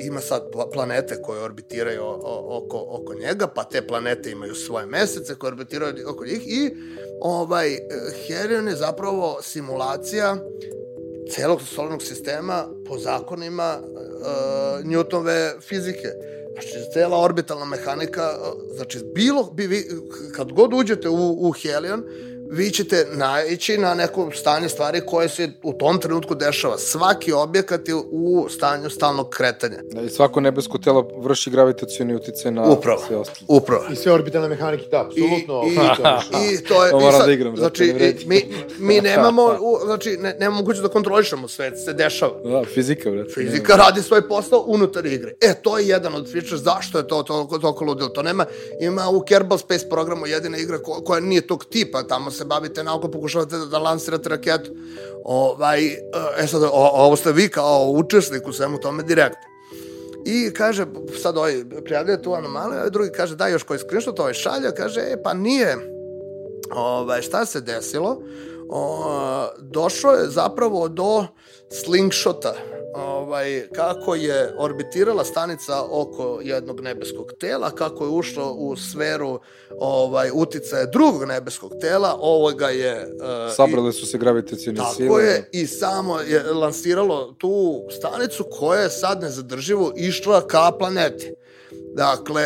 ima 0.00 0.20
sad 0.20 0.42
planete 0.72 1.22
koje 1.22 1.42
orbitiraju 1.42 2.02
oko, 2.48 2.86
oko 2.88 3.14
njega, 3.14 3.46
pa 3.46 3.64
te 3.64 3.86
planete 3.86 4.30
imaju 4.30 4.54
svoje 4.54 4.86
mesece 4.86 5.34
koje 5.34 5.48
orbitiraju 5.48 5.94
oko 6.08 6.24
njih 6.24 6.42
i 6.46 6.70
ovaj, 7.20 7.78
Helion 8.26 8.68
je 8.68 8.76
zapravo 8.76 9.38
simulacija 9.42 10.36
celog 11.30 11.62
solarnog 11.62 12.02
sistema 12.02 12.68
po 12.88 12.98
zakonima 12.98 13.80
uh, 13.80 14.84
Newtonove 14.84 15.60
fizike 15.60 16.08
Znači, 16.56 16.90
cela 16.92 17.22
orbitalna 17.22 17.64
mehanika, 17.64 18.30
znači, 18.74 18.98
bilo, 19.14 19.44
bi, 19.52 19.66
vi, 19.66 19.84
kad 20.36 20.52
god 20.52 20.74
uđete 20.74 21.08
u, 21.08 21.48
u 21.48 21.52
Helion, 21.52 22.04
vi 22.50 22.70
ćete 22.70 23.06
naići 23.12 23.78
na 23.78 23.94
neko 23.94 24.30
stanje 24.34 24.68
stvari 24.68 25.00
koje 25.06 25.28
se 25.28 25.48
u 25.62 25.72
tom 25.72 26.00
trenutku 26.00 26.34
dešava. 26.34 26.78
Svaki 26.78 27.32
objekat 27.32 27.88
je 27.88 27.94
u 27.94 28.46
stanju 28.48 28.90
stalnog 28.90 29.28
kretanja. 29.30 29.78
Da, 29.92 30.02
i 30.02 30.08
svako 30.08 30.40
nebesko 30.40 30.78
telo 30.78 31.10
vrši 31.18 31.50
gravitacioni 31.50 32.14
uticaj 32.14 32.52
na 32.52 32.62
upravo, 32.62 33.02
sve 33.06 33.16
ostalo. 33.16 33.46
Upravo. 33.48 33.84
I 33.92 33.96
sve 33.96 34.12
orbitalne 34.12 34.48
mehanike, 34.48 34.84
da, 34.90 35.00
apsolutno. 35.00 35.62
I, 35.66 35.74
i, 36.42 36.54
i 36.54 36.64
to 36.64 36.84
je... 36.84 36.90
To 36.90 37.00
moram 37.00 37.26
da 37.26 37.32
igram, 37.32 37.56
znači, 37.56 37.94
znači 37.98 38.26
mi, 38.26 38.44
mi 38.78 39.00
nemamo, 39.00 39.42
u, 39.60 39.78
znači, 39.84 40.16
ne, 40.20 40.36
nemamo 40.40 40.56
mogućnost 40.56 40.82
da 40.82 40.92
kontrolišemo 40.92 41.48
sve, 41.48 41.76
se 41.76 41.92
dešava. 41.92 42.40
Da, 42.44 42.64
fizika, 42.64 43.10
brate. 43.10 43.30
Fizika 43.34 43.76
radi 43.76 44.02
svoj 44.02 44.28
posao 44.28 44.64
unutar 44.66 45.06
igre. 45.06 45.34
E, 45.40 45.54
to 45.62 45.78
je 45.78 45.88
jedan 45.88 46.14
od 46.14 46.32
feature, 46.32 46.56
zašto 46.56 46.98
je 46.98 47.08
to 47.08 47.22
toliko, 47.22 47.58
toliko 47.58 47.84
ludilo. 47.84 48.08
To 48.08 48.22
nema, 48.22 48.46
ima 48.80 49.08
u 49.08 49.20
Kerbal 49.20 49.58
Space 49.58 49.88
programu 49.88 50.26
jedina 50.26 50.58
igra 50.58 50.78
ko, 50.78 51.02
koja 51.04 51.20
nije 51.20 51.46
tog 51.46 51.64
tipa, 51.64 52.02
tamo 52.02 52.30
se 52.36 52.44
bavite 52.44 52.84
naukom, 52.84 53.10
pokušavate 53.10 53.56
da, 53.56 53.66
da 53.66 53.78
lansirate 53.78 54.28
raketu. 54.28 54.70
Ovaj, 55.24 55.86
e 56.38 56.46
sad, 56.46 56.62
o, 56.62 56.68
ovo 56.72 57.16
ste 57.16 57.32
vi 57.32 57.48
kao 57.48 57.90
učesnik 57.90 58.48
u 58.48 58.52
svemu 58.52 58.80
tome 58.80 59.02
direkt. 59.02 59.38
I 60.24 60.50
kaže, 60.54 60.86
sad 61.22 61.36
ovaj 61.36 61.64
prijavljuje 61.84 62.22
tu 62.22 62.34
anomaliju, 62.34 62.80
a 62.80 62.88
drugi 62.88 63.10
kaže, 63.12 63.36
da, 63.36 63.48
još 63.48 63.62
koji 63.62 63.78
screenshot, 63.78 64.20
ovaj 64.20 64.34
šalja, 64.34 64.70
kaže, 64.72 65.00
e, 65.00 65.22
pa 65.22 65.34
nije, 65.34 65.76
ovaj, 66.70 67.22
šta 67.22 67.46
se 67.46 67.60
desilo? 67.60 68.22
O, 68.68 69.48
došlo 69.58 70.12
je 70.12 70.28
zapravo 70.28 70.88
do 70.88 71.26
slingshota, 71.84 72.54
ovaj, 72.94 73.68
kako 73.74 74.14
je 74.14 74.54
orbitirala 74.58 75.24
stanica 75.24 75.82
oko 75.90 76.40
jednog 76.42 76.80
nebeskog 76.80 77.32
tela, 77.40 77.70
kako 77.70 78.04
je 78.04 78.10
ušlo 78.10 78.52
u 78.52 78.76
sferu 78.76 79.40
ovaj, 79.78 80.30
uticaja 80.34 80.86
drugog 80.86 81.24
nebeskog 81.28 81.72
tela, 81.80 82.16
ovoga 82.20 82.68
je... 82.68 83.08
Uh, 83.48 83.54
Sabrale 83.54 83.92
su 83.92 84.06
se 84.06 84.18
gravitacijne 84.18 84.80
sile. 84.96 85.08
Tako 85.08 85.20
je, 85.20 85.48
i 85.52 85.66
samo 85.66 86.20
je 86.20 86.42
lansiralo 86.42 87.34
tu 87.38 87.82
stanicu 87.98 88.44
koja 88.58 88.80
je 88.80 88.90
sad 88.90 89.22
nezadrživo 89.22 89.92
išla 89.96 90.46
ka 90.46 90.72
planeti. 90.78 91.34
Dakle, 91.94 92.42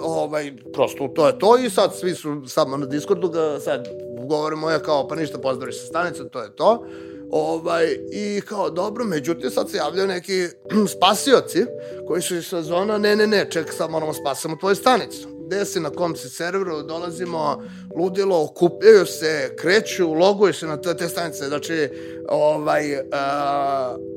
ovaj, 0.00 0.52
prosto 0.72 1.08
to 1.08 1.26
je 1.26 1.38
to 1.38 1.58
i 1.58 1.70
sad 1.70 1.96
svi 1.96 2.14
su 2.14 2.42
samo 2.48 2.76
na 2.76 2.86
Discordu 2.86 3.28
da 3.28 3.60
sad 3.60 3.88
govorimo 4.28 4.70
je 4.70 4.82
kao 4.82 5.08
pa 5.08 5.16
ništa 5.16 5.38
pozdravi 5.38 5.72
sa 5.72 5.86
stanice, 5.86 6.28
to 6.28 6.42
je 6.42 6.56
to. 6.56 6.86
Ovaj, 7.30 7.98
I 8.12 8.40
kao, 8.40 8.70
dobro, 8.70 9.04
međutim, 9.04 9.50
sad 9.50 9.70
se 9.70 9.76
javljaju 9.76 10.08
neki 10.08 10.46
spasioci 10.96 11.64
koji 12.06 12.22
su 12.22 12.36
iz 12.36 12.46
sezona, 12.46 12.98
ne, 12.98 13.16
ne, 13.16 13.26
ne, 13.26 13.50
ček, 13.50 13.72
sad 13.72 13.90
moramo 13.90 14.14
spasamo 14.14 14.56
tvoju 14.56 14.76
stanicu. 14.76 15.39
Gde 15.50 15.64
si, 15.64 15.80
na 15.80 15.90
kom 15.90 16.16
si 16.16 16.28
serveru, 16.28 16.82
dolazimo, 16.82 17.62
ludilo, 17.96 18.42
okupljaju 18.42 19.06
se, 19.06 19.56
kreću, 19.58 20.12
loguju 20.12 20.52
se 20.52 20.66
na 20.66 20.76
te, 20.76 20.96
te 20.96 21.08
stanice, 21.08 21.48
znači, 21.48 21.88
ovaj, 22.28 22.94
uh, 22.94 23.00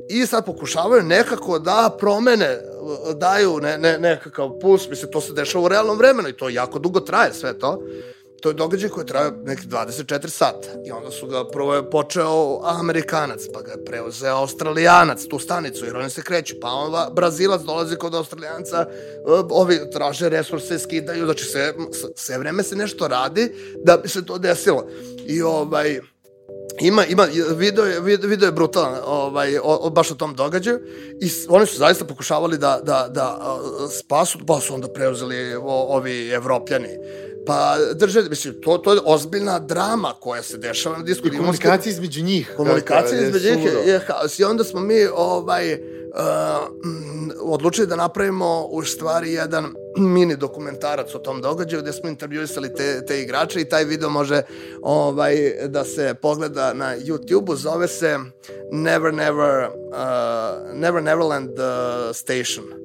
i 0.08 0.26
sad 0.26 0.44
pokušavaju 0.44 1.02
nekako 1.02 1.58
da 1.58 1.96
promene, 1.98 2.58
daju 3.16 3.60
ne, 3.60 3.78
ne, 3.78 3.98
nekakav 3.98 4.50
puls, 4.60 4.88
mislim, 4.88 5.10
to 5.10 5.20
se 5.20 5.32
dešava 5.32 5.64
u 5.64 5.68
realnom 5.68 5.98
vremenu 5.98 6.28
i 6.28 6.36
to 6.36 6.48
jako 6.48 6.78
dugo 6.78 7.00
traje 7.00 7.34
sve 7.34 7.58
to 7.58 7.82
to 8.42 8.48
je 8.50 8.54
događaj 8.54 8.90
koji 8.90 9.06
traje 9.06 9.32
neki 9.44 9.66
24 9.66 10.28
sata. 10.28 10.68
I 10.86 10.90
onda 10.90 11.10
su 11.10 11.26
ga 11.26 11.48
prvo 11.48 11.74
je 11.74 11.90
počeo 11.90 12.60
Amerikanac, 12.64 13.40
pa 13.54 13.62
ga 13.62 13.70
je 13.70 13.84
preuzeo 13.84 14.36
Australijanac, 14.36 15.24
tu 15.30 15.38
stanicu, 15.38 15.84
jer 15.84 15.96
oni 15.96 16.10
se 16.10 16.22
kreću. 16.22 16.54
Pa 16.60 16.68
onda 16.68 17.10
Brazilac 17.12 17.62
dolazi 17.62 17.96
kod 17.96 18.14
Australijanca, 18.14 18.86
ovi 19.50 19.90
traže 19.92 20.28
resurse, 20.28 20.78
skidaju, 20.78 21.24
znači 21.24 21.44
sve, 21.44 21.74
sve 22.16 22.38
vreme 22.38 22.62
se 22.62 22.76
nešto 22.76 23.08
radi 23.08 23.52
da 23.84 23.96
bi 23.96 24.08
se 24.08 24.26
to 24.26 24.38
desilo. 24.38 24.86
I 25.26 25.42
ovaj, 25.42 26.00
ima, 26.80 27.06
ima, 27.06 27.28
video 27.56 27.84
je, 27.84 28.00
video 28.00 28.46
je 28.46 28.52
brutalan 28.52 29.00
ovaj, 29.06 29.58
o, 29.58 29.62
o, 29.62 29.90
baš 29.90 30.10
o 30.10 30.14
tom 30.14 30.34
događaju 30.34 30.80
i 31.20 31.30
oni 31.48 31.66
su 31.66 31.78
zaista 31.78 32.04
pokušavali 32.04 32.58
da, 32.58 32.80
da, 32.82 33.08
da 33.10 33.58
spasu, 33.98 34.38
pa 34.46 34.60
su 34.60 34.74
onda 34.74 34.88
preuzeli 34.88 35.54
o, 35.54 35.96
ovi 35.96 36.28
evropljani 36.28 36.88
Pa 37.46 37.76
drže, 37.94 38.22
mislim, 38.22 38.54
to, 38.62 38.78
to 38.78 38.92
je 38.92 39.00
ozbiljna 39.04 39.58
drama 39.58 40.12
koja 40.20 40.42
se 40.42 40.58
dešava 40.58 40.98
na 40.98 41.04
disku. 41.04 41.26
I 41.26 41.36
komunikacija 41.36 41.90
između 41.90 42.22
njih. 42.22 42.52
Komunikacija 42.56 43.20
između 43.20 43.56
njih 43.56 43.64
je, 43.64 43.92
je 43.92 43.98
haos. 43.98 44.38
I 44.38 44.44
onda 44.44 44.64
smo 44.64 44.80
mi 44.80 45.06
ovaj, 45.14 45.72
uh, 45.74 45.78
odlučili 47.40 47.86
da 47.86 47.96
napravimo 47.96 48.66
u 48.70 48.82
stvari 48.82 49.32
jedan 49.32 49.74
mini 50.14 50.36
dokumentarac 50.36 51.14
o 51.14 51.18
tom 51.18 51.40
događaju 51.40 51.82
gde 51.82 51.92
smo 51.92 52.08
intervjuisali 52.08 52.74
te, 52.74 53.06
te 53.06 53.20
igrače 53.20 53.60
i 53.60 53.68
taj 53.68 53.84
video 53.84 54.10
može 54.10 54.42
ovaj, 54.82 55.36
da 55.66 55.84
se 55.84 56.14
pogleda 56.22 56.74
na 56.74 56.96
YouTube-u. 56.96 57.56
Zove 57.56 57.88
se 57.88 58.18
Never 58.72 59.14
Never, 59.14 59.68
uh, 59.68 60.74
Never 60.74 61.02
Neverland 61.02 61.50
uh, 61.50 62.16
Station 62.16 62.83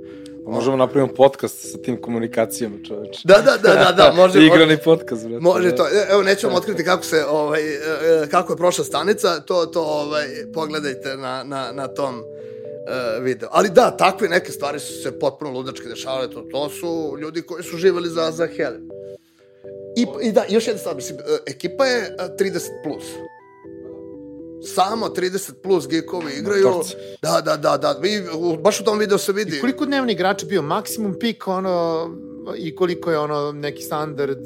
možemo 0.49 0.77
napravimo 0.77 1.13
podcast 1.13 1.71
sa 1.71 1.77
tim 1.77 2.01
komunikacijama, 2.01 2.75
čoveče. 2.87 3.21
Da, 3.23 3.33
da, 3.33 3.57
da, 3.57 3.75
da, 3.75 3.91
da 3.91 4.13
može. 4.15 4.39
Igrani 4.45 4.77
podcast, 4.83 5.27
brate. 5.27 5.43
Može 5.43 5.75
to. 5.75 5.87
E, 5.87 6.07
evo, 6.11 6.23
nećemo 6.23 6.55
otkriti 6.55 6.85
kako 6.85 7.03
se, 7.03 7.25
ovaj, 7.29 7.61
e, 7.61 7.77
e, 8.23 8.27
kako 8.31 8.53
je 8.53 8.57
prošla 8.57 8.85
stanica, 8.85 9.39
to, 9.39 9.65
to, 9.65 9.81
ovaj, 9.81 10.25
pogledajte 10.53 11.17
na, 11.17 11.43
na, 11.43 11.71
na 11.71 11.87
tom 11.87 12.15
uh, 12.15 13.23
video. 13.23 13.49
Ali 13.51 13.69
da, 13.69 13.97
takve 13.97 14.29
neke 14.29 14.51
stvari 14.51 14.79
su 14.79 14.93
se 14.93 15.19
potpuno 15.19 15.51
ludačke 15.51 15.87
dešavale, 15.87 16.31
to, 16.31 16.41
to 16.41 16.69
su 16.69 17.17
ljudi 17.21 17.41
koji 17.41 17.63
su 17.63 17.77
živali 17.77 18.09
za, 18.09 18.31
za 18.31 18.47
Helen. 18.47 18.89
I, 19.97 20.27
I 20.27 20.31
da, 20.31 20.43
još 20.49 20.67
jedna 20.67 20.79
stvar, 20.79 20.95
mislim, 20.95 21.19
ekipa 21.47 21.85
je 21.85 22.15
30+. 22.39 22.59
Plus 22.83 23.03
samo 24.64 25.07
30 25.07 25.53
plus 25.64 25.88
geekovi 25.88 26.34
igraju. 26.39 26.82
Da, 27.22 27.41
da, 27.41 27.57
da, 27.57 27.78
da. 27.78 27.91
Vi, 27.91 28.24
baš 28.64 28.80
u 28.80 28.84
tom 28.84 28.99
videu 28.99 29.18
se 29.18 29.34
vidi. 29.34 29.57
I 29.57 29.62
koliko 29.62 29.86
dnevni 29.86 30.14
igrača 30.14 30.45
bio? 30.45 30.62
Maksimum 30.62 31.16
pik, 31.20 31.47
ono, 31.47 32.07
i 32.57 32.76
koliko 32.76 33.12
je 33.12 33.20
ono 33.20 33.51
neki 33.51 33.82
standard? 33.82 34.39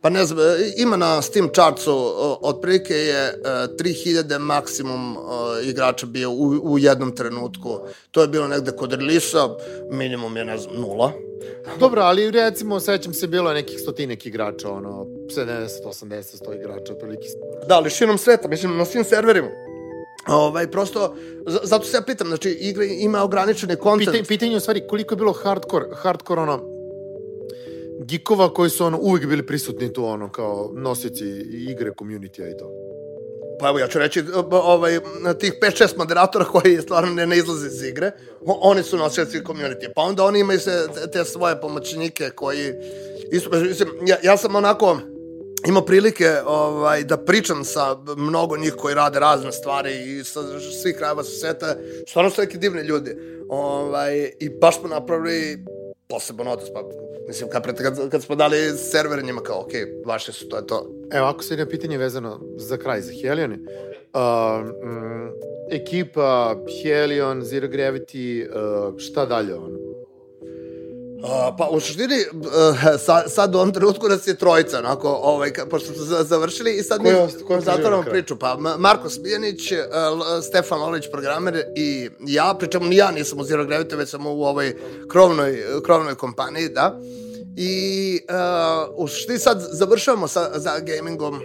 Pa 0.00 0.10
ne 0.10 0.24
znam, 0.24 0.38
e, 0.38 0.72
ima 0.76 0.96
na 0.96 1.22
Steam 1.22 1.48
chartsu, 1.54 2.12
otprilike 2.40 2.94
je 2.94 3.24
e, 3.24 3.34
3000 3.78 4.38
maksimum 4.38 5.16
e, 5.16 5.18
igrača 5.68 6.06
bio 6.06 6.30
u, 6.30 6.60
u 6.62 6.78
jednom 6.78 7.16
trenutku. 7.16 7.78
To 8.10 8.22
je 8.22 8.28
bilo 8.28 8.48
negde 8.48 8.72
kod 8.72 8.92
releasa, 8.92 9.48
minimum 9.90 10.36
je, 10.36 10.44
ne 10.44 10.58
znam, 10.58 10.76
nula. 10.80 11.12
Dobro, 11.80 12.02
ali 12.02 12.30
recimo, 12.30 12.80
sećam 12.80 13.12
se, 13.14 13.26
bilo 13.26 13.50
je 13.50 13.54
nekih 13.54 13.80
stotinek 13.80 14.26
igrača, 14.26 14.70
ono, 14.70 15.06
70, 15.36 15.68
80, 15.84 16.42
100 16.44 16.60
igrača, 16.60 16.92
otprilike. 16.92 17.26
Da, 17.68 17.74
ali 17.74 17.90
širom 17.90 18.18
sveta, 18.18 18.48
mislim, 18.48 18.76
na 18.76 18.84
svim 18.84 19.04
serverima. 19.04 19.48
Ovaj, 20.28 20.70
prosto, 20.70 21.16
zato 21.62 21.84
se 21.84 21.96
ja 21.96 22.02
pitam, 22.02 22.26
znači, 22.26 22.50
igra 22.50 22.84
ima 22.84 23.22
ograničeni 23.22 23.76
kontent. 23.76 24.10
Pitanje, 24.10 24.24
pitanje 24.24 24.52
je 24.52 24.56
u 24.56 24.60
stvari 24.60 24.86
koliko 24.88 25.14
je 25.14 25.16
bilo 25.16 25.32
hardcore, 25.32 25.86
hardcore 25.94 26.40
ono, 26.40 26.75
gikova 28.04 28.54
koji 28.54 28.70
su 28.70 28.84
ono 28.84 28.98
uvijek 28.98 29.26
bili 29.26 29.46
prisutni 29.46 29.92
tu 29.92 30.04
ono 30.04 30.32
kao 30.32 30.70
nosioci 30.74 31.24
igre, 31.70 31.90
community 31.90 32.54
i 32.54 32.58
to. 32.58 32.70
Pa 33.60 33.68
evo, 33.68 33.78
ja 33.78 33.88
ću 33.88 33.98
reći, 33.98 34.24
ovaj, 34.50 35.00
tih 35.40 35.52
5-6 35.62 35.98
moderatora 35.98 36.44
koji 36.44 36.82
stvarno 36.82 37.14
ne, 37.14 37.26
ne 37.26 37.38
izlaze 37.38 37.66
iz 37.66 37.82
igre, 37.82 38.10
oni 38.46 38.82
su 38.82 38.96
nosioci 38.96 39.38
community. 39.38 39.88
Pa 39.94 40.02
onda 40.02 40.24
oni 40.24 40.40
imaju 40.40 40.60
se 40.60 40.86
te, 41.12 41.24
svoje 41.24 41.60
pomoćnike 41.60 42.30
koji... 42.30 42.72
Isto, 43.32 43.50
mislim, 43.50 43.88
ja, 44.06 44.16
ja 44.22 44.36
sam 44.36 44.54
onako 44.54 44.98
imao 45.68 45.84
prilike 45.84 46.30
ovaj, 46.46 47.04
da 47.04 47.16
pričam 47.16 47.64
sa 47.64 47.96
mnogo 48.16 48.56
njih 48.56 48.74
koji 48.78 48.94
rade 48.94 49.20
razne 49.20 49.52
stvari 49.52 50.18
i 50.18 50.24
sa 50.24 50.40
svih 50.82 50.96
krajeva 50.96 51.24
sveta. 51.24 51.76
Stvarno 52.08 52.30
su 52.30 52.40
neki 52.40 52.58
divni 52.58 52.82
ljudi. 52.82 53.16
Ovaj, 53.48 54.30
I 54.40 54.48
baš 54.48 54.80
smo 54.80 54.88
napravili 54.88 55.58
poseban 56.08 56.48
odnos. 56.48 56.72
Pa, 56.72 56.82
mislim, 57.28 57.50
kad, 57.50 57.64
pred- 57.66 57.82
kad, 57.82 58.10
kad 58.10 58.22
smo 58.22 58.34
dali 58.36 58.56
server 58.76 59.24
njima 59.24 59.40
kao, 59.40 59.60
ok, 59.60 59.72
vaše 60.06 60.32
su, 60.32 60.48
to 60.48 60.56
je 60.56 60.66
to. 60.66 60.90
Evo, 61.12 61.26
ako 61.26 61.42
se 61.42 61.54
jedno 61.54 61.66
pitanje 61.66 61.98
vezano 61.98 62.40
za 62.56 62.76
kraj, 62.76 63.00
za 63.00 63.12
Helion. 63.22 63.52
Uh, 63.52 64.66
mm, 64.84 65.30
ekipa, 65.70 66.56
Helion, 66.82 67.42
Zero 67.42 67.68
Gravity, 67.68 68.46
uh, 68.48 68.98
šta 68.98 69.26
dalje 69.26 69.54
ono? 69.54 69.78
Uh, 71.16 71.22
pa 71.58 71.68
u 71.68 71.80
suštini, 71.80 72.14
uh, 72.34 72.42
sad, 72.98 73.24
sad 73.28 73.54
u 73.54 73.58
ovom 73.58 73.72
trenutku 73.72 74.08
nas 74.08 74.26
je 74.26 74.34
trojica, 74.34 74.78
onako, 74.78 75.08
ovaj, 75.12 75.50
ka, 75.50 75.66
pošto 75.66 75.86
smo 75.86 76.04
za- 76.04 76.24
završili 76.24 76.72
i 76.72 76.82
sad 76.82 77.02
mi 77.02 77.08
kraju? 77.08 78.12
priču. 78.12 78.36
Pa 78.36 78.56
Ma- 78.56 78.76
Marko 78.78 79.10
Smijanić, 79.10 79.72
uh, 79.72 79.78
L- 79.92 80.42
Stefan 80.42 80.80
Lolić, 80.80 81.04
programer 81.10 81.62
i 81.76 82.08
ja, 82.20 82.54
pričamo 82.54 82.86
ni 82.86 82.96
ja 82.96 83.10
nisam 83.10 83.40
u 83.40 83.44
Zero 83.44 83.64
Gravity, 83.64 83.96
već 83.96 84.08
sam 84.08 84.26
u 84.26 84.42
ovoj 84.42 84.76
krovnoj, 85.08 85.62
krovnoj 85.82 86.14
kompaniji, 86.14 86.68
da. 86.68 87.00
I 87.56 88.20
uh, 88.24 88.94
u 88.96 89.08
suštini 89.08 89.38
sad 89.38 89.68
završavamo 89.70 90.28
sa, 90.28 90.50
za 90.54 90.70
gamingom 90.80 91.40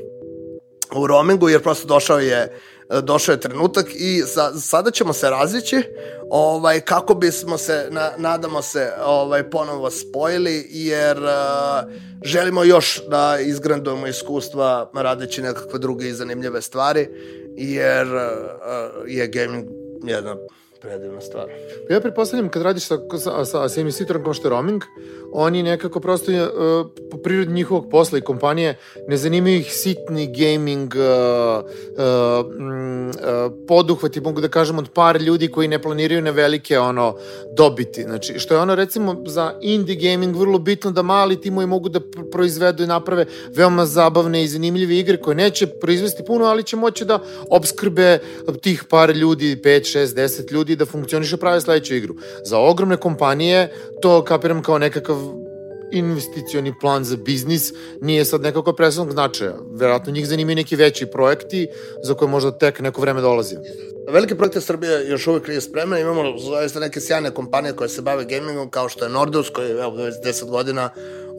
u 0.96 1.08
roamingu, 1.08 1.50
jer 1.50 1.64
prosto 1.64 1.88
došao 1.88 2.20
je 2.20 2.60
došao 3.04 3.34
je 3.34 3.40
trenutak 3.40 3.86
i 3.96 4.24
sa, 4.28 4.54
sada 4.54 4.92
ćemo 4.92 5.14
se 5.14 5.30
razići 5.30 5.84
ovaj, 6.30 6.82
kako 6.82 7.14
bismo 7.14 7.58
se, 7.58 7.88
na, 7.90 8.12
nadamo 8.18 8.62
se, 8.62 8.92
ovaj, 9.06 9.50
ponovo 9.50 9.92
spojili, 9.92 10.68
jer 10.70 11.18
uh, 11.18 11.92
želimo 12.24 12.64
još 12.64 13.02
da 13.10 13.38
izgrandujemo 13.40 14.08
iskustva 14.08 14.92
radeći 14.94 15.42
nekakve 15.42 15.80
druge 15.80 16.08
i 16.08 16.14
zanimljive 16.14 16.62
stvari, 16.62 17.10
jer 17.58 18.08
uh, 18.08 18.22
je 19.08 19.28
gaming 19.28 19.68
jedna 20.04 20.36
predivna 20.82 21.22
stvar. 21.22 21.46
Ja 21.90 22.00
pretpostavljam 22.02 22.50
kad 22.50 22.62
radiš 22.62 22.84
sa, 22.84 22.98
sa, 23.18 23.46
sa, 23.46 23.70
sa 23.70 23.82
investitorom 23.82 24.24
kao 24.24 24.34
što 24.34 24.48
je 24.48 24.50
roaming, 24.50 24.84
oni 25.34 25.64
nekako 25.64 26.00
prosto 26.00 26.32
uh, 26.32 26.88
po 27.12 27.18
prirodi 27.18 27.54
njihovog 27.54 27.90
posla 27.92 28.18
i 28.18 28.22
kompanije 28.22 28.78
ne 29.08 29.18
zanimaju 29.18 29.58
ih 29.58 29.74
sitni 29.74 30.34
gaming 30.38 30.94
uh, 30.96 31.66
uh, 31.66 32.46
uh, 32.46 33.54
poduhvati, 33.68 34.22
mogu 34.22 34.42
da 34.42 34.48
kažem, 34.48 34.78
od 34.78 34.90
par 34.90 35.22
ljudi 35.22 35.48
koji 35.48 35.68
ne 35.68 35.82
planiraju 35.82 36.22
na 36.22 36.32
velike 36.32 36.80
ono 36.80 37.16
dobiti. 37.58 38.04
Znači, 38.04 38.40
što 38.40 38.54
je 38.54 38.60
ono 38.60 38.76
recimo 38.76 39.24
za 39.26 39.54
indie 39.62 39.96
gaming 39.96 40.36
vrlo 40.36 40.60
bitno 40.60 40.92
da 40.92 41.02
mali 41.02 41.42
timovi 41.42 41.68
mogu 41.68 41.90
da 41.90 42.00
pr- 42.00 42.32
proizvedu 42.32 42.84
i 42.84 42.88
naprave 42.88 43.26
veoma 43.50 43.86
zabavne 43.86 44.44
i 44.44 44.48
zanimljive 44.48 44.98
igre 44.98 45.18
koje 45.18 45.36
neće 45.36 45.68
proizvesti 45.68 46.24
puno, 46.28 46.46
ali 46.46 46.64
će 46.64 46.76
moći 46.76 47.06
da 47.06 47.20
obskrbe 47.50 48.20
tih 48.62 48.84
par 48.90 49.10
ljudi, 49.10 49.56
5, 49.56 49.98
6, 49.98 50.06
10 50.06 50.52
ljudi 50.52 50.71
da 50.76 50.86
funkcioniše 50.86 51.38
prave 51.38 51.62
sledeću 51.62 51.96
igru. 51.96 52.16
Za 52.46 52.60
ogromne 52.60 52.98
kompanije 52.98 53.74
to 54.02 54.24
kapiram 54.24 54.64
kao 54.64 54.78
nekakav 54.78 55.18
investicioni 55.92 56.74
plan 56.82 57.04
za 57.04 57.18
biznis 57.18 57.74
nije 58.02 58.26
sad 58.26 58.42
nekako 58.42 58.74
presnog 58.74 59.12
značaja. 59.12 59.56
Verovatno 59.72 60.14
njih 60.14 60.28
zanimaju 60.28 60.56
neki 60.56 60.76
veći 60.76 61.06
projekti 61.06 61.68
za 62.04 62.14
koje 62.14 62.30
možda 62.30 62.52
tek 62.52 62.80
neko 62.80 63.02
vreme 63.02 63.22
dolazi. 63.22 63.56
Velike 64.10 64.36
projekte 64.36 64.62
Srbije 64.62 65.10
još 65.10 65.28
uvijek 65.28 65.48
nije 65.48 65.62
spremna, 65.62 66.00
imamo 66.00 66.38
zaista 66.38 66.80
neke 66.80 67.02
sjajne 67.02 67.32
kompanije 67.32 67.74
koje 67.74 67.90
se 67.90 68.02
bave 68.02 68.26
gamingom, 68.26 68.70
kao 68.70 68.90
što 68.90 69.06
je 69.06 69.12
Nordus, 69.12 69.50
koji 69.50 69.72
evo, 69.72 69.96
već 69.96 70.16
10 70.26 70.50
godina 70.50 70.90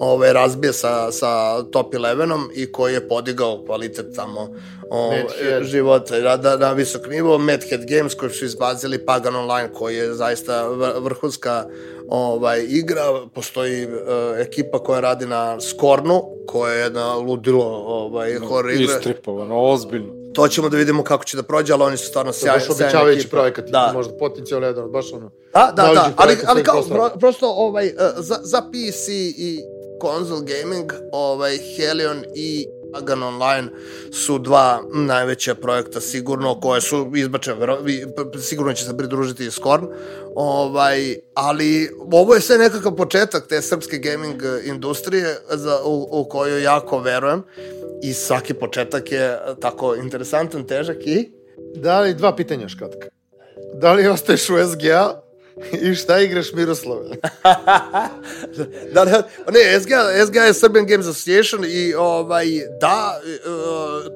ovaj, 0.03 0.33
razbije 0.33 0.73
sa, 0.73 1.13
sa 1.13 1.63
top 1.63 1.95
11-om 1.95 2.51
i 2.55 2.73
koji 2.73 2.95
je 2.95 3.09
podigao 3.09 3.63
kvalitet 3.67 4.07
tamo 4.17 4.49
ovaj, 4.91 5.25
života 5.63 6.19
na, 6.19 6.37
na, 6.37 6.57
na 6.57 6.73
visok 6.73 7.07
nivo. 7.09 7.39
Madhead 7.39 7.81
Games 7.89 8.15
koji 8.15 8.31
su 8.31 8.45
izbazili 8.45 9.07
Pagan 9.07 9.37
Online 9.37 9.73
koji 9.73 9.97
je 9.97 10.15
zaista 10.15 10.69
vr- 10.69 11.03
vrhunska 11.03 11.65
ovaj, 12.09 12.65
igra. 12.69 13.03
Postoji 13.35 13.87
uh, 13.87 13.93
ekipa 14.39 14.79
koja 14.79 15.01
radi 15.01 15.27
na 15.27 15.61
Skornu, 15.61 16.23
koja 16.47 16.73
je 16.73 16.81
jedna 16.83 17.17
ludilo 17.17 17.65
ovaj, 17.87 18.39
horror 18.39 18.71
igra. 18.73 18.97
Istripovano, 18.97 19.61
ozbiljno. 19.61 20.13
To 20.35 20.49
ćemo 20.49 20.69
da 20.69 20.77
vidimo 20.77 21.05
kako 21.05 21.25
će 21.25 21.37
da 21.37 21.43
prođe, 21.43 21.73
ali 21.73 21.83
oni 21.83 21.97
su 21.97 22.07
stvarno 22.07 22.33
To 22.33 22.37
je 22.37 22.41
sjajni. 22.41 22.59
baš 22.59 22.71
obećavajući 22.71 23.29
projekat, 23.29 23.65
Da. 23.65 23.91
možda 23.95 24.17
potencijalno 24.19 24.67
jedan, 24.67 24.91
baš 24.91 25.13
ono. 25.13 25.31
Da, 25.55 25.73
da, 25.77 25.83
da, 25.95 26.13
ali, 26.17 26.37
ali 26.47 26.65
kao, 26.65 26.83
pro, 26.83 27.11
prosto 27.21 27.47
ovaj, 27.49 27.87
uh, 27.87 27.93
za, 28.17 28.39
za 28.43 28.63
PC 28.63 29.09
i 29.37 29.61
console 30.03 30.45
gaming, 30.47 30.93
ovaj, 31.13 31.59
Helion 31.59 32.25
i 32.35 32.67
Pagan 32.93 33.23
Online 33.23 33.69
su 34.13 34.39
dva 34.39 34.83
najveća 34.95 35.55
projekta 35.55 36.01
sigurno 36.01 36.61
koje 36.61 36.81
su 36.81 37.13
izbačene, 37.17 37.57
sigurno 38.41 38.73
će 38.73 38.85
se 38.85 38.97
pridružiti 38.97 39.47
i 39.47 39.51
Scorn, 39.51 39.87
ovaj, 40.35 41.17
ali 41.35 41.91
ovo 42.13 42.35
je 42.35 42.41
sve 42.41 42.59
nekakav 42.59 42.97
početak 42.97 43.47
te 43.49 43.63
srpske 43.63 43.99
gaming 43.99 44.43
industrije 44.65 45.39
za, 45.49 45.79
u, 45.85 46.09
u 46.11 46.25
koju 46.25 46.63
jako 46.63 46.99
verujem 46.99 47.43
i 48.03 48.13
svaki 48.13 48.55
početak 48.55 49.13
je 49.13 49.39
tako 49.61 49.95
interesantan, 49.95 50.67
težak 50.67 51.07
i 51.07 51.43
Da 51.75 52.01
li, 52.01 52.15
dva 52.15 52.37
pitanja 52.37 52.63
još 52.63 52.75
kratka. 52.75 53.09
Da 53.75 53.93
li 53.93 54.07
ostaješ 54.07 54.51
u 54.51 54.55
SGA 54.73 55.23
i 55.91 55.95
šta 55.95 56.19
igraš 56.19 56.53
Miroslave? 56.53 57.09
da, 58.95 59.05
da, 59.05 59.29
ne, 59.53 59.81
SGA, 59.81 60.27
SGA 60.27 60.43
je 60.43 60.55
Serbian 60.55 60.87
Games 60.87 61.07
Association 61.07 61.65
i 61.65 61.95
ovaj, 61.95 62.47
da, 62.81 63.21
e, 63.27 63.39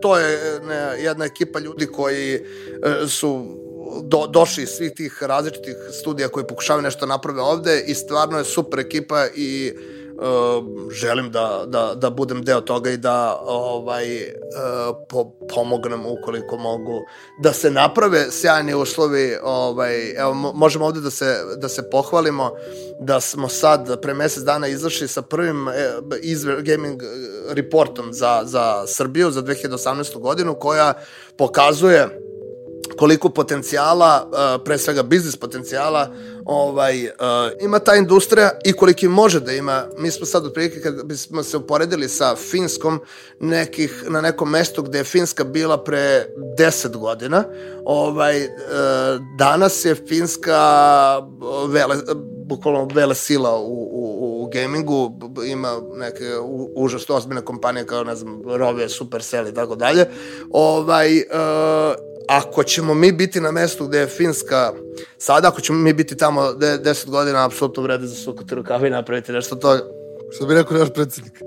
to 0.01 0.19
je 0.19 0.61
ne, 0.61 1.03
jedna 1.03 1.25
ekipa 1.25 1.59
ljudi 1.59 1.87
koji 1.87 2.35
e, 2.35 2.41
su 3.09 3.47
do, 4.03 4.27
došli 4.27 4.63
iz 4.63 4.69
svih 4.69 4.93
tih 4.93 5.23
različitih 5.23 5.77
studija 6.01 6.29
koji 6.29 6.47
pokušavaju 6.47 6.83
nešto 6.83 7.07
naprave 7.07 7.41
ovde 7.41 7.85
i 7.87 7.95
stvarno 7.95 8.39
je 8.39 8.45
super 8.45 8.81
ekipa 8.81 9.27
i 9.37 9.73
uh, 9.75 9.96
želim 10.91 11.31
da, 11.31 11.65
da, 11.67 11.95
da 11.95 12.11
budem 12.11 12.43
deo 12.45 12.61
toga 12.61 12.91
i 12.91 12.97
da 12.97 13.39
ovaj, 13.47 14.17
uh, 14.17 14.97
po, 15.09 15.33
pomognem 15.55 16.07
ukoliko 16.07 16.57
mogu 16.57 17.05
da 17.43 17.53
se 17.53 17.71
naprave 17.71 18.27
sjajni 18.31 18.75
uslovi 18.75 19.37
ovaj, 19.43 20.11
evo, 20.11 20.35
mo- 20.35 20.53
možemo 20.55 20.85
ovde 20.85 21.01
da 21.01 21.11
se, 21.11 21.37
da 21.57 21.69
se 21.69 21.91
pohvalimo 21.91 22.51
da 23.01 23.21
smo 23.21 23.49
sad 23.49 24.01
pre 24.01 24.15
mesec 24.15 24.43
dana 24.43 24.69
izašli 24.69 25.09
sa 25.09 25.23
prvim 25.23 25.69
e, 25.69 25.73
gaming 26.63 27.03
reportom 27.49 28.13
za, 28.13 28.43
za 28.45 28.85
Srbiju 28.87 29.31
za 29.31 29.43
2018. 29.43 30.19
godinu 30.21 30.55
koja 30.55 30.95
pokazuje 31.37 32.26
koliko 32.97 33.29
potencijala, 33.29 34.27
uh, 34.27 34.65
pre 34.65 34.79
svega 34.79 35.03
biznis 35.03 35.37
potencijala, 35.37 36.11
ovaj, 36.45 37.05
uh, 37.05 37.11
ima 37.61 37.79
ta 37.79 37.95
industrija 37.95 38.51
i 38.65 38.73
koliki 38.73 39.09
može 39.09 39.41
da 39.41 39.53
ima. 39.53 39.85
Mi 39.99 40.11
smo 40.11 40.27
sad 40.27 40.47
otprilike, 40.47 40.81
kad 40.81 41.05
bismo 41.05 41.43
se 41.43 41.57
uporedili 41.57 42.09
sa 42.09 42.37
Finskom, 42.37 43.01
nekih, 43.41 44.05
na 44.09 44.21
nekom 44.21 44.51
mestu 44.51 44.83
gde 44.83 44.99
je 44.99 45.05
Finska 45.05 45.45
bila 45.45 45.85
pre 45.85 46.27
10 46.59 46.97
godina, 46.97 47.45
ovaj, 47.85 48.45
uh, 48.45 48.51
danas 49.39 49.85
je 49.85 49.95
Finska 49.95 50.59
vele, 51.69 51.97
bukvalno 52.47 52.89
vele 52.95 53.15
sila 53.15 53.59
u, 53.59 53.89
u, 53.93 54.43
u 54.43 54.51
gamingu, 54.53 55.13
ima 55.47 55.81
neke 55.95 56.25
užasno 56.77 57.15
ozbiljne 57.15 57.45
kompanije 57.45 57.87
kao, 57.87 58.05
ne 58.05 58.17
znam, 58.17 58.43
Rovije, 58.47 58.89
Supercell 58.89 59.49
i 59.49 59.55
tako 59.55 59.77
dalje. 59.77 60.07
Ovaj, 60.51 61.17
uh, 61.17 62.16
ako 62.29 62.63
ćemo 62.63 62.95
mi 62.95 63.13
biti 63.13 63.41
na 63.41 63.51
mestu 63.51 63.87
gde 63.87 63.99
je 63.99 64.07
Finska 64.07 64.73
sada, 65.19 65.49
ako 65.49 65.61
ćemo 65.61 65.79
mi 65.79 65.93
biti 65.93 66.17
tamo 66.17 66.53
de, 66.53 66.79
10 66.79 67.11
godina, 67.11 67.45
apsolutno 67.45 67.83
vrede 67.83 68.07
za 68.07 68.15
sukati 68.15 68.55
rukavi 68.55 68.87
i 68.87 68.91
napraviti 68.91 69.33
nešto 69.33 69.57
to 69.57 69.79
Što 70.33 70.47
bi 70.47 70.55
rekao 70.55 70.79
naš 70.79 70.89
predsednik. 70.95 71.33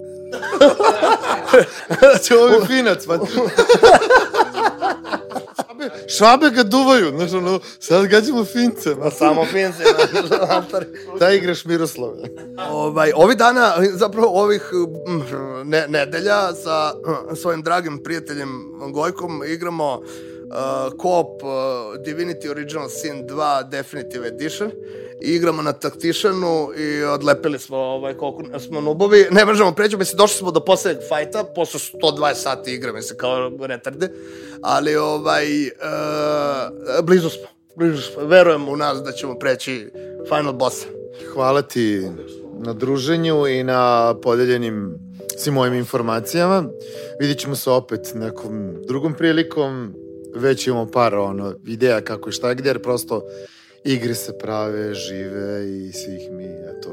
Znači, 1.99 2.34
ovo 2.34 2.47
je 2.47 2.65
finac, 2.67 3.05
pa... 3.05 3.17
Švabe, 5.55 5.89
švabe 6.07 6.49
ga 6.49 6.63
duvaju, 6.63 7.09
znaš, 7.17 7.34
ono, 7.34 7.59
sad 7.80 8.05
gađamo 8.05 8.45
fince. 8.45 8.95
Pa 9.01 9.11
samo 9.11 9.45
fince, 9.45 9.84
znaš, 10.11 10.65
Da 11.19 11.32
igraš 11.32 11.65
Miroslave. 11.65 12.23
ovaj, 12.71 13.11
ovi 13.15 13.36
dana, 13.36 13.73
zapravo 13.93 14.27
ovih 14.27 14.71
mm, 15.07 15.21
ne, 15.69 15.88
nedelja 15.88 16.53
sa 16.53 16.93
mm, 16.93 17.36
svojim 17.36 17.61
dragim 17.61 18.03
prijateljem 18.03 18.49
Gojkom 18.93 19.43
igramo 19.47 19.93
uh, 19.93 20.05
co-op 20.97 21.43
uh, 21.43 21.50
Divinity 22.06 22.50
Original 22.50 22.89
Sin 22.89 23.28
2 23.28 23.70
Definitive 23.70 24.28
Edition 24.28 24.72
i 25.22 25.36
igramo 25.36 25.62
na 25.62 25.74
taktišanu 25.74 26.70
i 26.78 27.04
odlepili 27.04 27.60
smo 27.60 27.78
ovaj, 27.78 28.14
koliko 28.14 28.60
smo 28.60 28.82
nubovi. 28.82 29.28
Ne 29.32 29.45
možemo 29.45 29.72
preći, 29.72 29.97
mislim, 29.97 30.18
došli 30.18 30.38
smo 30.38 30.52
do 30.52 30.60
poslednjeg 30.60 31.04
fajta, 31.10 31.43
posle 31.56 31.80
120 32.02 32.34
sati 32.34 32.74
igre, 32.74 32.93
mislim, 32.93 33.18
kao 33.18 33.52
retarde, 33.62 34.10
ali 34.62 34.95
ovaj, 34.95 35.68
uh, 35.68 37.06
blizu 37.06 37.30
smo, 37.30 37.47
blizu 37.76 38.02
smo. 38.02 38.24
Verujem 38.24 38.70
u 38.70 38.78
nas 38.78 39.04
da 39.04 39.12
ćemo 39.12 39.39
preći 39.39 39.91
final 40.30 40.54
bossa. 40.54 40.88
Hvala 41.34 41.62
ti 41.62 42.08
na 42.60 42.74
druženju 42.74 43.47
i 43.47 43.64
na 43.64 44.16
podeljenim 44.22 44.95
svim 45.38 45.54
mojim 45.54 45.74
informacijama. 45.74 46.64
Vidit 47.20 47.39
ćemo 47.39 47.56
se 47.56 47.70
opet 47.70 48.12
nekom 48.16 48.76
drugom 48.88 49.14
prilikom. 49.14 49.93
Već 50.36 50.67
imamo 50.67 50.86
par 50.88 51.15
ono, 51.15 51.53
ideja 51.65 52.01
kako 52.01 52.30
i 52.30 52.34
šta 52.34 52.53
gde, 52.53 52.69
jer 52.69 52.82
prosto 52.82 53.21
igre 53.84 54.15
se 54.15 54.38
prave, 54.38 54.93
žive 54.93 55.47
i 55.69 55.91
svih 55.93 56.32
mi, 56.32 56.45
eto, 56.45 56.89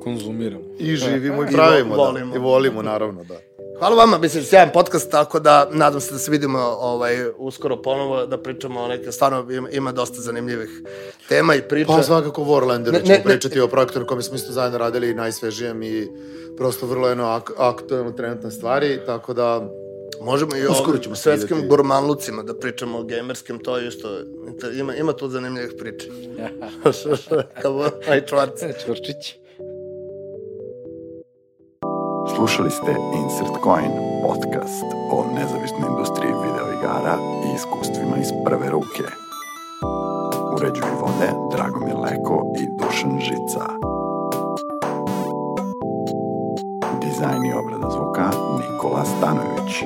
Konzumiramo. 0.00 0.64
i 0.78 0.96
živimo 0.96 1.42
i 1.42 1.46
I 1.46 1.52
pravimo, 1.52 1.90
vo- 1.90 1.96
da. 1.96 2.02
volimo. 2.02 2.36
I 2.36 2.38
volimo, 2.38 2.82
naravno, 2.82 3.24
da. 3.24 3.34
Hvala 3.78 3.96
vama, 3.96 4.18
mislim, 4.18 4.44
sjajan 4.44 4.70
podcast, 4.72 5.10
tako 5.10 5.40
da 5.40 5.68
nadam 5.72 6.00
se 6.00 6.12
da 6.12 6.18
se 6.18 6.30
vidimo 6.30 6.58
ovaj, 6.78 7.14
uskoro 7.38 7.76
ponovo, 7.78 8.26
da 8.26 8.38
pričamo 8.38 8.80
o 8.80 8.88
neke, 8.88 9.12
stvarno 9.12 9.46
ima, 9.50 9.70
ima 9.70 9.92
dosta 9.92 10.20
zanimljivih 10.20 10.68
tema 11.28 11.54
i 11.54 11.62
priča. 11.62 11.86
Pa 11.88 12.02
svakako 12.02 12.42
Warlanderu 12.42 12.92
Ne- 12.92 12.98
ćemo 12.98 13.08
ne- 13.08 13.18
ne- 13.18 13.24
pričati 13.24 13.60
o 13.60 13.68
projektu 13.68 14.00
na 14.00 14.06
kome 14.06 14.22
smo 14.22 14.36
isto 14.36 14.52
zajedno 14.52 14.78
radili 14.78 15.14
najsvežijem 15.14 15.82
i 15.82 16.08
prosto 16.56 16.86
vrlo 16.86 17.08
jedno 17.08 17.24
ak 17.26 17.50
aktualno 17.58 18.12
trenutne 18.12 18.50
stvari, 18.50 18.98
tako 19.06 19.34
da 19.34 19.68
Možemo 20.22 20.56
i 20.56 20.66
Uskoro 20.66 20.98
o 21.10 21.14
svetskim 21.14 21.56
videti. 21.56 21.68
gurmanlucima 21.68 22.42
da 22.42 22.54
pričamo 22.54 22.98
o 22.98 23.02
gamerskim, 23.02 23.58
to 23.58 23.76
je 23.78 23.88
isto, 23.88 24.08
ima, 24.74 24.94
ima 24.94 25.12
tu 25.12 25.28
zanimljivih 25.28 25.72
priča. 25.78 26.06
Kao 27.62 27.90
aj 28.08 28.26
čvarc. 28.26 28.62
E, 28.62 28.72
Čvrčić. 28.84 29.34
Slušali 32.36 32.70
ste 32.70 32.90
Insert 33.22 33.62
Coin, 33.64 33.92
podcast 34.22 34.84
o 35.12 35.24
nezavisnoj 35.34 35.88
industriji 35.90 36.32
videoigara 36.44 37.18
i 37.46 37.54
iskustvima 37.54 38.16
iz 38.20 38.28
prve 38.44 38.70
ruke. 38.70 39.04
Uređuju 40.54 40.94
vode 41.00 41.30
Dragomir 41.52 41.96
Leko 41.96 42.54
i 42.60 42.64
Dušan 42.78 43.20
Žica. 43.20 43.83
Dizajn 47.04 47.44
i 47.44 47.52
obrada 47.52 47.90
zvuka 47.90 48.30
Nikola 48.58 49.04
Stanojević. 49.04 49.84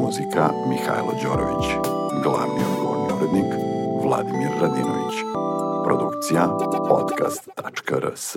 Muzika 0.00 0.50
Mihajlo 0.68 1.12
Đorović. 1.22 1.66
Glavni 2.22 2.60
odgovorni 2.70 3.12
urednik 3.12 3.54
Vladimir 4.02 4.50
Radinović. 4.60 5.14
Produkcija 5.84 6.48
podcast.rs 6.88 8.36